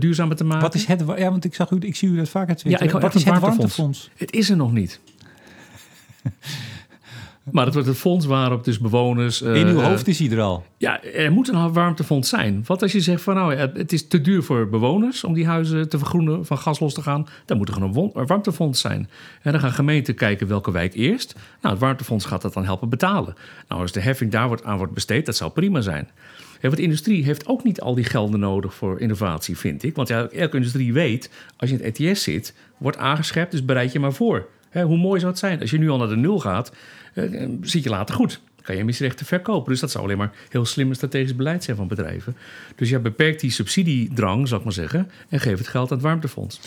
duurzamer 0.00 0.36
te 0.36 0.44
maken. 0.44 0.62
Wat 0.62 0.74
is 0.74 0.86
het? 0.86 1.02
Ja, 1.16 1.30
want 1.30 1.44
ik 1.44 1.54
zag 1.54 1.70
u, 1.70 1.76
ik 1.80 1.96
zie 1.96 2.08
u 2.08 2.16
dat 2.16 2.28
vaker 2.28 2.48
Ja, 2.48 2.54
twitteren. 2.54 2.86
ik 2.86 2.92
hou 2.92 3.02
Wat 3.04 3.14
is 3.14 3.24
het 3.24 3.30
warmtefonds. 3.38 3.76
warmtefonds? 3.76 4.10
Het 4.20 4.32
is 4.32 4.50
er 4.50 4.56
nog 4.56 4.72
niet. 4.72 5.00
maar 7.52 7.64
het 7.64 7.74
wordt 7.74 7.88
het 7.88 7.98
fonds 7.98 8.26
waarop 8.26 8.64
dus 8.64 8.78
bewoners... 8.78 9.42
eh, 9.42 9.54
In 9.54 9.66
uw 9.66 9.80
eh, 9.80 9.86
hoofd 9.86 10.08
is 10.08 10.18
hij 10.18 10.30
er 10.30 10.40
al. 10.40 10.64
ja, 10.76 11.02
er 11.02 11.32
moet 11.32 11.48
een 11.48 11.72
warmtefonds 11.72 12.28
zijn. 12.28 12.62
Wat 12.66 12.82
als 12.82 12.92
je 12.92 13.00
zegt 13.00 13.22
van 13.22 13.34
nou, 13.34 13.54
het 13.54 13.92
is 13.92 14.08
te 14.08 14.20
duur 14.20 14.42
voor 14.42 14.68
bewoners 14.68 15.24
om 15.24 15.32
die 15.34 15.46
huizen 15.46 15.88
te 15.88 15.98
vergroenen, 15.98 16.46
van 16.46 16.58
gas 16.58 16.80
los 16.80 16.94
te 16.94 17.02
gaan. 17.02 17.26
Dan 17.44 17.56
moet 17.56 17.68
er 17.68 17.74
gewoon 17.74 18.10
een 18.14 18.26
warmtefonds 18.26 18.80
zijn. 18.80 19.08
En 19.42 19.52
dan 19.52 19.60
gaan 19.60 19.72
gemeenten 19.72 20.14
kijken 20.14 20.46
welke 20.48 20.70
wijk 20.72 20.94
eerst. 20.94 21.34
Nou, 21.60 21.74
het 21.74 21.82
warmtefonds 21.82 22.24
gaat 22.24 22.42
dat 22.42 22.52
dan 22.52 22.64
helpen 22.64 22.88
betalen. 22.88 23.34
Nou, 23.68 23.80
als 23.80 23.92
de 23.92 24.00
heffing 24.00 24.30
daar 24.30 24.46
wordt, 24.48 24.64
aan 24.64 24.76
wordt 24.76 24.92
besteed, 24.94 25.26
dat 25.26 25.36
zou 25.36 25.50
prima 25.50 25.80
zijn. 25.80 26.08
Ja, 26.52 26.64
want 26.64 26.76
de 26.76 26.82
industrie 26.82 27.24
heeft 27.24 27.46
ook 27.46 27.64
niet 27.64 27.80
al 27.80 27.94
die 27.94 28.04
gelden 28.04 28.40
nodig 28.40 28.74
voor 28.74 29.00
innovatie, 29.00 29.58
vind 29.58 29.82
ik. 29.82 29.94
Want 29.96 30.08
ja, 30.08 30.28
elke 30.28 30.56
industrie 30.56 30.92
weet, 30.92 31.30
als 31.56 31.70
je 31.70 31.76
in 31.78 31.84
het 31.84 31.98
ETS 32.00 32.22
zit, 32.22 32.54
wordt 32.78 32.96
aangescherpt, 32.96 33.50
dus 33.50 33.64
bereid 33.64 33.92
je 33.92 34.00
maar 34.00 34.12
voor. 34.12 34.46
Hè, 34.68 34.82
hoe 34.82 34.96
mooi 34.96 35.18
zou 35.20 35.30
het 35.30 35.40
zijn? 35.40 35.60
Als 35.60 35.70
je 35.70 35.78
nu 35.78 35.90
al 35.90 35.98
naar 35.98 36.08
de 36.08 36.16
nul 36.16 36.38
gaat, 36.38 36.72
zit 37.62 37.82
je 37.82 37.90
later 37.90 38.14
goed. 38.14 38.40
Kan 38.62 38.76
je 38.76 38.82
emissierechten 38.82 39.26
verkopen. 39.26 39.70
Dus 39.72 39.80
dat 39.80 39.90
zou 39.90 40.04
alleen 40.04 40.18
maar 40.18 40.32
heel 40.48 40.64
slim 40.64 40.88
en 40.88 40.94
strategisch 40.94 41.36
beleid 41.36 41.64
zijn 41.64 41.76
van 41.76 41.88
bedrijven. 41.88 42.36
Dus 42.76 42.90
ja, 42.90 42.98
beperk 42.98 43.40
die 43.40 43.50
subsidiedrang, 43.50 44.48
zal 44.48 44.58
ik 44.58 44.64
maar 44.64 44.72
zeggen, 44.72 45.10
en 45.28 45.40
geef 45.40 45.58
het 45.58 45.68
geld 45.68 45.90
aan 45.90 45.96
het 45.96 46.06
warmtefonds. 46.06 46.60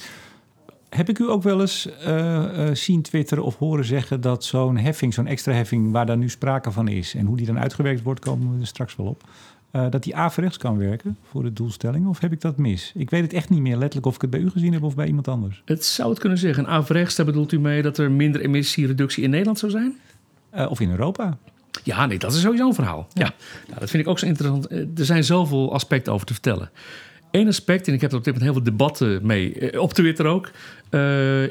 Heb 0.89 1.09
ik 1.09 1.19
u 1.19 1.29
ook 1.29 1.43
wel 1.43 1.61
eens 1.61 1.87
eh, 1.99 2.67
eh, 2.67 2.75
zien 2.75 3.01
twitteren 3.01 3.43
of 3.43 3.57
horen 3.57 3.85
zeggen 3.85 4.21
dat 4.21 4.43
zo'n 4.45 4.77
heffing, 4.77 5.13
zo'n 5.13 5.27
extra 5.27 5.53
heffing, 5.53 5.91
waar 5.91 6.05
daar 6.05 6.17
nu 6.17 6.29
sprake 6.29 6.71
van 6.71 6.87
is 6.87 7.15
en 7.15 7.25
hoe 7.25 7.37
die 7.37 7.45
dan 7.45 7.59
uitgewerkt 7.59 8.01
wordt, 8.01 8.19
komen 8.19 8.53
we 8.53 8.59
er 8.61 8.67
straks 8.67 8.95
wel 8.95 9.05
op. 9.05 9.23
eh, 9.71 9.85
dat 9.89 10.03
die 10.03 10.15
averechts 10.15 10.57
kan 10.57 10.77
werken 10.77 11.17
voor 11.29 11.43
de 11.43 11.53
doelstelling? 11.53 12.07
Of 12.07 12.19
heb 12.19 12.31
ik 12.31 12.41
dat 12.41 12.57
mis? 12.57 12.91
Ik 12.95 13.09
weet 13.09 13.21
het 13.21 13.33
echt 13.33 13.49
niet 13.49 13.61
meer 13.61 13.77
letterlijk 13.77 14.05
of 14.05 14.15
ik 14.15 14.21
het 14.21 14.29
bij 14.29 14.39
u 14.39 14.49
gezien 14.49 14.73
heb 14.73 14.83
of 14.83 14.95
bij 14.95 15.07
iemand 15.07 15.27
anders. 15.27 15.61
Het 15.65 15.85
zou 15.85 16.09
het 16.09 16.19
kunnen 16.19 16.37
zeggen. 16.37 16.67
Averechts, 16.67 17.15
daar 17.15 17.25
bedoelt 17.25 17.51
u 17.51 17.59
mee 17.59 17.81
dat 17.81 17.97
er 17.97 18.11
minder 18.11 18.41
emissiereductie 18.41 19.23
in 19.23 19.29
Nederland 19.29 19.59
zou 19.59 19.71
zijn? 19.71 19.95
Eh, 20.51 20.71
of 20.71 20.79
in 20.79 20.89
Europa. 20.91 21.37
Ja, 21.83 22.05
nee, 22.05 22.17
dat 22.17 22.33
is 22.33 22.41
sowieso 22.41 22.67
een 22.67 22.73
verhaal. 22.73 23.07
Ja, 23.13 23.33
Nou, 23.67 23.79
dat 23.79 23.89
vind 23.89 24.03
ik 24.03 24.09
ook 24.09 24.19
zo 24.19 24.25
interessant. 24.25 24.67
Eh, 24.67 24.79
Er 24.79 25.05
zijn 25.05 25.23
zoveel 25.23 25.73
aspecten 25.73 26.13
over 26.13 26.25
te 26.25 26.33
vertellen. 26.33 26.69
Eén 27.31 27.47
aspect, 27.47 27.87
en 27.87 27.93
ik 27.93 28.01
heb 28.01 28.11
er 28.11 28.17
op 28.17 28.23
dit 28.23 28.33
moment 28.33 28.51
heel 28.53 28.61
veel 28.61 28.71
debatten 28.71 29.25
mee, 29.25 29.53
eh, 29.59 29.81
op 29.81 29.93
Twitter 29.93 30.25
ook. 30.25 30.51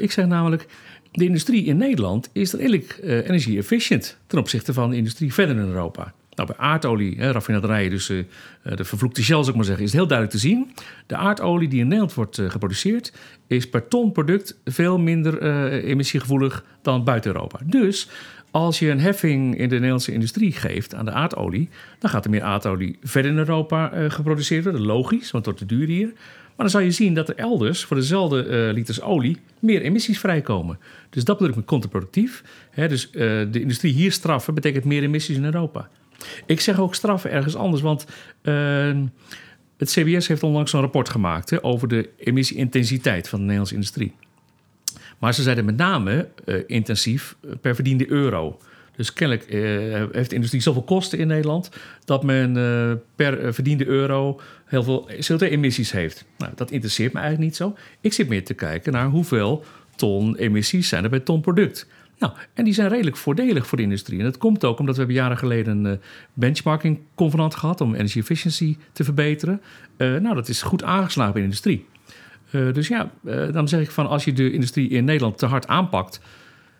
Ik 0.01 0.13
zeg 0.13 0.27
namelijk, 0.27 0.67
de 1.13 1.25
industrie 1.25 1.65
in 1.65 1.77
Nederland 1.77 2.31
is 2.33 2.53
redelijk 2.53 2.91
eh 3.03 3.29
energie-efficient 3.29 4.17
ten 4.27 4.39
opzichte 4.39 4.73
van 4.73 4.91
de 4.91 4.97
industrie 4.97 5.33
verder 5.35 5.57
in 5.57 5.63
Europa. 5.63 6.13
Nou, 6.35 6.49
bij 6.49 6.67
aardolie, 6.67 7.17
hè, 7.19 7.31
raffinaderijen, 7.31 7.91
dus 7.91 8.07
de 8.07 8.85
vervloekte 8.85 9.23
Shell, 9.23 9.37
zou 9.37 9.49
ik 9.49 9.55
maar 9.55 9.65
zeggen, 9.65 9.85
is 9.85 9.91
het 9.91 9.99
heel 10.01 10.09
duidelijk 10.09 10.39
te 10.39 10.47
zien. 10.47 10.71
De 11.07 11.17
aardolie 11.17 11.69
die 11.69 11.79
in 11.81 11.85
Nederland 11.85 12.15
wordt 12.15 12.41
geproduceerd, 12.47 13.13
is 13.47 13.69
per 13.69 13.89
ton 13.89 14.13
product 14.13 14.59
veel 14.65 14.99
minder 14.99 15.43
emissiegevoelig 15.85 16.65
dan 16.83 17.05
buiten 17.05 17.33
Europa. 17.33 17.59
Dus 17.65 18.09
als 18.51 18.79
je 18.79 18.91
een 18.91 19.01
heffing 19.01 19.57
in 19.59 19.69
de 19.69 19.75
Nederlandse 19.75 20.13
industrie 20.13 20.53
geeft 20.53 20.95
aan 20.95 21.05
de 21.05 21.11
aardolie, 21.11 21.69
dan 21.99 22.11
gaat 22.11 22.25
er 22.25 22.31
meer 22.31 22.43
aardolie 22.43 22.99
verder 23.03 23.31
in 23.31 23.39
Europa 23.39 23.93
eh, 23.93 24.11
geproduceerd 24.11 24.65
worden. 24.65 24.83
Logisch, 24.83 25.31
want 25.31 25.47
het 25.47 25.59
wordt 25.59 25.59
te 25.59 25.77
duur 25.77 25.87
hier. 25.87 26.13
Maar 26.61 26.69
dan 26.69 26.81
zal 26.81 26.89
je 26.89 26.95
zien 26.95 27.15
dat 27.15 27.29
er 27.29 27.37
elders 27.37 27.85
voor 27.85 27.97
dezelfde 27.97 28.45
eh, 28.45 28.75
liters 28.75 29.01
olie 29.01 29.37
meer 29.59 29.83
emissies 29.83 30.19
vrijkomen. 30.19 30.79
Dus 31.11 31.25
dat 31.25 31.37
bedoel 31.37 31.51
ik 31.51 31.57
met 31.57 31.67
contraproductief. 31.67 32.43
Hè, 32.71 32.89
dus 32.89 33.11
eh, 33.11 33.21
de 33.51 33.61
industrie 33.61 33.93
hier 33.93 34.13
straffen 34.13 34.55
betekent 34.55 34.85
meer 34.85 35.03
emissies 35.03 35.37
in 35.37 35.45
Europa. 35.45 35.89
Ik 36.47 36.61
zeg 36.61 36.81
ook 36.81 36.95
straffen 36.95 37.31
ergens 37.31 37.57
anders, 37.57 37.83
want 37.83 38.07
eh, 38.43 38.97
het 39.77 39.91
CBS 39.91 40.29
heeft 40.29 40.43
onlangs 40.43 40.73
een 40.73 40.81
rapport 40.81 41.09
gemaakt 41.09 41.51
hè, 41.51 41.65
over 41.65 41.89
de 41.89 42.09
emissieintensiteit 42.19 43.29
van 43.29 43.39
de 43.39 43.45
Nederlandse 43.45 43.75
industrie. 43.75 44.15
Maar 45.21 45.35
ze 45.35 45.43
zeiden 45.43 45.65
met 45.65 45.77
name 45.77 46.29
eh, 46.45 46.55
intensief 46.67 47.37
eh, 47.41 47.51
per 47.61 47.75
verdiende 47.75 48.11
euro. 48.11 48.59
Dus 48.97 49.13
kennelijk 49.13 49.49
eh, 49.49 49.61
heeft 50.13 50.29
de 50.29 50.35
industrie 50.35 50.63
zoveel 50.63 50.83
kosten 50.83 51.19
in 51.19 51.27
Nederland 51.27 51.71
dat 52.05 52.23
men 52.23 52.53
per 53.15 53.55
verdiende 53.55 53.87
euro 53.87 54.41
heel 54.65 54.83
veel 54.83 55.11
CO2-emissies 55.11 55.91
heeft. 55.93 56.25
Nou, 56.39 56.53
dat 56.57 56.71
interesseert 56.71 57.13
me 57.13 57.19
eigenlijk 57.19 57.51
niet 57.51 57.59
zo. 57.59 57.77
Ik 58.01 58.13
zit 58.13 58.29
meer 58.29 58.45
te 58.45 58.55
kijken 58.55 58.93
naar 58.93 59.07
hoeveel 59.07 59.65
ton 59.97 60.37
emissies 60.37 60.89
zijn 60.89 61.05
er 61.05 61.11
bij 61.11 61.21
ton 61.21 61.41
product. 61.41 61.87
Nou, 62.19 62.33
en 62.55 62.65
die 62.65 62.75
zijn 62.75 62.89
redelijk 62.89 63.17
voordelig 63.17 63.67
voor 63.67 63.79
de 63.79 63.85
industrie. 63.85 64.19
En 64.19 64.25
dat 64.25 64.39
komt 64.39 64.65
ook 64.65 64.79
omdat 64.79 64.95
we 64.95 65.01
hebben 65.01 65.21
jaren 65.21 65.39
geleden 65.39 65.85
een 65.85 66.01
benchmarking 66.33 66.99
convenant 67.15 67.55
gehad 67.55 67.81
om 67.81 67.95
energy 67.95 68.19
efficiency 68.19 68.77
te 68.93 69.05
verbeteren. 69.05 69.61
Nou, 69.97 70.35
dat 70.35 70.49
is 70.49 70.63
goed 70.63 70.83
aangeslagen 70.83 71.33
bij 71.33 71.43
de 71.43 71.49
industrie. 71.49 71.87
Uh, 72.51 72.73
dus 72.73 72.89
ja, 72.89 73.11
dan 73.53 73.69
zeg 73.69 73.81
ik 73.81 73.91
van 73.91 74.07
als 74.07 74.25
je 74.25 74.33
de 74.33 74.53
industrie 74.53 74.89
in 74.89 75.05
Nederland 75.05 75.39
te 75.39 75.47
hard 75.47 75.67
aanpakt, 75.67 76.21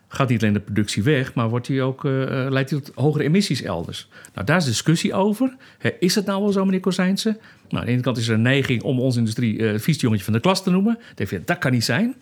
gaat 0.09 0.29
niet 0.29 0.43
alleen 0.43 0.55
de 0.55 0.61
productie 0.61 1.03
weg, 1.03 1.35
maar 1.35 1.49
wordt 1.49 1.67
die 1.67 1.83
ook, 1.83 2.05
leidt 2.05 2.69
die 2.69 2.81
tot 2.81 2.95
hogere 2.95 3.25
emissies 3.25 3.63
elders. 3.63 4.09
Nou, 4.35 4.47
daar 4.47 4.57
is 4.57 4.65
discussie 4.65 5.15
over. 5.15 5.57
Is 5.99 6.15
het 6.15 6.27
nou 6.27 6.43
wel 6.43 6.53
zo, 6.53 6.65
meneer 6.65 6.81
Kozijnse? 6.81 7.29
Nou, 7.69 7.81
aan 7.81 7.85
de 7.85 7.93
ene 7.93 8.01
kant 8.03 8.17
is 8.17 8.29
er 8.29 8.35
een 8.35 8.43
neiging 8.43 8.83
om 8.83 9.01
onze 9.01 9.19
industrie 9.19 9.59
uh, 9.59 9.79
vies 9.79 10.01
jongetje 10.01 10.25
van 10.25 10.33
de 10.33 10.41
klas 10.41 10.63
te 10.63 10.71
noemen. 10.71 10.99
Dat, 11.15 11.31
dat 11.45 11.59
kan 11.59 11.73
niet 11.73 11.85
zijn. 11.85 12.15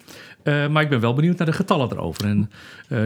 Maar 0.45 0.83
ik 0.83 0.89
ben 0.89 1.01
wel 1.01 1.15
benieuwd 1.15 1.39
naar 1.39 1.47
de 1.47 1.53
getallen 1.53 1.93
erover. 1.93 2.25
En 2.25 2.51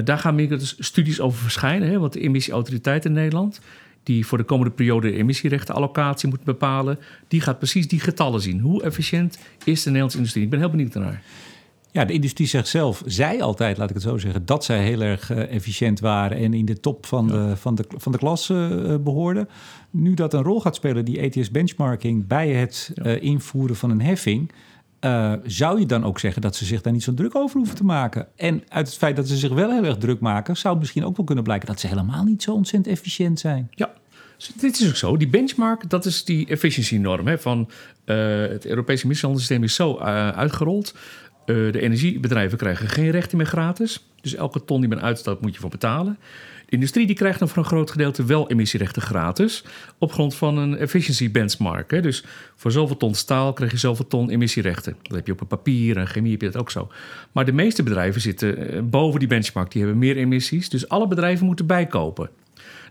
daar 0.05 0.19
gaan 0.19 0.35
meer 0.35 0.59
studies 0.61 1.21
over 1.21 1.43
verschijnen. 1.43 1.89
Hè, 1.89 1.99
want 1.99 2.13
de 2.13 2.21
emissieautoriteit 2.21 3.05
in 3.05 3.13
Nederland, 3.13 3.61
die 4.03 4.27
voor 4.27 4.39
de 4.39 4.45
komende 4.45 4.73
periode 4.73 5.11
de 5.11 5.17
emissierechtenallocatie 5.17 6.29
moet 6.29 6.45
bepalen, 6.45 6.99
die 7.29 7.41
gaat 7.41 7.59
precies 7.59 7.89
die 7.89 8.01
getallen 8.01 8.41
zien. 8.41 8.61
Hoe 8.61 8.83
efficiënt 8.83 9.39
is 9.65 9.79
de 9.79 9.85
Nederlandse 9.85 10.17
industrie? 10.17 10.45
Ik 10.45 10.51
ben 10.51 10.59
heel 10.59 10.71
benieuwd 10.71 10.95
naar. 10.95 11.23
Ja, 11.93 12.05
de 12.05 12.13
industrie 12.13 12.47
zegt 12.47 12.69
zelf, 12.69 13.03
zij 13.07 13.43
altijd, 13.43 13.77
laat 13.77 13.89
ik 13.89 13.95
het 13.95 14.05
zo 14.05 14.19
zeggen, 14.19 14.47
dat 14.47 14.65
zij 14.65 14.85
heel 14.85 15.01
erg 15.01 15.31
uh, 15.31 15.53
efficiënt 15.55 16.01
waren 16.01 16.37
en 16.37 16.55
in 16.55 16.65
de 16.65 16.81
top 16.81 17.07
van, 17.07 17.27
ja. 17.27 17.33
de, 17.33 17.57
van, 17.57 17.75
de, 17.75 17.85
van 17.97 18.13
de 18.13 18.19
klas 18.19 18.49
uh, 18.49 18.97
behoorden. 19.01 19.49
Nu 19.91 20.15
dat 20.15 20.35
een 20.35 20.43
rol 20.43 20.61
gaat 20.61 20.75
spelen, 20.75 21.05
die 21.05 21.19
ETS 21.19 21.51
benchmarking, 21.51 22.27
bij 22.27 22.51
het 22.51 22.91
ja. 22.95 23.05
uh, 23.05 23.23
invoeren 23.23 23.77
van 23.77 23.91
een 23.91 24.01
heffing, 24.01 24.53
zou 25.45 25.81
je 25.81 25.87
dan 25.87 26.05
ook 26.05 26.19
zeggen 26.19 26.43
dat 26.43 26.57
ze 26.57 26.65
zich 26.65 26.81
daar 26.81 26.93
niet 26.93 27.03
zo 27.03 27.15
druk 27.15 27.35
over 27.35 27.57
hoeven 27.57 27.77
te 27.77 27.85
maken. 27.85 28.27
En 28.37 28.63
uit 28.69 28.87
het 28.87 28.97
feit 28.97 29.17
dat 29.17 29.29
ze 29.29 29.37
zich 29.37 29.53
wel 29.53 29.71
heel 29.71 29.85
erg 29.85 29.97
druk 29.97 30.21
maken, 30.21 30.57
zou 30.57 30.79
misschien 30.79 31.05
ook 31.05 31.17
wel 31.17 31.27
kunnen 31.27 31.45
blijken 31.45 31.67
dat 31.67 31.81
ze 31.81 31.87
helemaal 31.87 32.25
niet 32.25 32.43
zo 32.43 32.53
ontzettend 32.53 32.97
efficiënt 32.97 33.41
zijn. 33.41 33.71
Ja, 33.71 33.93
dit 34.61 34.81
is 34.81 34.89
ook 34.89 34.97
zo. 34.97 35.17
Die 35.17 35.29
benchmark, 35.29 35.91
dat 35.91 36.05
is 36.05 36.25
die 36.25 36.47
efficiëntienorm 36.47 37.27
hè, 37.27 37.39
van 37.39 37.71
het 38.05 38.67
Europese 38.67 39.05
emissiehandelssysteem 39.05 39.65
is 39.65 39.75
zo 39.75 39.99
uitgerold. 40.35 40.95
Uh, 41.47 41.73
de 41.73 41.81
energiebedrijven 41.81 42.59
krijgen 42.59 42.89
geen 42.89 43.11
rechten 43.11 43.37
meer 43.37 43.47
gratis. 43.47 44.07
Dus 44.21 44.35
elke 44.35 44.65
ton 44.65 44.81
die 44.81 44.89
men 44.89 45.03
uitstoot 45.03 45.41
moet 45.41 45.55
je 45.55 45.61
voor 45.61 45.71
betalen. 45.71 46.19
Industrie 46.73 47.07
die 47.07 47.17
krijgt 47.17 47.39
dan 47.39 47.49
voor 47.49 47.59
een 47.59 47.69
groot 47.69 47.91
gedeelte 47.91 48.25
wel 48.25 48.51
emissierechten 48.51 49.03
gratis. 49.03 49.65
Op 49.99 50.13
grond 50.13 50.35
van 50.35 50.59
een 50.59 50.77
efficiency 50.77 51.31
benchmark. 51.31 52.03
Dus 52.03 52.25
voor 52.57 52.73
zoveel 52.73 52.97
ton 52.97 53.15
staal 53.15 53.53
krijg 53.53 53.71
je 53.71 53.79
zoveel 53.79 54.07
ton 54.07 54.31
emissierechten. 54.31 54.97
Dat 55.03 55.17
heb 55.17 55.27
je 55.27 55.33
op 55.33 55.41
een 55.41 55.47
papier 55.47 55.97
en 55.97 56.07
chemie 56.07 56.33
heb 56.33 56.41
je 56.41 56.51
dat 56.51 56.61
ook 56.61 56.71
zo. 56.71 56.91
Maar 57.33 57.45
de 57.45 57.53
meeste 57.53 57.83
bedrijven 57.83 58.21
zitten 58.21 58.91
boven 58.91 59.19
die 59.19 59.29
benchmark. 59.29 59.71
Die 59.71 59.83
hebben 59.83 59.99
meer 59.99 60.17
emissies. 60.17 60.69
Dus 60.69 60.89
alle 60.89 61.09
bedrijven 61.09 61.47
moeten 61.47 61.67
bijkopen. 61.67 62.31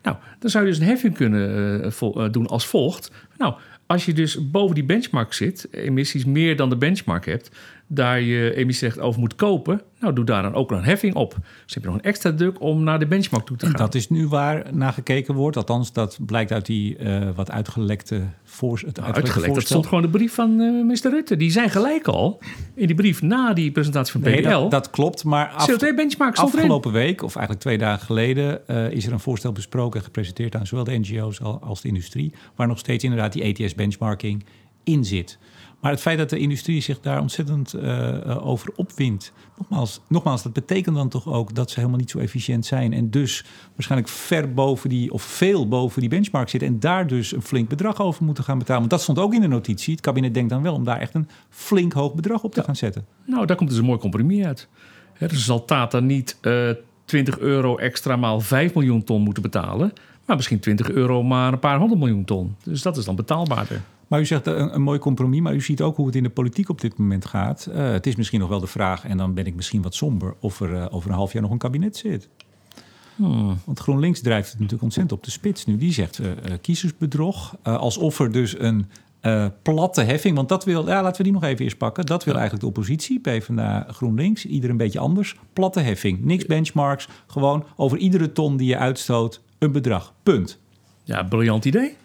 Nou, 0.03 0.15
dan 0.39 0.49
zou 0.49 0.65
je 0.65 0.69
dus 0.69 0.79
een 0.79 0.87
heffing 0.87 1.15
kunnen 1.15 1.83
uh, 2.01 2.25
doen 2.31 2.47
als 2.47 2.67
volgt. 2.67 3.11
Nou, 3.37 3.53
als 3.85 4.05
je 4.05 4.13
dus 4.13 4.49
boven 4.51 4.75
die 4.75 4.83
benchmark 4.83 5.33
zit, 5.33 5.67
emissies 5.71 6.25
meer 6.25 6.55
dan 6.55 6.69
de 6.69 6.77
benchmark 6.77 7.25
hebt, 7.25 7.51
daar 7.93 8.21
je 8.21 8.55
emissierecht 8.55 8.99
over 8.99 9.19
moet 9.19 9.35
kopen, 9.35 9.81
nou 9.99 10.13
doe 10.13 10.25
daar 10.25 10.41
dan 10.41 10.53
ook 10.53 10.71
een 10.71 10.83
heffing 10.83 11.15
op. 11.15 11.35
Dus 11.65 11.73
heb 11.73 11.83
je 11.83 11.89
nog 11.89 11.97
een 11.97 12.03
extra 12.03 12.33
druk 12.33 12.61
om 12.61 12.83
naar 12.83 12.99
de 12.99 13.07
benchmark 13.07 13.45
toe 13.45 13.57
te 13.57 13.65
gaan. 13.65 13.73
En 13.73 13.79
dat 13.79 13.95
is 13.95 14.09
nu 14.09 14.27
waar 14.27 14.65
naar 14.73 14.93
gekeken 14.93 15.33
wordt. 15.33 15.57
Althans, 15.57 15.93
dat 15.93 16.19
blijkt 16.25 16.51
uit 16.51 16.65
die 16.65 16.97
uh, 16.97 17.29
wat 17.35 17.51
uitgelekte 17.51 18.21
voor, 18.43 18.81
het 18.85 18.97
nou, 18.97 19.13
uitgelekt, 19.13 19.55
dat 19.55 19.63
stond 19.63 19.87
gewoon 19.87 20.01
de 20.01 20.09
brief 20.09 20.33
van 20.33 20.59
uh, 20.59 20.71
minister 20.71 21.11
Rutte. 21.11 21.37
Die 21.37 21.51
zijn 21.51 21.69
gelijk 21.69 22.07
al 22.07 22.39
in 22.75 22.87
die 22.87 22.95
brief 22.95 23.21
na 23.21 23.53
die 23.53 23.71
presentatie 23.71 24.11
van 24.11 24.21
PPL. 24.21 24.29
Nee, 24.29 24.41
dat, 24.41 24.71
dat, 24.71 24.89
klopt, 24.89 25.23
maar 25.23 25.47
af, 25.49 25.71
CO2-benchmark 25.71 26.35
afgelopen 26.35 26.91
week, 26.91 27.23
of 27.23 27.35
eigenlijk 27.35 27.65
twee 27.65 27.77
dagen 27.77 28.05
geleden, 28.05 28.61
uh, 28.67 28.91
is 28.91 29.05
er 29.05 29.13
een 29.13 29.19
voorstel 29.19 29.51
besproken 29.51 29.99
en 29.99 30.05
gepresenteerd 30.05 30.55
aan 30.55 30.67
zowel 30.67 30.83
de 30.83 30.99
NGO's 30.99 31.41
als 31.41 31.81
de 31.81 31.87
industrie, 31.87 32.33
waar 32.55 32.67
nog 32.67 32.79
steeds 32.79 33.03
inderdaad 33.03 33.33
die 33.33 33.43
ETS-benchmarking 33.43 34.43
in 34.83 35.05
zit. 35.05 35.37
Maar 35.81 35.91
het 35.91 36.01
feit 36.01 36.17
dat 36.17 36.29
de 36.29 36.37
industrie 36.37 36.81
zich 36.81 36.99
daar 36.99 37.21
ontzettend 37.21 37.75
uh, 37.75 38.47
over 38.47 38.73
opwindt, 38.75 39.33
nogmaals, 39.57 40.01
nogmaals, 40.07 40.43
dat 40.43 40.53
betekent 40.53 40.95
dan 40.95 41.09
toch 41.09 41.27
ook 41.27 41.55
dat 41.55 41.69
ze 41.69 41.79
helemaal 41.79 41.99
niet 41.99 42.09
zo 42.09 42.19
efficiënt 42.19 42.65
zijn. 42.65 42.93
En 42.93 43.09
dus 43.09 43.45
waarschijnlijk 43.73 44.11
ver 44.11 44.53
boven 44.53 44.89
die, 44.89 45.11
of 45.13 45.21
veel 45.21 45.67
boven 45.67 46.01
die 46.01 46.09
benchmark 46.09 46.49
zitten. 46.49 46.69
En 46.69 46.79
daar 46.79 47.07
dus 47.07 47.33
een 47.33 47.41
flink 47.41 47.69
bedrag 47.69 48.01
over 48.01 48.23
moeten 48.23 48.43
gaan 48.43 48.57
betalen. 48.57 48.79
Want 48.79 48.91
dat 48.91 49.01
stond 49.01 49.19
ook 49.19 49.33
in 49.33 49.41
de 49.41 49.47
notitie. 49.47 49.93
Het 49.93 50.01
kabinet 50.01 50.33
denkt 50.33 50.49
dan 50.49 50.61
wel 50.61 50.73
om 50.73 50.83
daar 50.83 50.99
echt 50.99 51.13
een 51.13 51.29
flink 51.49 51.93
hoog 51.93 52.13
bedrag 52.13 52.43
op 52.43 52.53
te 52.53 52.59
ja. 52.59 52.65
gaan 52.65 52.75
zetten. 52.75 53.05
Nou, 53.25 53.45
daar 53.45 53.57
komt 53.57 53.69
dus 53.69 53.77
een 53.77 53.85
mooi 53.85 53.99
compromis 53.99 54.45
uit. 54.45 54.67
He, 55.13 55.27
dus 55.27 55.45
zal 55.45 55.65
Tata 55.65 55.99
niet 55.99 56.37
uh, 56.41 56.69
20 57.05 57.39
euro 57.39 57.77
extra 57.77 58.15
maal 58.15 58.39
5 58.39 58.73
miljoen 58.73 59.03
ton 59.03 59.21
moeten 59.21 59.43
betalen. 59.43 59.93
Maar 60.25 60.35
misschien 60.35 60.59
20 60.59 60.91
euro 60.91 61.23
maar 61.23 61.53
een 61.53 61.59
paar 61.59 61.77
honderd 61.77 61.99
miljoen 61.99 62.25
ton. 62.25 62.55
Dus 62.63 62.81
dat 62.81 62.97
is 62.97 63.05
dan 63.05 63.15
betaalbaarder. 63.15 63.81
Maar 64.11 64.19
u 64.19 64.25
zegt 64.25 64.45
een, 64.45 64.75
een, 64.75 64.81
mooi 64.81 64.99
compromis, 64.99 65.39
maar 65.39 65.53
u 65.53 65.61
ziet 65.61 65.81
ook 65.81 65.95
hoe 65.95 66.05
het 66.05 66.15
in 66.15 66.23
de 66.23 66.29
politiek 66.29 66.69
op 66.69 66.81
dit 66.81 66.97
moment 66.97 67.25
gaat. 67.25 67.67
Uh, 67.69 67.91
het 67.91 68.07
is 68.07 68.15
misschien 68.15 68.39
nog 68.39 68.49
wel 68.49 68.59
de 68.59 68.67
vraag, 68.67 69.05
en 69.05 69.17
dan 69.17 69.33
ben 69.33 69.45
ik 69.45 69.55
misschien 69.55 69.81
wat 69.81 69.95
somber, 69.95 70.35
of 70.39 70.59
er 70.59 70.71
uh, 70.71 70.85
over 70.89 71.09
een 71.09 71.15
half 71.15 71.33
jaar 71.33 71.41
nog 71.41 71.51
een 71.51 71.57
kabinet 71.57 71.97
zit. 71.97 72.29
Hmm. 73.15 73.57
Want 73.65 73.79
GroenLinks 73.79 74.21
drijft 74.21 74.45
het 74.45 74.55
natuurlijk 74.55 74.83
ontzettend 74.83 75.19
op 75.19 75.25
de 75.25 75.31
spits 75.31 75.65
nu. 75.65 75.77
Die 75.77 75.93
zegt 75.93 76.19
uh, 76.19 76.27
kiezersbedrog, 76.61 77.55
alsof 77.63 78.19
er 78.19 78.31
dus 78.31 78.59
een 78.59 78.85
platte 79.61 80.01
heffing, 80.01 80.35
want 80.35 80.49
dat 80.49 80.65
wil, 80.65 80.87
ja, 80.87 81.01
laten 81.01 81.17
we 81.17 81.23
die 81.23 81.33
nog 81.33 81.43
even 81.43 81.63
eerst 81.63 81.77
pakken. 81.77 82.05
Dat 82.05 82.23
wil 82.23 82.33
eigenlijk 82.33 82.63
de 82.63 82.69
oppositie, 82.69 83.19
PvdA, 83.19 83.87
GroenLinks, 83.89 84.45
ieder 84.45 84.69
een 84.69 84.77
beetje 84.77 84.99
anders. 84.99 85.35
Platte 85.53 85.79
heffing, 85.79 86.23
niks 86.23 86.45
benchmarks, 86.45 87.07
gewoon 87.27 87.65
over 87.75 87.97
iedere 87.97 88.31
ton 88.31 88.57
die 88.57 88.67
je 88.67 88.77
uitstoot 88.77 89.41
een 89.59 89.71
bedrag. 89.71 90.13
Punt. 90.23 90.59
Ja, 91.03 91.23
briljant 91.23 91.65
idee 91.65 91.95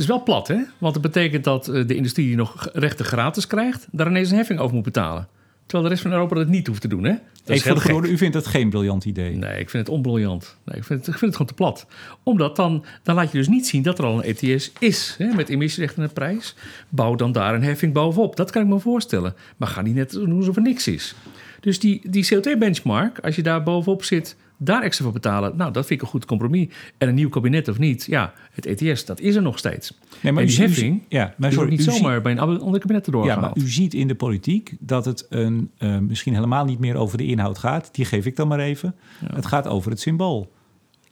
is 0.00 0.06
wel 0.06 0.22
plat, 0.22 0.48
hè? 0.48 0.58
Want 0.78 0.94
het 0.94 1.02
betekent 1.02 1.44
dat 1.44 1.68
eh, 1.68 1.86
de 1.86 1.94
industrie 1.94 2.26
die 2.26 2.36
nog 2.36 2.68
rechten 2.72 3.04
gratis 3.04 3.46
krijgt, 3.46 3.86
daar 3.90 4.06
ineens 4.06 4.30
een 4.30 4.36
heffing 4.36 4.60
over 4.60 4.74
moet 4.74 4.84
betalen. 4.84 5.28
Terwijl 5.66 5.88
de 5.88 5.94
rest 5.94 6.02
van 6.02 6.12
Europa 6.12 6.34
dat 6.34 6.48
niet 6.48 6.66
hoeft 6.66 6.80
te 6.80 6.88
doen, 6.88 7.04
hè? 7.04 7.14
Dat 7.44 7.56
is 7.56 7.62
voor 7.62 8.02
de 8.02 8.08
u 8.08 8.16
vindt 8.16 8.34
dat 8.34 8.46
geen 8.46 8.70
briljant 8.70 9.04
idee? 9.04 9.36
Nee, 9.36 9.58
ik 9.58 9.70
vind 9.70 9.86
het 9.86 9.96
onbriljant. 9.96 10.56
Nee, 10.64 10.76
ik, 10.76 10.84
vind 10.84 10.98
het, 10.98 11.08
ik 11.08 11.18
vind 11.18 11.20
het 11.20 11.32
gewoon 11.32 11.46
te 11.46 11.54
plat. 11.54 11.86
Omdat 12.22 12.56
dan, 12.56 12.84
dan 13.02 13.14
laat 13.14 13.32
je 13.32 13.38
dus 13.38 13.48
niet 13.48 13.66
zien 13.66 13.82
dat 13.82 13.98
er 13.98 14.04
al 14.04 14.24
een 14.24 14.36
ETS 14.36 14.72
is, 14.78 15.14
hè, 15.18 15.34
met 15.34 15.48
emissierechten 15.48 16.02
en 16.02 16.12
prijs. 16.12 16.54
Bouw 16.88 17.14
dan 17.14 17.32
daar 17.32 17.54
een 17.54 17.62
heffing 17.62 17.92
bovenop. 17.92 18.36
Dat 18.36 18.50
kan 18.50 18.62
ik 18.62 18.68
me 18.68 18.78
voorstellen. 18.78 19.34
Maar 19.56 19.68
ga 19.68 19.82
niet 19.82 19.94
net 19.94 20.10
doen 20.10 20.36
alsof 20.36 20.56
er 20.56 20.62
niks 20.62 20.88
is. 20.88 21.14
Dus 21.60 21.78
die, 21.78 22.00
die 22.10 22.28
CO2-benchmark, 22.34 23.20
als 23.20 23.36
je 23.36 23.42
daar 23.42 23.62
bovenop 23.62 24.04
zit, 24.04 24.36
daar 24.62 24.82
extra 24.82 25.04
voor 25.04 25.12
betalen. 25.12 25.56
Nou, 25.56 25.72
dat 25.72 25.86
vind 25.86 26.00
ik 26.00 26.06
een 26.06 26.12
goed 26.12 26.24
compromis. 26.24 26.68
En 26.98 27.08
een 27.08 27.14
nieuw 27.14 27.28
kabinet 27.28 27.68
of 27.68 27.78
niet, 27.78 28.04
ja, 28.04 28.32
het 28.52 28.66
ETS, 28.66 29.04
dat 29.04 29.20
is 29.20 29.34
er 29.34 29.42
nog 29.42 29.58
steeds. 29.58 29.98
Nee, 30.20 30.32
maar 30.32 30.42
en 30.42 30.48
die 30.48 30.58
u, 30.58 30.62
heffing, 30.62 31.02
ja, 31.08 31.34
maar 31.36 31.52
sorry, 31.52 31.70
niet 31.70 31.82
zomaar 31.82 32.14
ziet, 32.14 32.22
bij 32.22 32.32
een 32.32 32.38
ander 32.38 32.80
kabinet 32.80 33.06
erdoor 33.06 33.24
Ja, 33.24 33.36
maar 33.40 33.52
u 33.54 33.68
ziet 33.68 33.94
in 33.94 34.08
de 34.08 34.14
politiek 34.14 34.76
dat 34.78 35.04
het 35.04 35.26
een, 35.28 35.70
uh, 35.78 35.98
misschien 35.98 36.34
helemaal 36.34 36.64
niet 36.64 36.78
meer 36.78 36.96
over 36.96 37.18
de 37.18 37.26
inhoud 37.26 37.58
gaat. 37.58 37.88
Die 37.92 38.04
geef 38.04 38.26
ik 38.26 38.36
dan 38.36 38.48
maar 38.48 38.60
even. 38.60 38.94
Ja. 39.20 39.34
Het 39.34 39.46
gaat 39.46 39.66
over 39.66 39.90
het 39.90 40.00
symbool. 40.00 40.52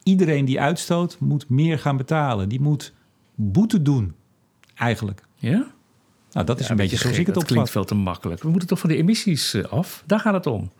Iedereen 0.02 0.44
die 0.44 0.60
uitstoot 0.60 1.16
moet 1.20 1.48
meer 1.48 1.78
gaan 1.78 1.96
betalen. 1.96 2.48
Die 2.48 2.60
moet 2.60 2.92
boete 3.34 3.82
doen, 3.82 4.14
eigenlijk. 4.74 5.22
Ja? 5.34 5.66
Nou, 6.32 6.46
dat 6.46 6.60
is 6.60 6.64
ja, 6.64 6.70
een 6.70 6.76
beetje 6.76 6.96
zoals 6.96 7.18
ik 7.18 7.26
het 7.26 7.36
opvat. 7.36 7.48
Dat 7.48 7.52
klinkt 7.52 7.70
veel 7.70 7.84
te 7.84 7.94
makkelijk. 7.94 8.42
We 8.42 8.50
moeten 8.50 8.68
toch 8.68 8.78
van 8.78 8.90
de 8.90 8.96
emissies 8.96 9.54
eh, 9.54 9.64
af? 9.64 10.02
Daar 10.06 10.20
gaat 10.20 10.34
het 10.34 10.46
om. 10.46 10.70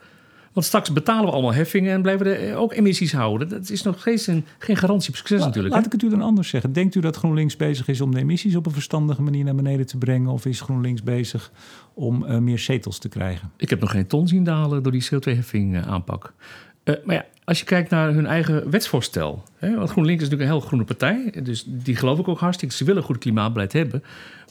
Want 0.59 0.71
straks 0.71 0.92
betalen 0.92 1.25
we 1.25 1.31
allemaal 1.31 1.53
heffingen 1.53 1.92
en 1.92 2.03
blijven 2.03 2.40
er 2.40 2.57
ook 2.57 2.73
emissies 2.73 3.12
houden. 3.12 3.49
Dat 3.49 3.71
is 3.71 3.83
nog 3.83 4.01
steeds 4.01 4.27
een, 4.27 4.44
geen 4.59 4.77
garantie 4.77 5.09
op 5.09 5.16
succes 5.16 5.40
natuurlijk. 5.40 5.75
Laat 5.75 5.87
ik 5.87 5.92
het 5.92 6.03
u 6.03 6.09
dan 6.09 6.23
anders 6.23 6.49
zeggen. 6.49 6.73
Denkt 6.73 6.94
u 6.94 7.01
dat 7.01 7.16
GroenLinks 7.16 7.57
bezig 7.57 7.88
is 7.88 8.01
om 8.01 8.14
de 8.14 8.18
emissies 8.18 8.57
op 8.57 8.66
een 8.66 8.73
verstandige 8.73 9.23
manier 9.23 9.44
naar 9.44 9.55
beneden 9.55 9.87
te 9.87 9.99
brengen? 9.99 10.31
Of 10.31 10.47
is 10.47 10.61
GroenLinks 10.61 11.03
bezig 11.03 11.53
om 11.94 12.25
uh, 12.25 12.38
meer 12.38 12.59
zetels 12.59 12.99
te 12.99 13.09
krijgen? 13.09 13.51
Ik 13.57 13.71
heb 13.71 13.81
nog 13.81 13.90
geen 13.90 14.07
ton 14.07 14.29
zien 14.29 14.44
dalen 14.44 14.83
door 14.83 14.92
die 14.92 15.05
CO2-heffing 15.05 15.75
uh, 15.75 15.88
aanpak. 15.88 16.33
Uh, 16.85 16.94
maar 17.05 17.14
ja, 17.14 17.25
als 17.44 17.59
je 17.59 17.64
kijkt 17.64 17.90
naar 17.90 18.12
hun 18.12 18.27
eigen 18.27 18.71
wetsvoorstel. 18.71 19.42
Hè, 19.57 19.77
want 19.77 19.90
GroenLinks 19.90 20.23
is 20.23 20.29
natuurlijk 20.29 20.51
een 20.51 20.59
heel 20.59 20.66
groene 20.66 20.85
partij. 20.85 21.35
Dus 21.42 21.65
die 21.67 21.96
geloof 21.96 22.19
ik 22.19 22.29
ook 22.29 22.40
hartstikke. 22.40 22.75
Ze 22.75 22.85
willen 22.85 23.02
goed 23.02 23.19
klimaatbeleid 23.19 23.73
hebben. 23.73 24.02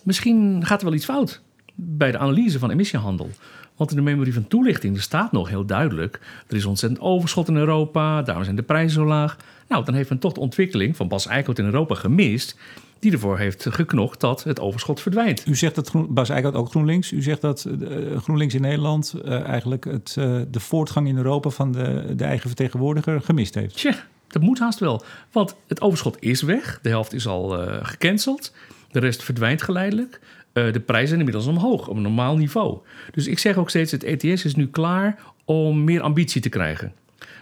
Misschien 0.04 0.66
gaat 0.66 0.80
er 0.80 0.86
wel 0.86 0.96
iets 0.96 1.06
fout 1.06 1.42
bij 1.76 2.12
de 2.12 2.18
analyse 2.18 2.60
van 2.60 2.72
emissiehandel. 2.72 3.30
Want 3.78 3.90
in 3.90 3.96
de 3.96 4.02
memorie 4.02 4.34
van 4.34 4.48
toelichting 4.48 5.02
staat 5.02 5.32
nog 5.32 5.50
heel 5.50 5.66
duidelijk... 5.66 6.20
er 6.48 6.56
is 6.56 6.66
ontzettend 6.66 7.02
overschot 7.02 7.48
in 7.48 7.56
Europa, 7.56 8.22
daarom 8.22 8.44
zijn 8.44 8.56
de 8.56 8.62
prijzen 8.62 8.92
zo 8.92 9.06
laag. 9.06 9.38
Nou, 9.68 9.86
dan 9.86 9.94
heeft 9.94 10.10
men 10.10 10.20
toch 10.20 10.34
de 10.34 10.40
ontwikkeling 10.40 10.96
van 10.96 11.08
Bas 11.08 11.28
Eickhout 11.28 11.60
in 11.60 11.66
Europa 11.66 11.96
gemist... 11.96 12.58
die 13.00 13.12
ervoor 13.12 13.38
heeft 13.38 13.66
geknocht 13.70 14.20
dat 14.20 14.44
het 14.44 14.60
overschot 14.60 15.02
verdwijnt. 15.02 15.48
U 15.48 15.56
zegt 15.56 15.76
dat 15.76 15.90
Groen, 15.90 16.14
Bas 16.14 16.30
Eickhout 16.30 16.56
ook 16.56 16.70
GroenLinks... 16.70 17.12
u 17.12 17.22
zegt 17.22 17.42
dat 17.42 17.68
uh, 17.80 18.18
GroenLinks 18.18 18.54
in 18.54 18.62
Nederland 18.62 19.16
uh, 19.26 19.42
eigenlijk 19.42 19.86
het, 19.86 20.16
uh, 20.20 20.42
de 20.52 20.60
voortgang 20.60 21.08
in 21.08 21.18
Europa... 21.18 21.50
van 21.50 21.72
de, 21.72 22.14
de 22.16 22.24
eigen 22.24 22.48
vertegenwoordiger 22.48 23.22
gemist 23.22 23.56
heeft. 23.56 23.76
Tja, 23.76 23.96
dat 24.28 24.42
moet 24.42 24.60
haast 24.60 24.80
wel. 24.80 25.04
Want 25.32 25.56
het 25.68 25.82
overschot 25.82 26.18
is 26.20 26.42
weg, 26.42 26.80
de 26.82 26.90
helft 26.90 27.14
is 27.14 27.28
al 27.28 27.50
gecanceld... 27.82 28.54
de 28.92 29.00
rest 29.00 29.24
verdwijnt 29.24 29.62
geleidelijk... 29.62 30.20
Eh, 30.58 30.74
de 30.74 30.80
prijzen 30.80 31.18
inmiddels 31.18 31.46
omhoog, 31.48 31.88
op 31.88 31.96
een 31.96 32.02
normaal 32.02 32.38
niveau. 32.38 32.78
Dus 33.12 33.28
ik 33.28 33.40
zeg 33.40 33.58
ook 33.58 33.70
steeds, 33.70 33.92
het 33.92 34.04
ETS 34.04 34.46
is 34.46 34.56
nu 34.56 34.68
klaar 34.68 35.20
om 35.46 35.84
meer 35.84 36.02
ambitie 36.02 36.42
te 36.42 36.50
krijgen. 36.50 36.94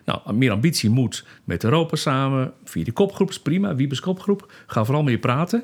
Nou, 0.06 0.34
meer 0.34 0.52
ambitie 0.52 0.90
moet 0.90 1.26
met 1.44 1.64
Europa 1.64 1.96
samen, 1.96 2.54
via 2.64 2.84
die 2.84 2.94
kopgroep, 2.94 3.38
prima. 3.44 3.76
Wiebes 3.76 4.00
kopgroep, 4.00 4.52
ga 4.68 4.86
vooral 4.86 5.04
mee 5.04 5.18
praten. 5.18 5.64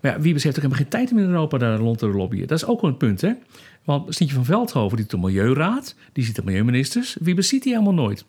Maar 0.00 0.12
ja, 0.12 0.20
Wiebes 0.20 0.44
heeft 0.44 0.56
ook 0.56 0.62
helemaal 0.62 0.84
geen 0.84 0.92
tijd 0.92 1.12
om 1.12 1.18
in 1.18 1.28
Europa 1.28 1.58
daar 1.58 1.78
rond 1.78 1.98
te 1.98 2.08
lobbyen. 2.08 2.46
Dat 2.46 2.58
is 2.58 2.66
ook 2.66 2.80
wel 2.80 2.90
een 2.90 2.96
punt, 2.96 3.20
hè? 3.20 3.32
Want 3.84 4.14
Stientje 4.14 4.36
van 4.36 4.44
Veldhoven, 4.44 4.96
die 4.96 5.06
doet 5.06 5.20
de 5.20 5.26
Milieuraad, 5.26 5.94
die 6.12 6.24
ziet 6.24 6.36
de 6.36 6.44
milieuministers. 6.44 7.16
Wiebes 7.20 7.48
ziet 7.48 7.62
die 7.62 7.72
helemaal 7.72 7.94
nooit. 7.94 8.24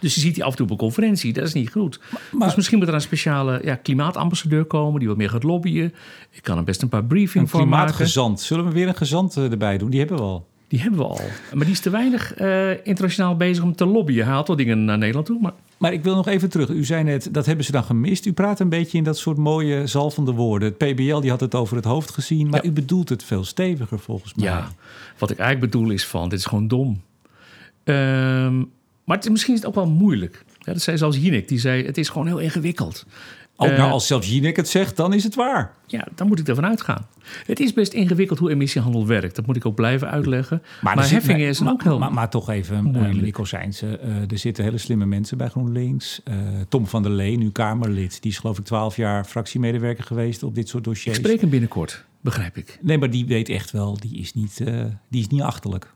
Dus 0.00 0.14
je 0.14 0.20
ziet 0.20 0.34
die 0.34 0.44
af 0.44 0.50
en 0.50 0.56
toe 0.56 0.64
op 0.66 0.70
een 0.72 0.78
conferentie. 0.78 1.32
Dat 1.32 1.44
is 1.46 1.52
niet 1.52 1.70
goed. 1.70 2.00
Maar- 2.32 2.46
dus 2.46 2.56
misschien 2.56 2.78
moet 2.78 2.88
er 2.88 2.94
een 2.94 3.00
speciale 3.00 3.60
ja, 3.64 3.74
klimaatambassadeur 3.74 4.64
komen... 4.64 4.98
die 4.98 5.08
wat 5.08 5.16
meer 5.16 5.30
gaat 5.30 5.42
lobbyen. 5.42 5.94
Ik 6.30 6.42
kan 6.42 6.58
er 6.58 6.64
best 6.64 6.82
een 6.82 6.88
paar 6.88 7.00
Een 7.00 7.06
briefing 7.06 7.50
voor 7.50 7.60
maken. 7.60 7.76
klimaatgezant. 7.76 8.40
Zullen 8.40 8.64
we 8.64 8.70
weer 8.72 8.88
een 8.88 8.94
gezant 8.96 9.36
eh, 9.36 9.50
erbij 9.50 9.78
doen? 9.78 9.90
Die 9.90 9.98
hebben 9.98 10.16
we 10.16 10.22
al. 10.22 10.48
Die 10.68 10.80
hebben 10.80 10.98
we 10.98 11.06
al. 11.06 11.20
Maar 11.54 11.64
die 11.64 11.74
is 11.74 11.80
te 11.80 11.90
weinig 11.90 12.34
eh, 12.34 12.70
internationaal 12.86 13.36
bezig 13.36 13.64
om 13.64 13.74
te 13.76 13.86
lobbyen. 13.86 14.24
Hij 14.24 14.32
haalt 14.34 14.46
wel 14.46 14.56
dingen 14.56 14.84
naar 14.84 14.98
Nederland 14.98 15.26
toe, 15.26 15.40
maar... 15.40 15.52
Maar 15.78 15.92
ik 15.92 16.02
wil 16.02 16.14
nog 16.14 16.26
even 16.28 16.50
terug. 16.50 16.68
U 16.68 16.84
zei 16.84 17.04
net, 17.04 17.28
dat 17.34 17.46
hebben 17.46 17.64
ze 17.64 17.72
dan 17.72 17.84
gemist. 17.84 18.26
U 18.26 18.32
praat 18.32 18.60
een 18.60 18.68
beetje 18.68 18.98
in 18.98 19.04
dat 19.04 19.18
soort 19.18 19.36
mooie 19.36 19.86
zalvende 19.86 20.32
woorden. 20.32 20.68
Het 20.68 20.78
PBL 20.94 21.20
die 21.20 21.30
had 21.30 21.40
het 21.40 21.54
over 21.54 21.76
het 21.76 21.84
hoofd 21.84 22.10
gezien. 22.10 22.48
Maar 22.48 22.62
Ja. 22.64 22.68
u 22.70 22.72
bedoelt 22.72 23.08
het 23.08 23.24
veel 23.24 23.44
steviger 23.44 23.98
volgens 23.98 24.34
mij. 24.34 24.44
Ja, 24.44 24.68
wat 25.18 25.30
ik 25.30 25.38
eigenlijk 25.38 25.72
bedoel 25.72 25.90
is 25.90 26.06
van, 26.06 26.28
dit 26.28 26.38
is 26.38 26.44
gewoon 26.46 26.68
dom. 26.68 27.00
Ehm, 27.84 28.62
maar 29.10 29.18
het, 29.18 29.30
misschien 29.30 29.54
is 29.54 29.60
het 29.60 29.68
ook 29.68 29.74
wel 29.74 29.86
moeilijk. 29.88 30.44
Ja, 30.58 30.72
dat 30.72 30.82
zei 30.82 30.98
zelfs 30.98 31.16
Jinek, 31.16 31.48
die 31.48 31.58
zei, 31.58 31.86
het 31.86 31.98
is 31.98 32.08
gewoon 32.08 32.26
heel 32.26 32.38
ingewikkeld. 32.38 33.06
Ook 33.56 33.68
Eh, 33.68 33.76
nou, 33.78 33.90
als 33.90 34.06
zelfs 34.06 34.28
Jinek 34.28 34.56
het 34.56 34.68
zegt, 34.68 34.96
dan 34.96 35.12
is 35.12 35.24
het 35.24 35.34
waar. 35.34 35.74
Ja, 35.86 36.06
dan 36.14 36.26
moet 36.26 36.38
ik 36.38 36.48
ervan 36.48 36.66
uitgaan. 36.66 37.06
Het 37.46 37.60
is 37.60 37.72
best 37.72 37.92
ingewikkeld 37.92 38.38
hoe 38.38 38.50
emissiehandel 38.50 39.06
werkt. 39.06 39.36
Dat 39.36 39.46
moet 39.46 39.56
ik 39.56 39.66
ook 39.66 39.74
blijven 39.74 40.10
uitleggen. 40.10 40.62
Maar, 40.80 41.02
zit- 41.02 41.10
heffingen 41.12 41.40
maar- 41.40 41.48
is 41.48 41.60
maar, 41.60 41.72
ook 41.72 41.82
heel... 41.82 41.98
Maar, 41.98 42.12
maar 42.12 42.30
toch 42.30 42.50
even, 42.50 42.76
uh, 42.76 42.82
moeilijk. 42.82 43.20
Nico 43.20 43.44
Seijnse, 43.44 43.98
eh, 43.98 44.30
er 44.30 44.38
zitten 44.38 44.64
hele 44.64 44.78
slimme 44.78 45.06
mensen 45.06 45.38
bij 45.38 45.48
GroenLinks. 45.48 46.20
Eh, 46.24 46.34
Tom 46.68 46.86
van 46.86 47.02
der 47.02 47.12
Lee, 47.12 47.36
nu 47.36 47.50
Kamerlid. 47.50 48.22
Die 48.22 48.30
is 48.30 48.38
geloof 48.38 48.58
ik 48.58 48.64
twaalf 48.64 48.96
jaar 48.96 49.24
fractiemedewerker 49.24 50.04
geweest 50.04 50.42
op 50.42 50.54
dit 50.54 50.68
soort 50.68 50.86
ik 50.86 50.92
dossiers. 50.92 51.16
spreek 51.16 51.40
hem 51.40 51.50
binnenkort, 51.50 52.04
begrijp 52.20 52.56
ik. 52.56 52.78
Nee, 52.82 52.98
maar 52.98 53.10
die 53.10 53.26
weet 53.26 53.48
echt 53.48 53.70
wel, 53.70 53.96
die 54.00 54.18
is 54.18 54.34
niet, 54.34 54.60
eh, 54.60 54.84
die 55.08 55.20
is 55.20 55.28
niet 55.28 55.42
achterlijk. 55.42 55.92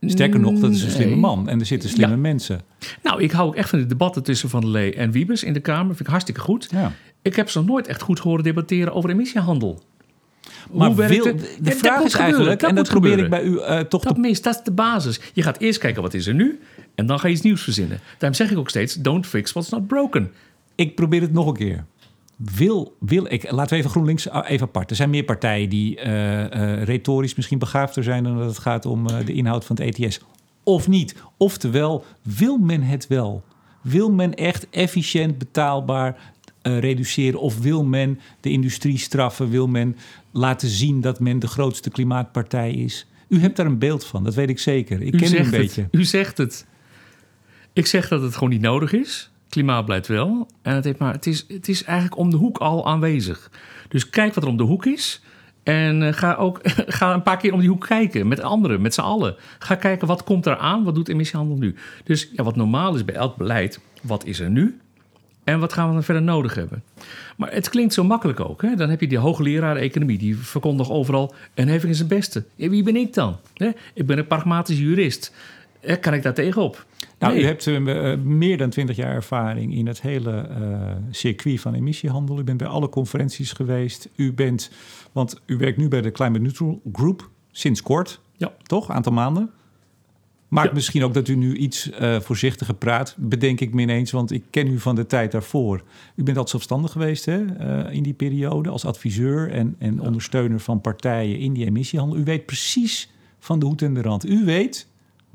Sterker 0.00 0.40
nog, 0.40 0.58
dat 0.58 0.72
is 0.72 0.82
een 0.82 0.90
slimme 0.90 1.16
man. 1.16 1.48
En 1.48 1.60
er 1.60 1.66
zitten 1.66 1.88
slimme 1.88 2.14
Ja. 2.14 2.20
mensen. 2.20 2.60
Nou, 3.02 3.22
ik 3.22 3.30
hou 3.30 3.48
ook 3.48 3.54
echt 3.54 3.68
van 3.68 3.78
de 3.78 3.86
debatten 3.86 4.22
tussen 4.22 4.48
Van 4.48 4.60
der 4.60 4.70
Lee 4.70 4.94
en 4.94 5.10
Wiebes 5.10 5.42
in 5.44 5.52
de 5.52 5.60
Kamer. 5.60 5.86
Vind 5.86 6.00
ik 6.00 6.06
hartstikke 6.06 6.40
goed. 6.40 6.68
Ja. 6.70 6.92
Ik 7.22 7.36
heb 7.36 7.50
ze 7.50 7.58
nog 7.58 7.66
nooit 7.66 7.86
echt 7.86 8.02
goed 8.02 8.18
horen 8.18 8.44
debatteren 8.44 8.92
over 8.92 9.10
emissiehandel. 9.10 9.82
Maar 10.72 10.86
Hoe 10.86 10.96
wil, 11.06 11.22
de 11.24 11.30
Ja, 11.30 11.60
dat 11.60 11.74
vraag 11.74 12.02
is 12.02 12.14
eigenlijk, 12.14 12.60
gebeuren, 12.60 12.68
en 12.68 12.74
dat 12.74 12.88
probeer 12.88 13.18
ik 13.18 13.30
bij 13.30 13.42
u 13.42 13.58
eh, 13.60 13.80
toch 13.80 14.02
Dat 14.02 14.14
te... 14.14 14.20
mis, 14.20 14.42
dat 14.42 14.54
is 14.54 14.62
de 14.64 14.70
basis. 14.72 15.20
Je 15.32 15.42
gaat 15.42 15.58
eerst 15.58 15.78
kijken 15.78 16.02
wat 16.02 16.14
is 16.14 16.26
er 16.26 16.34
nu 16.34 16.60
en 16.94 17.06
dan 17.06 17.18
ga 17.18 17.26
je 17.28 17.34
iets 17.34 17.42
nieuws 17.42 17.62
verzinnen. 17.62 17.98
Daarom 18.18 18.38
zeg 18.38 18.50
ik 18.50 18.58
ook 18.58 18.68
steeds, 18.68 18.94
don't 18.94 19.26
fix 19.26 19.52
what's 19.52 19.70
not 19.70 19.86
broken. 19.86 20.32
Ik 20.74 20.94
probeer 20.94 21.20
het 21.20 21.32
nog 21.32 21.46
een 21.46 21.54
keer. 21.56 21.84
Wil, 22.36 22.96
wil 23.00 23.32
ik, 23.32 23.50
laten 23.50 23.72
we 23.72 23.76
even 23.76 23.90
GroenLinks 23.90 24.28
even 24.30 24.66
apart. 24.66 24.90
Er 24.90 24.96
zijn 24.96 25.10
meer 25.10 25.24
partijen 25.24 25.68
die 25.68 26.00
eh, 26.00 26.44
eh, 26.44 26.82
retorisch 26.82 27.34
misschien 27.34 27.58
begaafder 27.58 28.02
zijn 28.02 28.24
dan 28.24 28.38
dat 28.38 28.48
het 28.48 28.58
gaat 28.58 28.86
om 28.86 29.08
eh, 29.08 29.26
de 29.26 29.32
inhoud 29.32 29.64
van 29.64 29.76
het 29.76 29.96
ETS. 29.98 30.20
Of 30.62 30.88
niet. 30.88 31.14
Oftewel, 31.36 32.04
wil 32.22 32.58
men 32.58 32.82
het 32.82 33.06
wel? 33.06 33.44
Wil 33.82 34.10
men 34.12 34.34
echt 34.34 34.70
efficiënt 34.70 35.38
betaalbaar 35.38 36.34
reduceren? 36.62 37.40
Of 37.40 37.60
wil 37.60 37.84
men 37.84 38.20
de 38.40 38.50
industrie 38.50 38.98
straffen? 38.98 39.50
Wil 39.50 39.68
men 39.68 39.96
laten 40.30 40.68
zien 40.68 41.00
dat 41.00 41.20
men 41.20 41.38
de 41.38 41.46
grootste 41.46 41.90
klimaatpartij 41.90 42.72
is? 42.72 43.06
U 43.28 43.40
hebt 43.40 43.56
daar 43.56 43.66
een 43.66 43.78
beeld 43.78 44.04
van, 44.04 44.24
dat 44.24 44.34
weet 44.34 44.48
ik 44.48 44.58
zeker. 44.58 45.02
Ik 45.02 45.14
U 45.14 45.18
ken 45.18 45.34
u 45.34 45.36
een 45.36 45.50
beetje. 45.50 45.82
Het, 45.82 45.94
u 45.94 46.04
zegt 46.04 46.38
het. 46.38 46.66
Ik 47.72 47.86
zeg 47.86 48.08
dat 48.08 48.22
het 48.22 48.34
gewoon 48.34 48.50
niet 48.50 48.60
nodig 48.60 48.92
is. 48.92 49.30
Klimaatbeleid 49.56 50.06
wel. 50.06 50.48
En 50.62 50.74
het, 50.74 50.84
heeft 50.84 50.98
maar, 50.98 51.12
het, 51.12 51.26
is, 51.26 51.44
het 51.48 51.68
is 51.68 51.84
eigenlijk 51.84 52.18
om 52.18 52.30
de 52.30 52.36
hoek 52.36 52.58
al 52.58 52.86
aanwezig. 52.86 53.50
Dus 53.88 54.10
kijk 54.10 54.34
wat 54.34 54.44
er 54.44 54.50
om 54.50 54.56
de 54.56 54.62
hoek 54.62 54.86
is. 54.86 55.22
En 55.62 56.02
eh, 56.02 56.12
ga 56.12 56.34
ook 56.34 56.60
ga 56.98 57.14
een 57.14 57.22
paar 57.22 57.36
keer 57.36 57.52
om 57.52 57.60
die 57.60 57.68
hoek 57.68 57.86
kijken. 57.86 58.28
Met 58.28 58.40
anderen, 58.40 58.80
met 58.80 58.94
z'n 58.94 59.00
allen. 59.00 59.36
Ga 59.58 59.74
kijken 59.74 60.06
wat 60.06 60.24
komt 60.24 60.46
er 60.46 60.56
aan. 60.56 60.84
Wat 60.84 60.94
doet 60.94 61.08
emissiehandel 61.08 61.56
nu? 61.56 61.74
Dus 62.04 62.30
ja, 62.32 62.44
wat 62.44 62.56
normaal 62.56 62.94
is 62.94 63.04
bij 63.04 63.14
elk 63.14 63.36
beleid. 63.36 63.80
Wat 64.02 64.24
is 64.24 64.40
er 64.40 64.50
nu? 64.50 64.80
En 65.44 65.60
wat 65.60 65.72
gaan 65.72 65.86
we 65.86 65.92
dan 65.92 66.02
verder 66.02 66.22
nodig 66.22 66.54
hebben? 66.54 66.82
Maar 67.36 67.52
het 67.52 67.68
klinkt 67.68 67.94
zo 67.94 68.04
makkelijk 68.04 68.40
ook. 68.40 68.62
Hè? 68.62 68.74
Dan 68.74 68.90
heb 68.90 69.00
je 69.00 69.06
die 69.08 69.18
hoogleraar 69.18 69.76
economie. 69.76 70.18
Die 70.18 70.36
verkondigt 70.36 70.90
overal. 70.90 71.34
En 71.54 71.68
heffing 71.68 71.92
is 71.92 71.98
het 71.98 72.08
beste. 72.08 72.44
Wie 72.56 72.82
ben 72.82 72.96
ik 72.96 73.14
dan? 73.14 73.36
Ik 73.94 74.06
ben 74.06 74.18
een 74.18 74.26
pragmatisch 74.26 74.78
jurist. 74.78 75.32
Hè, 75.86 75.96
Kan 75.96 76.14
ik 76.14 76.22
daar 76.22 76.34
tegenop? 76.34 76.86
Nou, 77.18 77.32
Nee. 77.34 77.42
u 77.42 77.46
hebt 77.46 77.66
eh, 77.66 78.12
eh, 78.12 78.20
meer 78.20 78.56
dan 78.58 78.70
20 78.70 78.96
jaar 78.96 79.12
ervaring 79.14 79.74
in 79.74 79.86
het 79.86 80.02
hele 80.02 80.30
eh, 80.40 80.92
circuit 81.10 81.60
van 81.60 81.74
emissiehandel. 81.74 82.38
U 82.38 82.44
bent 82.44 82.58
bij 82.58 82.66
alle 82.66 82.88
conferenties 82.88 83.52
geweest. 83.52 84.08
U 84.16 84.32
bent, 84.32 84.70
want 85.12 85.40
u 85.46 85.56
werkt 85.56 85.78
nu 85.78 85.88
bij 85.88 86.00
de 86.00 86.12
Climate 86.12 86.40
Neutral 86.40 86.80
Group 86.92 87.30
sinds 87.50 87.82
kort, 87.82 88.20
Ja. 88.36 88.52
toch? 88.62 88.90
Aantal 88.90 89.12
maanden. 89.12 89.50
Maakt 90.48 90.68
Ja. 90.68 90.74
misschien 90.74 91.04
ook 91.04 91.14
dat 91.14 91.28
u 91.28 91.34
nu 91.34 91.54
iets 91.56 91.90
eh, 91.90 92.20
voorzichtiger 92.20 92.74
praat, 92.74 93.14
bedenk 93.18 93.60
ik 93.60 93.74
me 93.74 93.82
ineens, 93.82 94.10
want 94.10 94.30
ik 94.30 94.42
ken 94.50 94.66
u 94.66 94.78
van 94.78 94.94
de 94.94 95.06
tijd 95.06 95.32
daarvoor. 95.32 95.76
U 96.14 96.22
bent 96.22 96.28
altijd 96.28 96.48
zelfstandig 96.48 96.92
geweest 96.92 97.24
hè, 97.24 97.44
eh, 97.44 97.94
in 97.94 98.02
die 98.02 98.14
periode 98.14 98.68
als 98.68 98.84
adviseur 98.84 99.50
en, 99.50 99.76
en 99.78 100.00
ondersteuner 100.00 100.60
van 100.60 100.80
partijen 100.80 101.38
in 101.38 101.52
die 101.52 101.66
emissiehandel. 101.66 102.18
U 102.18 102.24
weet 102.24 102.46
precies 102.46 103.10
van 103.38 103.58
de 103.58 103.66
hoed 103.66 103.82
en 103.82 103.94
de 103.94 104.02
rand. 104.02 104.28
U 104.28 104.44
weet 104.44 104.86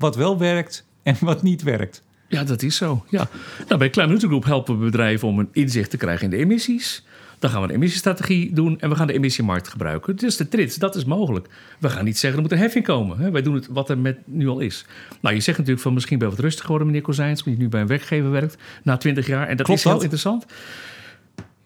wat 0.02 0.16
wel 0.16 0.38
werkt 0.38 0.86
en 1.02 1.16
wat 1.20 1.42
niet 1.42 1.62
werkt. 1.62 2.02
Ja, 2.28 2.44
dat 2.44 2.62
is 2.62 2.76
zo. 2.76 3.04
Ja. 3.08 3.28
Nou, 3.68 3.78
bij 3.78 3.90
Group 4.18 4.44
helpen 4.44 4.78
we 4.78 4.84
bedrijven 4.84 5.28
om 5.28 5.38
een 5.38 5.48
inzicht 5.52 5.90
te 5.90 5.96
krijgen 5.96 6.24
in 6.24 6.30
de 6.30 6.36
emissies. 6.36 7.04
Dan 7.38 7.50
gaan 7.50 7.62
we 7.62 7.68
een 7.68 7.74
emissiestrategie 7.74 8.54
doen 8.54 8.80
en 8.80 8.88
we 8.88 8.94
gaan 8.96 9.06
de 9.06 9.12
emissiemarkt 9.12 9.68
gebruiken. 9.68 10.16
Dus 10.16 10.36
de 10.36 10.48
trits, 10.48 10.76
dat 10.76 10.94
is 10.96 11.04
mogelijk. 11.04 11.48
We 11.78 11.88
gaan 11.88 12.04
niet 12.04 12.18
zeggen 12.18 12.38
er 12.38 12.44
moet 12.44 12.52
een 12.58 12.62
heffing 12.62 12.84
komen. 12.84 13.18
Hè? 13.18 13.30
Wij 13.30 13.42
doen 13.42 13.54
het 13.54 13.66
wat 13.70 13.90
er 13.90 13.98
met 13.98 14.18
nu 14.24 14.48
al 14.48 14.60
is. 14.60 14.84
Nou, 15.20 15.34
je 15.34 15.40
zegt 15.40 15.56
natuurlijk 15.58 15.84
van 15.84 15.94
misschien 15.94 16.18
ben 16.18 16.26
je 16.28 16.32
wat 16.34 16.42
rustiger 16.42 16.64
geworden, 16.66 16.88
meneer 16.92 17.06
Kozijns, 17.06 17.42
die 17.42 17.56
nu 17.56 17.68
bij 17.68 17.80
een 17.80 17.86
werkgever 17.86 18.30
werkt 18.30 18.56
na 18.82 18.96
20 18.96 19.26
jaar. 19.26 19.48
En 19.48 19.56
dat 19.56 19.66
Klopt 19.66 19.78
is 19.78 19.84
heel 19.84 19.92
dat? 19.94 20.02
interessant. 20.02 20.46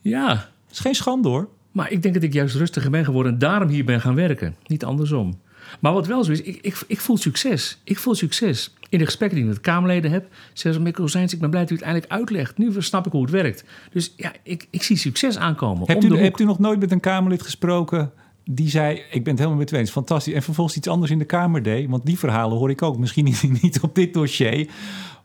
Ja, 0.01 0.29
Het 0.67 0.73
is 0.75 0.79
geen 0.79 0.95
schande 0.95 1.29
hoor. 1.29 1.49
maar 1.73 1.91
ik 1.91 2.03
denk 2.03 2.15
dat 2.15 2.23
ik 2.23 2.33
juist 2.33 2.55
rustiger 2.55 2.91
ben 2.91 3.05
geworden 3.05 3.33
en 3.33 3.39
daarom 3.39 3.69
hier 3.69 3.85
ben 3.85 4.01
gaan 4.01 4.15
werken. 4.15 4.57
Niet 4.67 4.85
andersom. 4.85 5.41
Maar 5.81 5.93
wat 5.93 6.07
wel 6.07 6.25
zo 6.25 6.33
is, 6.33 6.43
ik, 6.43 6.59
ik, 6.61 6.83
ik 6.87 7.01
voel 7.01 7.17
succes. 7.17 7.79
Ik 7.85 7.99
voel 7.99 8.15
succes. 8.15 8.75
In 8.89 8.99
de 8.99 9.05
gesprekken 9.05 9.39
die 9.39 9.47
ik 9.47 9.53
met 9.53 9.63
Kamerleden 9.63 10.11
heb, 10.11 10.27
zeggen 10.53 10.75
ze... 10.75 10.81
Mikkel 10.81 11.09
Zijns, 11.09 11.33
ik 11.33 11.41
ben 11.41 11.51
blij 11.51 11.63
dat 11.63 11.71
u 11.71 11.75
het 11.75 11.85
eindelijk 11.85 12.13
uitlegt. 12.13 12.59
Nu 12.59 12.75
snap 12.79 13.07
ik 13.07 13.13
hoe 13.13 13.23
het 13.23 13.31
werkt. 13.31 13.65
Dus 13.93 14.13
ja, 14.17 14.33
ik, 14.43 14.67
ik 14.71 14.83
zie 14.83 14.97
succes 14.97 15.37
aankomen. 15.39 15.87
Hebt 15.87 16.05
u, 16.05 16.17
hebt 16.17 16.41
u 16.41 16.45
nog 16.45 16.59
nooit 16.59 16.81
met 16.81 16.91
een 16.93 17.01
Kamerlid 17.01 17.43
gesproken 17.43 18.13
die 18.45 18.69
zei: 18.69 18.95
Ik 19.11 19.25
ben 19.25 19.33
het 19.33 19.39
helemaal 19.39 19.59
met 19.59 19.73
u 19.73 19.77
eens, 19.77 19.91
fantastisch. 19.91 20.35
En 20.35 20.43
vervolgens 20.43 20.77
iets 20.77 20.89
anders 20.89 21.11
in 21.11 21.19
de 21.19 21.25
Kamer 21.25 21.63
deed? 21.63 21.89
Want 21.89 22.07
die 22.07 22.19
verhalen 22.19 22.59
hoor 22.59 22.71
ik 22.71 22.83
ook. 22.83 22.99
Misschien 22.99 23.25
niet, 23.25 23.43
niet 23.63 23.81
op 23.81 23.95
dit 23.95 24.15
dossier. 24.15 24.69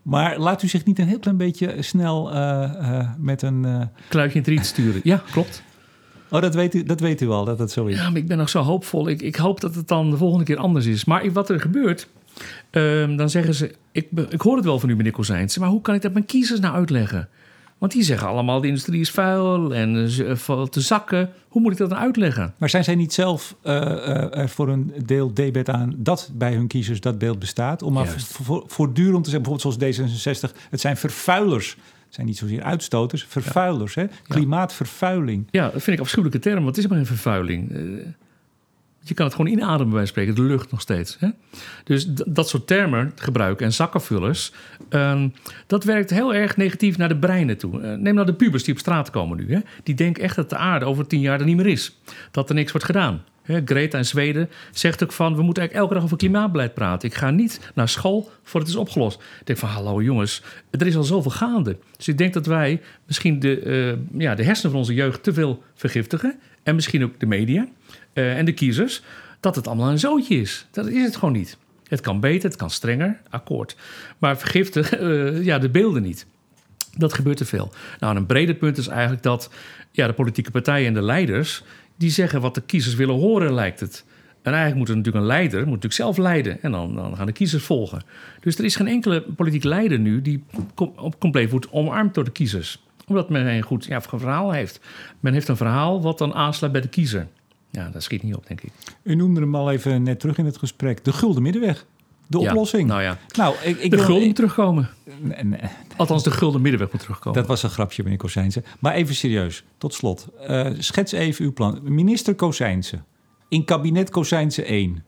Maar 0.01 0.37
laat 0.39 0.63
u 0.63 0.67
zich 0.67 0.85
niet 0.85 0.99
een 0.99 1.07
heel 1.07 1.19
klein 1.19 1.37
beetje 1.37 1.75
snel 1.79 2.31
eh, 2.31 2.63
eh, 2.63 3.09
met 3.17 3.41
een. 3.41 3.65
eh, 3.65 3.81
Kluitje 4.09 4.37
in 4.37 4.43
het 4.45 4.53
riet 4.53 4.65
sturen. 4.65 5.01
Ja, 5.03 5.23
klopt. 5.31 5.63
Oh, 6.31 6.41
dat 6.41 6.55
weet, 6.55 6.73
u, 6.75 6.83
dat 6.83 6.99
weet 6.99 7.21
u 7.21 7.29
al, 7.29 7.45
dat 7.45 7.57
dat 7.57 7.71
zo 7.71 7.85
is. 7.85 7.97
Ja, 7.97 8.09
maar 8.09 8.17
ik 8.19 8.27
ben 8.27 8.37
nog 8.37 8.49
zo 8.49 8.61
hoopvol. 8.61 9.07
Ik, 9.09 9.21
ik 9.21 9.35
hoop 9.35 9.61
dat 9.61 9.75
het 9.75 9.87
dan 9.87 10.09
de 10.09 10.17
volgende 10.17 10.45
keer 10.45 10.57
anders 10.57 10.85
is. 10.85 11.05
Maar 11.05 11.23
ik- 11.23 11.31
wat 11.33 11.49
er 11.49 11.59
gebeurt, 11.59 12.07
ehm, 12.69 13.15
dan 13.15 13.29
zeggen 13.29 13.53
ze... 13.55 13.71
Ik, 13.91 14.07
ik 14.29 14.41
hoor 14.41 14.55
het 14.55 14.65
wel 14.65 14.79
van 14.79 14.89
u, 14.89 14.95
meneer 14.95 15.11
Kozijns, 15.11 15.57
maar 15.57 15.69
hoe 15.69 15.81
kan 15.81 15.95
ik 15.95 16.01
dat 16.01 16.13
mijn 16.13 16.25
kiezers 16.25 16.59
nou 16.59 16.75
uitleggen? 16.75 17.29
Want 17.77 17.93
die 17.93 18.03
zeggen 18.03 18.27
allemaal, 18.27 18.61
de 18.61 18.67
industrie 18.67 19.01
is 19.01 19.11
vuil 19.11 19.73
en 19.75 19.95
eh, 20.01 20.05
ze 20.05 20.37
valt 20.37 20.71
te 20.71 20.81
zakken. 20.81 21.29
Hoe 21.47 21.61
moet 21.61 21.71
ik 21.71 21.77
dat 21.77 21.89
dan 21.89 21.97
uitleggen? 21.99 22.53
Maar 22.57 22.69
zijn 22.69 22.83
zij 22.83 22.95
niet 22.95 23.13
zelf 23.13 23.55
eh, 23.61 23.75
eh, 23.75 24.37
er 24.37 24.49
voor 24.49 24.69
een 24.69 24.93
deel 25.05 25.33
debet 25.33 25.69
aan 25.69 25.93
dat 25.97 26.31
bij 26.33 26.53
hun 26.53 26.67
kiezers 26.67 26.99
dat 26.99 27.17
beeld 27.17 27.39
bestaat? 27.39 27.81
Om 27.83 27.93
maar 27.93 28.15
voortdurend 28.67 29.23
te 29.23 29.29
zeggen, 29.29 29.49
bijvoorbeeld 29.51 29.95
zoals 29.95 30.49
D66, 30.51 30.55
het 30.69 30.79
zijn 30.81 30.97
vervuilers. 30.97 31.77
Zijn 32.11 32.27
niet 32.27 32.37
zozeer 32.37 32.63
uitstoters, 32.63 33.25
vervuilers. 33.25 33.95
Hè? 33.95 34.05
Klimaatvervuiling. 34.27 35.47
Ja, 35.51 35.63
dat 35.69 35.83
vind 35.83 35.97
ik 35.97 36.03
afschuwelijke 36.03 36.39
term, 36.39 36.63
want 36.63 36.75
het 36.75 36.85
is 36.85 36.87
maar 36.91 36.99
een 36.99 37.05
vervuiling. 37.05 37.71
Eh, 37.71 37.81
je 39.03 39.13
kan 39.13 39.25
het 39.25 39.35
gewoon 39.35 39.51
inademen 39.51 39.85
bij 39.85 39.93
wijze 39.93 40.11
spreken, 40.11 40.35
de 40.35 40.41
lucht 40.41 40.71
nog 40.71 40.81
steeds. 40.81 41.17
Hè? 41.19 41.29
Dus 41.83 42.05
dat 42.07 42.49
soort 42.49 42.67
termen 42.67 43.11
gebruiken 43.15 43.65
en 43.65 43.73
zakkenvullers... 43.73 44.53
ehm, 44.89 45.29
dat 45.67 45.83
werkt 45.83 46.09
heel 46.09 46.33
erg 46.33 46.57
negatief 46.57 46.97
naar 46.97 47.09
de 47.09 47.17
breinen 47.17 47.57
toe. 47.57 47.81
Eh, 47.81 47.97
neem 47.97 48.13
nou 48.13 48.25
de 48.25 48.33
pubers 48.33 48.63
die 48.63 48.73
op 48.73 48.79
straat 48.79 49.09
komen 49.09 49.37
nu. 49.37 49.53
Hè? 49.53 49.59
Die 49.83 49.95
denken 49.95 50.23
echt 50.23 50.35
dat 50.35 50.49
de 50.49 50.57
aarde 50.57 50.85
over 50.85 51.07
tien 51.07 51.19
jaar 51.19 51.39
er 51.39 51.45
niet 51.45 51.57
meer 51.57 51.67
is. 51.67 51.99
Dat 52.31 52.49
er 52.49 52.55
niks 52.55 52.71
wordt 52.71 52.85
gedaan. 52.85 53.23
Greta 53.43 53.97
in 53.97 54.05
Zweden 54.05 54.49
zegt 54.71 55.03
ook 55.03 55.11
van... 55.11 55.35
we 55.35 55.41
moeten 55.41 55.63
eigenlijk 55.63 55.73
elke 55.73 55.93
dag 55.93 56.03
over 56.03 56.17
klimaatbeleid 56.17 56.73
praten. 56.73 57.09
Ik 57.09 57.15
ga 57.15 57.29
niet 57.29 57.71
naar 57.73 57.89
school 57.89 58.29
voordat 58.43 58.69
het 58.69 58.77
is 58.77 58.83
opgelost. 58.83 59.21
Ik 59.39 59.45
denk 59.45 59.59
van, 59.59 59.69
hallo 59.69 60.01
jongens, 60.01 60.41
er 60.69 60.87
is 60.87 60.95
al 60.95 61.03
zoveel 61.03 61.31
gaande. 61.31 61.77
Dus 61.97 62.07
ik 62.07 62.17
denk 62.17 62.33
dat 62.33 62.45
wij 62.45 62.81
misschien 63.05 63.39
de, 63.39 63.59
eh, 63.59 64.19
ja, 64.21 64.35
de 64.35 64.43
hersenen 64.43 64.71
van 64.71 64.79
onze 64.79 64.93
jeugd 64.93 65.23
te 65.23 65.33
veel 65.33 65.63
vergiftigen. 65.75 66.39
En 66.63 66.75
misschien 66.75 67.03
ook 67.03 67.19
de 67.19 67.25
media. 67.25 67.67
eh, 68.13 68.37
en 68.37 68.45
de 68.45 68.53
kiezers 68.53 69.01
dat 69.39 69.55
het 69.55 69.67
allemaal 69.67 69.89
een 69.89 69.99
zootje 69.99 70.35
is. 70.35 70.65
Dat 70.71 70.87
is 70.87 71.03
het 71.03 71.15
gewoon 71.15 71.33
niet. 71.33 71.57
Het 71.87 72.01
kan 72.01 72.19
beter, 72.19 72.49
het 72.49 72.57
kan 72.57 72.69
strenger, 72.69 73.19
akkoord. 73.29 73.75
Maar 74.17 74.37
vergiftig 74.37 74.99
uh, 74.99 75.43
ja, 75.49 75.59
de 75.59 75.69
beelden 75.69 76.01
niet. 76.01 76.25
Dat 76.97 77.13
gebeurt 77.13 77.37
te 77.37 77.45
veel. 77.45 77.71
Nou, 77.99 78.15
een 78.15 78.25
breder 78.25 78.55
punt 78.55 78.77
is 78.77 78.87
eigenlijk 78.87 79.23
dat 79.23 79.49
ja, 79.91 80.07
de 80.07 80.13
politieke 80.13 80.51
partijen 80.51 80.87
en 80.87 80.93
de 80.93 81.01
leiders... 81.01 81.63
die 82.01 82.09
zeggen 82.09 82.41
wat 82.41 82.55
de 82.55 82.61
kiezers 82.61 82.95
willen 82.95 83.15
horen, 83.15 83.53
lijkt 83.53 83.79
het. 83.79 84.05
En 84.41 84.51
eigenlijk 84.51 84.75
moet 84.75 84.89
er 84.89 84.95
natuurlijk 84.95 85.23
een 85.23 85.31
leider 85.31 85.59
moet 85.59 85.67
natuurlijk 85.67 85.93
zelf 85.93 86.17
leiden. 86.17 86.61
En 86.61 86.71
dan, 86.71 86.95
dan 86.95 87.15
gaan 87.15 87.25
de 87.25 87.31
kiezers 87.31 87.63
volgen. 87.63 88.01
Dus 88.39 88.57
er 88.57 88.65
is 88.65 88.75
geen 88.75 88.87
enkele 88.87 89.21
politiek 89.21 89.63
leider 89.63 89.99
nu 89.99 90.21
die 90.21 90.43
op 90.75 91.19
compleet 91.19 91.49
wordt 91.49 91.71
omarmd 91.71 92.13
door 92.13 92.23
de 92.23 92.31
kiezers. 92.31 92.83
Omdat 93.07 93.29
men 93.29 93.47
een 93.47 93.61
goed 93.61 93.85
ja, 93.85 94.01
verhaal 94.01 94.51
heeft. 94.51 94.79
Men 95.19 95.33
heeft 95.33 95.47
een 95.47 95.57
verhaal 95.57 96.01
wat 96.01 96.17
dan 96.17 96.33
aansluit 96.33 96.73
bij 96.73 96.81
de 96.81 96.87
kiezer. 96.87 97.27
Ja, 97.69 97.89
dat 97.89 98.03
schiet 98.03 98.23
niet 98.23 98.35
op, 98.35 98.47
denk 98.47 98.61
ik. 98.61 98.71
U 99.03 99.15
noemde 99.15 99.39
hem 99.39 99.55
al 99.55 99.71
even 99.71 100.03
net 100.03 100.19
terug 100.19 100.37
in 100.37 100.45
het 100.45 100.57
gesprek. 100.57 101.03
De 101.03 101.13
gulden 101.13 101.43
middenweg. 101.43 101.85
De 102.31 102.39
oplossing. 102.39 102.87
Nou 102.87 103.01
ja, 103.01 103.17
nou, 103.37 103.55
ik, 103.63 103.77
ik 103.77 103.91
de 103.91 103.97
gulden 103.97 104.25
moet 104.25 104.35
terugkomen. 104.35 104.89
Althans, 105.95 106.23
de 106.23 106.31
gulden 106.31 106.61
middenweg 106.61 106.91
moet 106.91 107.01
terugkomen. 107.01 107.39
Dat 107.39 107.47
was 107.47 107.63
een 107.63 107.69
grapje, 107.69 108.03
meneer 108.03 108.17
Kozijnse. 108.17 108.63
Maar 108.79 108.93
even 108.93 109.15
serieus, 109.15 109.63
tot 109.77 109.93
slot. 109.93 110.27
Uh, 110.49 110.67
schets 110.77 111.11
even 111.11 111.45
uw 111.45 111.53
plan. 111.53 111.79
Minister 111.83 112.35
Kozijnse, 112.35 112.99
in 113.49 113.65
kabinet 113.65 114.09
Kozijnse 114.09 114.63
1. 114.63 115.03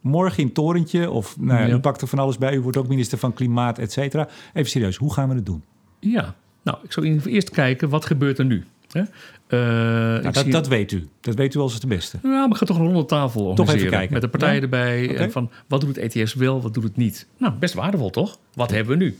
Morgen 0.00 0.42
in 0.42 0.52
Torentje, 0.52 1.10
of 1.10 1.36
nou, 1.38 1.68
ja. 1.68 1.74
u 1.74 1.78
pakt 1.78 2.00
er 2.00 2.08
van 2.08 2.18
alles 2.18 2.38
bij. 2.38 2.54
U 2.54 2.60
wordt 2.60 2.76
ook 2.76 2.88
minister 2.88 3.18
van 3.18 3.32
Klimaat, 3.32 3.78
et 3.78 3.92
cetera. 3.92 4.28
Even 4.52 4.70
serieus, 4.70 4.96
hoe 4.96 5.12
gaan 5.12 5.28
we 5.28 5.34
het 5.34 5.46
doen? 5.46 5.62
Ja, 6.00 6.34
nou, 6.62 6.78
ik 6.82 6.92
zou 6.92 7.20
eerst 7.24 7.50
kijken, 7.50 7.88
wat 7.88 8.04
gebeurt 8.04 8.38
er 8.38 8.44
nu? 8.44 8.64
Hè? 8.92 9.02
Uh, 9.48 10.32
dat, 10.32 10.50
dat, 10.50 10.68
weet 10.68 10.92
u. 10.92 11.08
Dat 11.20 11.34
weet 11.34 11.54
u 11.54 11.58
als 11.58 11.74
het 11.74 11.88
beste. 11.88 12.18
Ja, 12.22 12.28
maar 12.28 12.48
ik 12.48 12.56
ga 12.56 12.66
toch 12.66 12.78
een 12.78 12.86
ronde 12.86 13.04
tafel 13.04 13.40
organiseren. 13.40 13.66
Toch 13.66 13.74
even 13.74 13.90
kijken. 13.90 14.12
Met 14.12 14.22
de 14.22 14.28
partijen 14.28 14.62
erbij. 14.62 15.16
En 15.16 15.32
van 15.32 15.50
wat 15.66 15.80
doet 15.80 15.96
het 15.96 16.14
ETS 16.14 16.34
wel, 16.34 16.62
wat 16.62 16.74
doet 16.74 16.82
het 16.82 16.96
niet. 16.96 17.26
Nou, 17.36 17.52
best 17.54 17.74
waardevol 17.74 18.10
toch? 18.10 18.38
Wat 18.54 18.70
hebben 18.70 18.98
we 18.98 19.04
nu? 19.04 19.18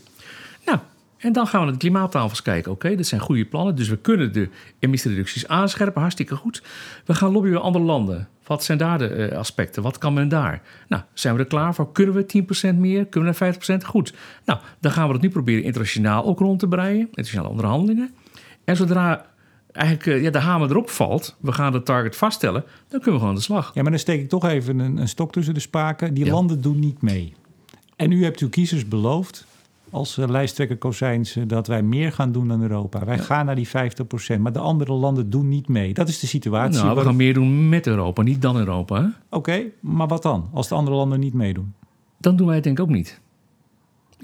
Nou, 0.65 0.79
en 1.23 1.33
dan 1.33 1.47
gaan 1.47 1.59
we 1.59 1.65
naar 1.65 1.73
de 1.73 1.79
klimaattafels 1.79 2.41
kijken. 2.41 2.71
Oké, 2.71 2.85
okay, 2.85 2.97
dit 2.97 3.07
zijn 3.07 3.21
goede 3.21 3.45
plannen. 3.45 3.75
Dus 3.75 3.89
we 3.89 3.97
kunnen 3.97 4.33
de 4.33 4.49
emissiereducties 4.79 5.47
aanscherpen. 5.47 6.01
Hartstikke 6.01 6.35
goed. 6.35 6.63
We 7.05 7.13
gaan 7.13 7.31
lobbyen 7.31 7.53
bij 7.53 7.61
andere 7.61 7.83
landen. 7.83 8.27
Wat 8.45 8.63
zijn 8.63 8.77
daar 8.77 8.97
de 8.97 9.29
uh, 9.31 9.37
aspecten? 9.37 9.83
Wat 9.83 9.97
kan 9.97 10.13
men 10.13 10.29
daar? 10.29 10.61
Nou, 10.87 11.03
zijn 11.13 11.35
we 11.35 11.39
er 11.39 11.47
klaar 11.47 11.75
voor? 11.75 11.91
Kunnen 11.91 12.15
we 12.15 12.43
10% 12.73 12.75
meer? 12.75 13.05
Kunnen 13.05 13.35
we 13.39 13.53
50%? 13.53 13.77
Goed. 13.85 14.13
Nou, 14.45 14.59
dan 14.79 14.91
gaan 14.91 15.07
we 15.07 15.13
het 15.13 15.21
nu 15.21 15.29
proberen 15.29 15.63
internationaal 15.63 16.25
ook 16.25 16.39
rond 16.39 16.59
te 16.59 16.67
breien. 16.67 16.99
Internationale 16.99 17.49
onderhandelingen. 17.49 18.13
En 18.63 18.75
zodra 18.75 19.25
eigenlijk 19.73 20.05
uh, 20.05 20.23
ja, 20.23 20.29
de 20.29 20.39
hamer 20.39 20.69
erop 20.69 20.89
valt, 20.89 21.35
we 21.39 21.51
gaan 21.51 21.71
de 21.71 21.83
target 21.83 22.15
vaststellen, 22.15 22.63
dan 22.87 22.99
kunnen 22.99 23.11
we 23.11 23.11
gewoon 23.11 23.29
aan 23.29 23.35
de 23.35 23.41
slag. 23.41 23.71
Ja, 23.73 23.81
maar 23.81 23.91
dan 23.91 23.99
steek 23.99 24.21
ik 24.21 24.29
toch 24.29 24.45
even 24.45 24.79
een, 24.79 24.97
een 24.97 25.07
stok 25.07 25.31
tussen 25.31 25.53
de 25.53 25.59
spaken. 25.59 26.13
Die 26.13 26.25
landen 26.25 26.61
doen 26.61 26.79
niet 26.79 27.01
mee. 27.01 27.33
En 27.95 28.11
u 28.11 28.23
hebt 28.23 28.39
uw 28.39 28.49
kiezers 28.49 28.87
beloofd, 28.87 29.45
als 29.89 30.17
uh, 30.17 30.27
lijsttrekker 30.27 30.77
Kozijnse, 30.77 31.45
dat 31.45 31.67
wij 31.67 31.83
meer 31.83 32.11
gaan 32.11 32.31
doen 32.31 32.47
dan 32.47 32.61
Europa. 32.61 33.05
Wij 33.05 33.19
gaan 33.19 33.45
naar 33.45 33.55
die 33.55 33.67
50%, 33.67 33.71
maar 34.39 34.53
de 34.53 34.59
andere 34.59 34.93
landen 34.93 35.29
doen 35.29 35.49
niet 35.49 35.67
mee. 35.67 35.93
Dat 35.93 36.07
is 36.07 36.19
de 36.19 36.27
situatie. 36.27 36.83
Nou, 36.83 36.95
we 36.95 37.03
gaan 37.03 37.15
meer 37.15 37.33
doen 37.33 37.69
met 37.69 37.87
Europa, 37.87 38.21
niet 38.21 38.41
dan 38.41 38.57
Europa. 38.57 39.13
Oké, 39.29 39.63
maar 39.79 40.07
wat 40.07 40.23
dan, 40.23 40.49
als 40.53 40.67
de 40.67 40.75
andere 40.75 40.95
landen 40.95 41.19
niet 41.19 41.33
meedoen? 41.33 41.73
Dan 42.17 42.35
doen 42.35 42.45
wij 42.45 42.55
het 42.55 42.63
denk 42.63 42.77
ik 42.77 42.83
ook 42.83 42.91
niet. 42.91 43.21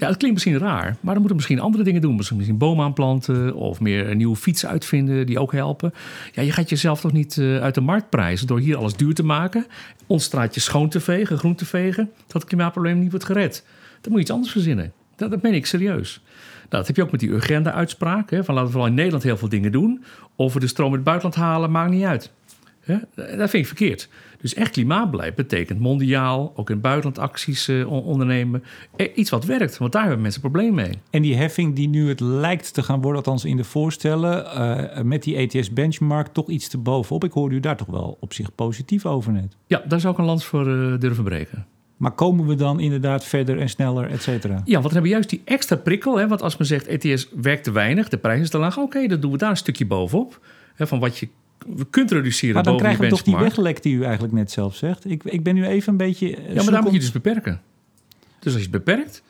Ja, 0.00 0.06
het 0.06 0.16
klinkt 0.16 0.34
misschien 0.36 0.58
raar, 0.58 0.84
maar 0.84 1.14
dan 1.14 1.22
moeten 1.22 1.28
we 1.28 1.34
misschien 1.34 1.60
andere 1.60 1.84
dingen 1.84 2.00
doen. 2.00 2.16
Misschien 2.16 2.58
bomen 2.58 2.84
aanplanten 2.84 3.54
of 3.54 3.80
meer 3.80 4.16
nieuwe 4.16 4.36
fietsen 4.36 4.68
uitvinden 4.68 5.26
die 5.26 5.38
ook 5.38 5.52
helpen. 5.52 5.92
Ja, 6.32 6.42
je 6.42 6.52
gaat 6.52 6.68
jezelf 6.68 7.00
toch 7.00 7.12
niet 7.12 7.36
uh, 7.36 7.58
uit 7.58 7.74
de 7.74 7.80
markt 7.80 8.10
prijzen 8.10 8.46
door 8.46 8.58
hier 8.58 8.76
alles 8.76 8.96
duur 8.96 9.14
te 9.14 9.24
maken, 9.24 9.66
ons 10.06 10.24
straatje 10.24 10.60
schoon 10.60 10.88
te 10.88 11.00
vegen, 11.00 11.38
groen 11.38 11.54
te 11.54 11.64
vegen, 11.64 12.10
dat 12.26 12.32
het 12.32 12.44
klimaatprobleem 12.44 12.98
niet 12.98 13.10
wordt 13.10 13.24
gered. 13.24 13.64
Dan 14.00 14.10
moet 14.12 14.14
je 14.14 14.20
iets 14.20 14.30
anders 14.30 14.52
verzinnen. 14.52 14.92
Dat, 15.16 15.30
dat 15.30 15.42
meen 15.42 15.54
ik 15.54 15.66
serieus. 15.66 16.20
Nou, 16.54 16.66
dat 16.68 16.86
heb 16.86 16.96
je 16.96 17.02
ook 17.02 17.10
met 17.10 17.20
die 17.20 17.30
Urgenda-uitspraak. 17.30 18.28
Van 18.28 18.54
laten 18.54 18.64
we 18.64 18.70
vooral 18.70 18.86
in 18.86 18.94
Nederland 18.94 19.22
heel 19.22 19.36
veel 19.36 19.48
dingen 19.48 19.72
doen. 19.72 20.04
Of 20.36 20.52
we 20.52 20.60
de 20.60 20.66
stroom 20.66 20.88
uit 20.88 20.96
het 20.96 21.04
buitenland 21.04 21.40
halen, 21.40 21.70
maakt 21.70 21.90
niet 21.90 22.04
uit. 22.04 22.32
Dat 23.14 23.50
vind 23.50 23.52
ik 23.52 23.66
verkeerd. 23.66 24.08
Dus 24.40 24.54
echt 24.54 24.70
klimaatbeleid 24.70 25.34
betekent 25.34 25.80
mondiaal, 25.80 26.52
ook 26.56 26.68
in 26.68 26.74
het 26.74 26.82
buitenland 26.82 27.18
acties 27.18 27.68
uh, 27.68 27.92
ondernemen. 27.92 28.64
Eh, 28.96 29.08
iets 29.14 29.30
wat 29.30 29.44
werkt, 29.44 29.78
want 29.78 29.92
daar 29.92 30.02
hebben 30.02 30.20
mensen 30.20 30.40
problemen 30.40 30.74
mee. 30.74 30.98
En 31.10 31.22
die 31.22 31.36
heffing 31.36 31.74
die 31.74 31.88
nu 31.88 32.08
het 32.08 32.20
lijkt 32.20 32.74
te 32.74 32.82
gaan 32.82 33.00
worden, 33.00 33.16
althans 33.16 33.44
in 33.44 33.56
de 33.56 33.64
voorstellen, 33.64 34.44
uh, 34.44 35.02
met 35.02 35.22
die 35.22 35.36
ETS-benchmark 35.36 36.26
toch 36.26 36.48
iets 36.48 36.68
te 36.68 36.78
bovenop. 36.78 37.24
Ik 37.24 37.32
hoorde 37.32 37.54
u 37.54 37.60
daar 37.60 37.76
toch 37.76 37.88
wel 37.88 38.16
op 38.20 38.32
zich 38.32 38.54
positief 38.54 39.06
over 39.06 39.32
net. 39.32 39.56
Ja, 39.66 39.82
daar 39.88 40.00
zou 40.00 40.12
ik 40.12 40.18
een 40.18 40.24
lans 40.24 40.44
voor 40.44 40.64
durven 40.98 41.24
breken. 41.24 41.66
Maar 41.96 42.12
komen 42.12 42.46
we 42.46 42.54
dan 42.54 42.80
inderdaad 42.80 43.24
verder 43.24 43.58
en 43.58 43.68
sneller, 43.68 44.10
et 44.10 44.22
cetera? 44.22 44.62
Ja, 44.64 44.72
want 44.72 44.86
we 44.86 44.92
hebben 44.92 45.10
juist 45.10 45.30
die 45.30 45.42
extra 45.44 45.76
prikkel. 45.76 46.18
Hè, 46.18 46.28
want 46.28 46.42
als 46.42 46.56
men 46.56 46.66
zegt 46.66 46.86
ETS 46.86 47.28
werkt 47.34 47.64
te 47.64 47.72
weinig, 47.72 48.08
de 48.08 48.16
prijs 48.16 48.40
is 48.40 48.50
te 48.50 48.58
laag. 48.58 48.78
Oké, 48.78 49.06
dan 49.06 49.20
doen 49.20 49.32
we 49.32 49.38
daar 49.38 49.50
een 49.50 49.56
stukje 49.56 49.86
bovenop. 49.86 50.40
Hè, 50.74 50.86
van 50.86 50.98
wat 50.98 51.18
je 51.18 51.28
we 51.76 51.86
kunt 51.90 52.10
reduceren 52.10 52.54
maar 52.54 52.62
dan 52.62 52.76
krijgen 52.76 53.04
we 53.04 53.08
toch 53.08 53.22
die 53.22 53.36
weglek 53.36 53.82
die 53.82 53.94
u 53.94 54.02
eigenlijk 54.02 54.34
net 54.34 54.50
zelf 54.50 54.76
zegt. 54.76 55.10
Ik, 55.10 55.24
ik 55.24 55.42
ben 55.42 55.54
nu 55.54 55.66
even 55.66 55.92
een 55.92 55.98
beetje... 55.98 56.36
Eh, 56.36 56.54
ja, 56.54 56.62
maar 56.62 56.72
daar 56.72 56.82
moet 56.82 56.92
je 56.92 56.98
dus 56.98 57.12
beperken. 57.12 57.60
Dus 58.38 58.52
als 58.52 58.62
je 58.62 58.68
het 58.70 58.84
beperkt... 58.84 59.22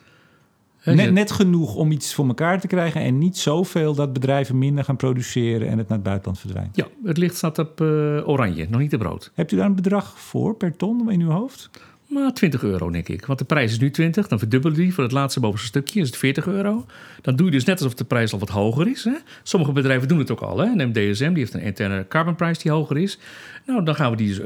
Net, 0.83 1.11
net, 1.11 1.31
genoeg 1.31 1.75
om 1.75 1.91
iets 1.91 2.13
voor 2.13 2.27
elkaar 2.27 2.59
te 2.59 2.67
krijgen 2.67 3.01
en 3.01 3.17
niet 3.17 3.37
zoveel 3.37 3.95
dat 3.95 4.13
bedrijven 4.13 4.57
minder 4.57 4.83
gaan 4.83 4.95
produceren 4.95 5.67
en 5.67 5.77
het 5.77 5.87
naar 5.87 5.97
het 5.97 6.07
buitenland 6.07 6.39
verdwijnt. 6.39 6.75
Ja, 6.75 6.87
het 7.03 7.17
licht 7.17 7.35
staat 7.35 7.59
op 7.59 7.81
uh, 7.81 7.87
oranje, 8.27 8.67
nog 8.69 8.79
niet 8.79 8.89
te 8.89 8.97
brood. 8.97 9.31
Hebt 9.33 9.51
u 9.51 9.55
daar 9.55 9.65
een 9.65 9.75
bedrag 9.75 10.19
voor 10.19 10.55
per 10.55 10.75
ton 10.75 11.11
in 11.11 11.21
uw 11.21 11.29
hoofd? 11.29 11.69
Maar 12.11 12.33
20 12.33 12.63
euro, 12.63 12.89
denk 12.89 13.09
ik. 13.09 13.25
Want 13.25 13.39
de 13.39 13.45
prijs 13.45 13.71
is 13.71 13.79
nu 13.79 13.91
20. 13.91 14.27
Dan 14.27 14.39
verdubbelen 14.39 14.77
die 14.77 14.93
voor 14.93 15.03
het 15.03 15.13
laatste 15.13 15.39
bovenste 15.39 15.67
stukje. 15.67 15.99
Is 16.01 16.07
het 16.07 16.17
40 16.17 16.47
euro. 16.47 16.85
Dan 17.21 17.35
doe 17.35 17.45
je 17.45 17.51
dus 17.51 17.63
net 17.63 17.77
alsof 17.77 17.93
de 17.93 18.03
prijs 18.03 18.33
al 18.33 18.39
wat 18.39 18.49
hoger 18.49 18.87
is. 18.87 19.03
Hè? 19.03 19.15
Sommige 19.43 19.71
bedrijven 19.71 20.07
doen 20.07 20.19
het 20.19 20.31
ook 20.31 20.41
al. 20.41 20.57
Hè? 20.57 20.65
Neem 20.75 20.91
DSM, 20.91 21.29
die 21.29 21.37
heeft 21.37 21.53
een 21.53 21.61
interne 21.61 22.05
carbon 22.07 22.35
price 22.35 22.61
die 22.61 22.71
hoger 22.71 22.97
is. 22.97 23.19
Nou, 23.65 23.83
dan 23.83 23.95
gaan 23.95 24.11
we 24.11 24.17
die 24.17 24.27
dus 24.27 24.39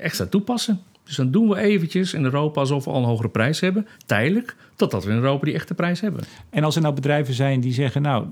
extra 0.00 0.26
toepassen. 0.26 0.80
Dus 1.04 1.16
dan 1.16 1.30
doen 1.30 1.48
we 1.48 1.56
eventjes 1.56 2.14
in 2.14 2.24
Europa 2.24 2.60
alsof 2.60 2.84
we 2.84 2.90
al 2.90 2.98
een 2.98 3.08
hogere 3.08 3.28
prijs 3.28 3.60
hebben. 3.60 3.86
Tijdelijk. 4.06 4.56
Totdat 4.76 5.04
we 5.04 5.10
in 5.10 5.16
Europa 5.16 5.44
die 5.44 5.54
echte 5.54 5.74
prijs 5.74 6.00
hebben. 6.00 6.24
En 6.50 6.64
als 6.64 6.76
er 6.76 6.82
nou 6.82 6.94
bedrijven 6.94 7.34
zijn 7.34 7.60
die 7.60 7.72
zeggen... 7.72 8.02
nou, 8.02 8.26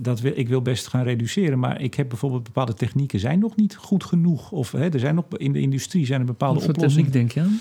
dat 0.00 0.20
wil, 0.20 0.32
ik 0.34 0.48
wil 0.48 0.62
best 0.62 0.86
gaan 0.86 1.04
reduceren... 1.04 1.58
maar 1.58 1.80
ik 1.80 1.94
heb 1.94 2.08
bijvoorbeeld 2.08 2.42
bepaalde 2.42 2.74
technieken 2.74 3.18
zijn 3.18 3.38
nog 3.38 3.56
niet 3.56 3.76
goed 3.76 4.04
genoeg. 4.04 4.52
Of 4.52 4.72
hè, 4.72 4.92
er 4.92 4.98
zijn 4.98 5.14
nog 5.14 5.24
in 5.36 5.52
de 5.52 5.60
industrie 5.60 6.06
zijn 6.06 6.20
er 6.20 6.26
bepaalde 6.26 6.60
Wat 6.60 6.68
oplossingen. 6.68 7.10
techniek 7.10 7.32
denk 7.32 7.32
je 7.32 7.40
aan? 7.40 7.60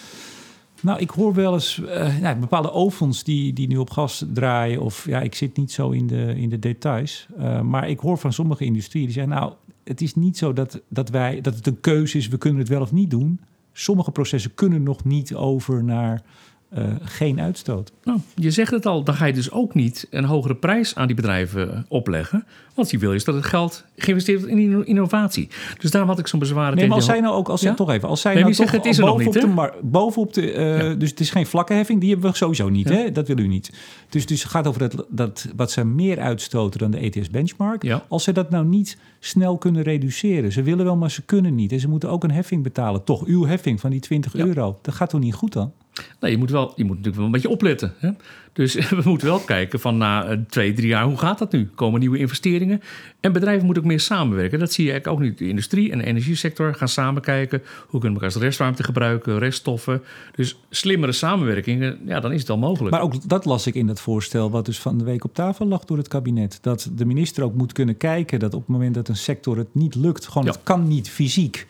Nou, 0.82 1.00
ik 1.00 1.10
hoor 1.10 1.34
wel 1.34 1.54
eens 1.54 1.78
uh, 1.78 2.34
bepaalde 2.40 2.72
ovens 2.72 3.24
die, 3.24 3.54
die 3.54 3.68
nu 3.68 3.78
op 3.78 3.90
gas 3.90 4.26
draaien. 4.34 4.82
Of 4.82 5.06
ja, 5.06 5.22
ik 5.22 5.36
zit 5.36 5.58
niet 5.58 5.72
zo 5.72 5.90
in 5.90 6.08
de, 6.08 6.34
in 6.36 6.50
de 6.50 6.60
details. 6.60 7.28
Uh, 7.40 7.62
maar 7.62 7.90
ik 7.90 8.00
hoor 8.00 8.18
van 8.18 8.34
sommige 8.34 8.66
industrieën 8.66 9.06
die 9.06 9.14
zeggen: 9.14 9.34
Nou, 9.34 9.54
het 9.84 10.02
is 10.02 10.16
niet 10.16 10.38
zo 10.38 10.54
dat, 10.54 10.82
dat, 10.88 11.10
wij, 11.10 11.42
dat 11.42 11.56
het 11.56 11.68
een 11.68 11.80
keuze 11.80 12.18
is, 12.18 12.28
we 12.28 12.38
kunnen 12.38 12.60
het 12.60 12.70
wel 12.70 12.82
of 12.82 12.92
niet 12.92 13.10
doen. 13.10 13.40
Sommige 13.74 14.12
processen 14.12 14.54
kunnen 14.54 14.84
nog 14.84 15.04
niet 15.04 15.36
over 15.36 15.84
naar 15.84 16.22
uh, 16.78 16.84
geen 17.02 17.42
uitstoot. 17.42 17.92
Nou, 18.04 18.20
je 18.36 18.52
zegt 18.52 18.72
het 18.72 18.86
al, 18.86 19.04
dan 19.04 19.16
ga 19.16 19.26
je 19.26 19.34
dus 19.34 19.52
ook 19.52 19.74
niet 19.74 20.08
een 20.10 20.24
hogere 20.24 20.56
prijs 20.56 20.96
aan 20.96 21.08
die 21.08 21.16
bedrijven 21.16 21.86
opleggen. 21.88 22.46
Want 22.76 22.92
je 22.92 22.98
wil 22.98 23.14
is 23.14 23.24
dat 23.24 23.36
het 23.36 23.46
geld 23.46 23.86
geïnvesteerd 23.96 24.40
wordt 24.40 24.56
in 24.56 24.86
innovatie. 24.86 25.50
Dus 25.80 25.92
daarom 25.92 26.10
had 26.10 26.20
ik 26.20 26.28
zo'n 26.28 26.40
bezwaar. 26.40 26.76
Nee, 26.76 26.88
maar 26.88 26.96
als 26.96 27.06
zij 27.06 27.20
nou 27.20 27.36
ook, 27.36 27.50
als 27.50 27.62
ja? 27.62 27.74
toch 27.74 27.90
even, 27.90 28.10
als 28.10 28.22
zij 28.22 28.34
nee, 28.34 28.44
nou 28.44 28.56
toch 28.56 28.72
het 28.72 28.86
is 28.86 28.98
er 28.98 29.06
bovenop, 29.06 29.34
niet, 29.34 29.44
de, 29.44 29.74
bovenop 29.82 30.34
de, 30.34 30.54
uh, 30.54 30.80
ja. 30.80 30.94
dus 30.94 31.10
het 31.10 31.20
is 31.20 31.30
geen 31.30 31.46
vlakke 31.46 31.74
heffing, 31.74 32.00
die 32.00 32.10
hebben 32.12 32.30
we 32.30 32.38
sowieso 32.38 32.70
niet, 32.70 32.90
ja. 32.90 32.96
hè? 32.96 33.12
Dat 33.12 33.28
wil 33.28 33.38
u 33.38 33.48
niet. 33.48 33.74
Dus, 34.10 34.26
dus 34.26 34.42
het 34.42 34.52
gaat 34.52 34.68
over 34.68 34.80
dat, 34.80 35.06
dat 35.10 35.48
wat 35.56 35.72
ze 35.72 35.86
meer 35.86 36.20
uitstoten 36.20 36.80
dan 36.80 36.92
de 36.92 36.98
ETS 36.98 37.30
benchmark. 37.30 38.00
Als 38.08 38.24
ze 38.24 38.32
dat 38.32 38.50
nou 38.50 38.66
niet 38.66 38.98
snel 39.20 39.58
kunnen 39.58 39.82
reduceren, 39.82 40.52
ze 40.52 40.64
willen 40.64 40.86
wel, 40.86 40.96
maar 40.96 41.12
ze 41.12 41.22
kunnen 41.22 41.56
niet. 41.56 41.72
En 41.72 41.80
ze 41.80 41.90
moeten 41.90 42.10
ook 42.10 42.24
een 42.24 42.32
heffing 42.32 42.64
betalen, 42.64 43.04
toch? 43.04 43.26
Uw 43.26 43.46
heffing 43.46 43.80
van 43.80 43.90
die 43.90 44.00
20 44.00 44.36
euro, 44.36 44.80
dat 44.82 44.94
gaat 44.94 45.10
toch 45.10 45.20
niet 45.20 45.34
goed 45.34 45.54
dan? 45.54 45.72
Nee, 46.20 46.32
je 46.32 46.38
moet, 46.38 46.50
wel, 46.50 46.74
je 46.76 46.84
moet 46.84 46.90
natuurlijk 46.98 47.16
wel 47.16 47.26
een 47.26 47.32
beetje 47.32 47.50
opletten. 47.50 47.94
Hè? 47.98 48.10
Dus 48.54 48.74
we 48.90 49.02
moeten 49.04 49.28
wel 49.28 49.40
kijken 49.40 49.80
van 49.80 49.98
na 49.98 50.26
eh, 50.26 50.38
twee, 50.50 50.74
drie 50.74 50.88
jaar, 50.88 51.04
hoe 51.04 51.18
gaat 51.18 51.40
dat 51.40 51.52
nu? 51.52 51.70
Komen 51.76 52.00
nieuwe 52.00 52.18
investeringen? 52.18 52.82
En 53.20 53.32
bedrijven 53.32 53.66
moeten 53.66 53.84
ook 53.84 53.90
meer 53.90 54.00
samenwerken. 54.00 54.60
Dat 54.60 54.72
zie 54.72 54.86
je 54.86 54.92
eigenlijk 54.92 55.22
ook 55.22 55.28
nu. 55.28 55.34
De 55.34 55.48
industrie 55.48 55.92
en 55.92 55.98
de 55.98 56.06
energiesector 56.06 56.76
gaan 56.76 56.88
samen 56.88 57.22
kijken. 57.22 57.62
Hoe 57.88 58.00
kunnen 58.00 58.20
we 58.20 58.26
elkaar 58.26 58.36
als 58.36 58.44
restruimte 58.44 58.84
gebruiken, 58.84 59.40
reststoffen. 59.40 60.02
Dus 60.36 60.60
slimmere 60.70 61.12
samenwerkingen, 61.12 62.00
ja, 62.06 62.20
dan 62.20 62.32
is 62.32 62.40
het 62.40 62.50
al 62.50 62.58
mogelijk. 62.58 62.92
Maar 62.92 63.04
ook 63.04 63.30
dat 63.30 63.46
las 63.46 63.68
ik 63.68 63.76
in 63.76 63.88
dat 63.88 64.02
voorstel 64.02 64.52
wat 64.52 64.66
dus 64.66 64.80
van 64.80 64.98
de 64.98 65.04
week 65.04 65.24
op 65.24 65.34
tafel 65.34 65.68
lag 65.68 65.86
door 65.86 65.98
het 65.98 66.08
kabinet. 66.08 66.60
Dat 66.62 66.90
de 66.96 67.06
minister 67.06 67.44
ook 67.44 67.54
moet 67.54 67.72
kunnen 67.72 67.98
kijken 67.98 68.40
dat 68.40 68.54
op 68.54 68.60
het 68.60 68.70
moment 68.70 68.94
dat 68.94 69.08
een 69.08 69.18
sector 69.18 69.58
het 69.58 69.76
niet 69.76 69.96
lukt, 69.96 70.28
gewoon 70.28 70.48
het 70.48 70.64
kan 70.64 70.88
niet 70.88 71.10
fysiek 71.10 71.68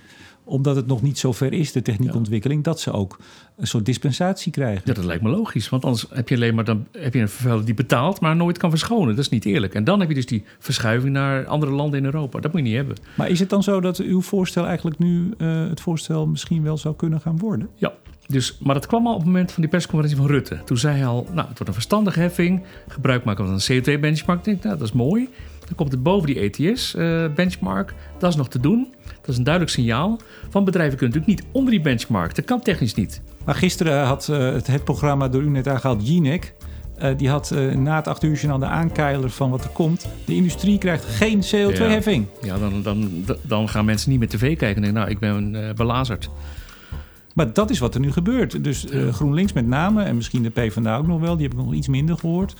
omdat 0.49 0.75
het 0.75 0.87
nog 0.87 1.01
niet 1.01 1.19
zo 1.19 1.31
ver 1.31 1.53
is, 1.53 1.71
de 1.71 1.81
techniekontwikkeling, 1.81 2.63
dat 2.63 2.79
ze 2.79 2.91
ook 2.91 3.19
een 3.57 3.67
soort 3.67 3.85
dispensatie 3.85 4.51
krijgen. 4.51 4.81
Ja, 4.85 4.93
dat 4.93 5.03
lijkt 5.03 5.23
me 5.23 5.29
logisch. 5.29 5.69
Want 5.69 5.85
anders 5.85 6.05
heb 6.09 6.29
je 6.29 6.35
alleen 6.35 6.55
maar 6.55 6.63
dan 6.63 6.87
heb 6.91 7.13
je 7.13 7.19
een 7.19 7.29
vervuiler 7.29 7.65
die 7.65 7.73
betaalt, 7.73 8.19
maar 8.19 8.35
nooit 8.35 8.57
kan 8.57 8.69
verschonen. 8.69 9.15
Dat 9.15 9.25
is 9.25 9.29
niet 9.29 9.45
eerlijk. 9.45 9.73
En 9.73 9.83
dan 9.83 9.99
heb 9.99 10.09
je 10.09 10.15
dus 10.15 10.25
die 10.25 10.43
verschuiving 10.59 11.13
naar 11.13 11.45
andere 11.45 11.71
landen 11.71 11.99
in 11.99 12.05
Europa. 12.05 12.39
Dat 12.39 12.51
moet 12.51 12.61
je 12.61 12.67
niet 12.67 12.75
hebben. 12.75 12.95
Maar 13.15 13.29
is 13.29 13.39
het 13.39 13.49
dan 13.49 13.63
zo 13.63 13.81
dat 13.81 13.97
uw 13.97 14.21
voorstel 14.21 14.65
eigenlijk 14.65 14.99
nu 14.99 15.33
uh, 15.37 15.67
het 15.69 15.81
voorstel 15.81 16.27
misschien 16.27 16.63
wel 16.63 16.77
zou 16.77 16.95
kunnen 16.95 17.21
gaan 17.21 17.37
worden? 17.37 17.69
Ja, 17.75 17.93
dus, 18.27 18.57
maar 18.59 18.73
dat 18.73 18.85
kwam 18.85 19.07
al 19.07 19.13
op 19.13 19.19
het 19.19 19.27
moment 19.27 19.51
van 19.51 19.61
die 19.61 19.71
persconferentie 19.71 20.17
van 20.17 20.27
Rutte. 20.27 20.59
Toen 20.65 20.77
zei 20.77 20.97
hij 20.97 21.05
al, 21.05 21.27
nou, 21.31 21.47
het 21.47 21.47
wordt 21.47 21.67
een 21.67 21.73
verstandige 21.73 22.19
heffing. 22.19 22.63
Gebruik 22.87 23.23
maken 23.23 23.45
van 23.45 23.53
een 23.53 23.81
CO2-benchmark. 23.81 24.37
Ik 24.37 24.43
denk, 24.43 24.63
nou, 24.63 24.77
dat 24.77 24.87
is 24.87 24.93
mooi. 24.93 25.29
Dan 25.69 25.77
komt 25.77 25.91
het 25.91 26.03
boven 26.03 26.27
die 26.27 26.39
ETS-benchmark. 26.39 27.93
dat 28.17 28.29
is 28.29 28.35
nog 28.35 28.49
te 28.49 28.59
doen. 28.59 28.93
Dat 29.21 29.29
is 29.29 29.37
een 29.37 29.43
duidelijk 29.43 29.75
signaal. 29.75 30.19
Van 30.49 30.63
bedrijven 30.63 30.97
kunnen 30.97 31.17
natuurlijk 31.17 31.41
niet 31.41 31.53
onder 31.55 31.71
die 31.71 31.81
benchmark. 31.81 32.35
Dat 32.35 32.45
kan 32.45 32.61
technisch 32.61 32.93
niet. 32.93 33.21
Maar 33.45 33.55
gisteren 33.55 34.05
had 34.05 34.27
uh, 34.31 34.37
het, 34.37 34.67
het, 34.67 34.83
programma 34.83 35.27
door 35.27 35.41
u 35.41 35.49
net 35.49 35.67
aangehaald, 35.67 36.07
Jinek... 36.07 36.53
Uh, 37.03 37.17
die 37.17 37.29
had 37.29 37.51
uh, 37.53 37.75
na 37.75 37.95
het 37.95 38.07
acht 38.07 38.23
uur 38.23 38.51
aan 38.51 38.59
de 38.59 38.65
aankeiler 38.65 39.29
van 39.29 39.49
wat 39.49 39.63
er 39.63 39.69
komt. 39.69 40.07
De 40.25 40.35
industrie 40.35 40.77
krijgt 40.77 41.05
geen 41.05 41.43
CO2-heffing. 41.43 42.25
Ja, 42.41 42.47
ja 42.53 42.57
dan, 42.57 42.81
dan, 42.81 43.25
dan 43.41 43.69
gaan 43.69 43.85
mensen 43.85 44.09
niet 44.09 44.19
meer 44.19 44.29
tv 44.29 44.57
kijken 44.57 44.67
en 44.67 44.81
denken... 44.81 44.93
nou, 44.93 45.09
ik 45.09 45.19
ben 45.19 45.53
uh, 45.53 45.73
belazerd. 45.73 46.29
Maar 47.39 47.53
dat 47.53 47.69
is 47.69 47.79
wat 47.79 47.93
er 47.93 47.99
nu 47.99 48.11
gebeurt. 48.11 48.63
Dus 48.63 48.85
uh, 48.85 49.13
GroenLinks 49.13 49.53
met 49.53 49.67
name, 49.67 50.03
en 50.03 50.15
misschien 50.15 50.43
de 50.43 50.49
PvdA 50.49 50.97
ook 50.97 51.07
nog 51.07 51.19
wel, 51.19 51.35
die 51.35 51.47
heb 51.47 51.57
ik 51.57 51.63
nog 51.63 51.73
iets 51.73 51.87
minder 51.87 52.17
gehoord. 52.17 52.55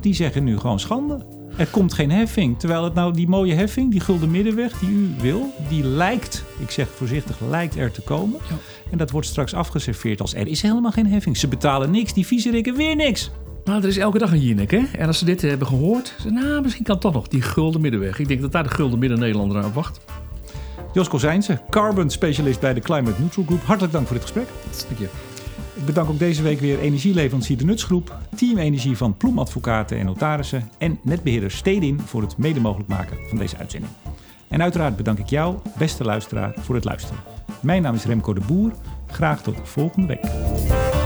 Die 0.00 0.14
zeggen 0.14 0.44
nu 0.44 0.58
gewoon 0.58 0.80
schande. 0.80 1.26
Er 1.56 1.66
komt 1.66 1.92
geen 1.92 2.10
heffing. 2.10 2.58
Terwijl 2.58 2.84
het 2.84 2.94
nou 2.94 3.12
die 3.12 3.28
mooie 3.28 3.54
heffing, 3.54 3.90
die 3.90 4.00
gulden 4.00 4.30
middenweg 4.30 4.78
die 4.78 4.90
u 4.90 5.10
wil, 5.20 5.54
die 5.68 5.84
lijkt, 5.84 6.44
ik 6.58 6.70
zeg 6.70 6.88
voorzichtig, 6.88 7.36
lijkt 7.48 7.76
er 7.76 7.90
te 7.90 8.00
komen. 8.00 8.38
Ja. 8.48 8.56
En 8.90 8.98
dat 8.98 9.10
wordt 9.10 9.26
straks 9.26 9.54
afgeserveerd 9.54 10.20
als 10.20 10.34
er 10.34 10.46
is 10.46 10.62
helemaal 10.62 10.92
geen 10.92 11.06
heffing. 11.06 11.36
Ze 11.36 11.48
betalen 11.48 11.90
niks, 11.90 12.12
die 12.12 12.26
viezerikken 12.26 12.76
weer 12.76 12.96
niks. 12.96 13.30
Maar 13.64 13.76
er 13.76 13.88
is 13.88 13.96
elke 13.96 14.18
dag 14.18 14.32
een 14.32 14.40
Jinek, 14.40 14.70
hè? 14.70 14.82
En 14.92 15.06
als 15.06 15.18
ze 15.18 15.24
dit 15.24 15.42
hebben 15.42 15.66
gehoord, 15.66 16.14
ze, 16.20 16.30
nou, 16.30 16.62
misschien 16.62 16.84
kan 16.84 16.98
toch 16.98 17.12
nog 17.12 17.28
die 17.28 17.42
gulden 17.42 17.80
middenweg. 17.80 18.18
Ik 18.18 18.28
denk 18.28 18.40
dat 18.40 18.52
daar 18.52 18.62
de 18.62 18.70
gulden 18.70 18.98
midden 18.98 19.18
Nederlander 19.18 19.62
aan 19.62 19.72
wacht. 19.72 20.00
Jos 20.92 21.08
Kozijnse, 21.08 21.60
carbon 21.70 22.10
specialist 22.10 22.60
bij 22.60 22.74
de 22.74 22.80
Climate 22.80 23.20
Neutral 23.20 23.44
Group. 23.44 23.62
Hartelijk 23.64 23.92
dank 23.92 24.06
voor 24.06 24.16
dit 24.16 24.24
gesprek. 24.24 24.48
Dank 24.88 24.98
je. 24.98 25.08
Ik 25.74 25.86
bedank 25.86 26.08
ook 26.08 26.18
deze 26.18 26.42
week 26.42 26.60
weer 26.60 26.78
energieleverancier 26.78 27.58
De 27.58 27.64
Nutsgroep, 27.64 28.16
Team 28.36 28.58
Energie 28.58 28.96
van 28.96 29.16
Ploemadvocaten 29.16 29.98
en 29.98 30.04
Notarissen 30.04 30.68
en 30.78 30.98
netbeheerder 31.02 31.50
Stedin 31.50 32.00
voor 32.00 32.22
het 32.22 32.36
mede 32.36 32.60
mogelijk 32.60 32.88
maken 32.88 33.18
van 33.28 33.38
deze 33.38 33.56
uitzending. 33.56 33.92
En 34.48 34.62
uiteraard 34.62 34.96
bedank 34.96 35.18
ik 35.18 35.28
jou, 35.28 35.56
beste 35.78 36.04
luisteraar, 36.04 36.54
voor 36.58 36.74
het 36.74 36.84
luisteren. 36.84 37.22
Mijn 37.60 37.82
naam 37.82 37.94
is 37.94 38.04
Remco 38.04 38.32
de 38.32 38.42
Boer. 38.46 38.72
Graag 39.06 39.42
tot 39.42 39.56
volgende 39.62 40.06
week. 40.06 41.01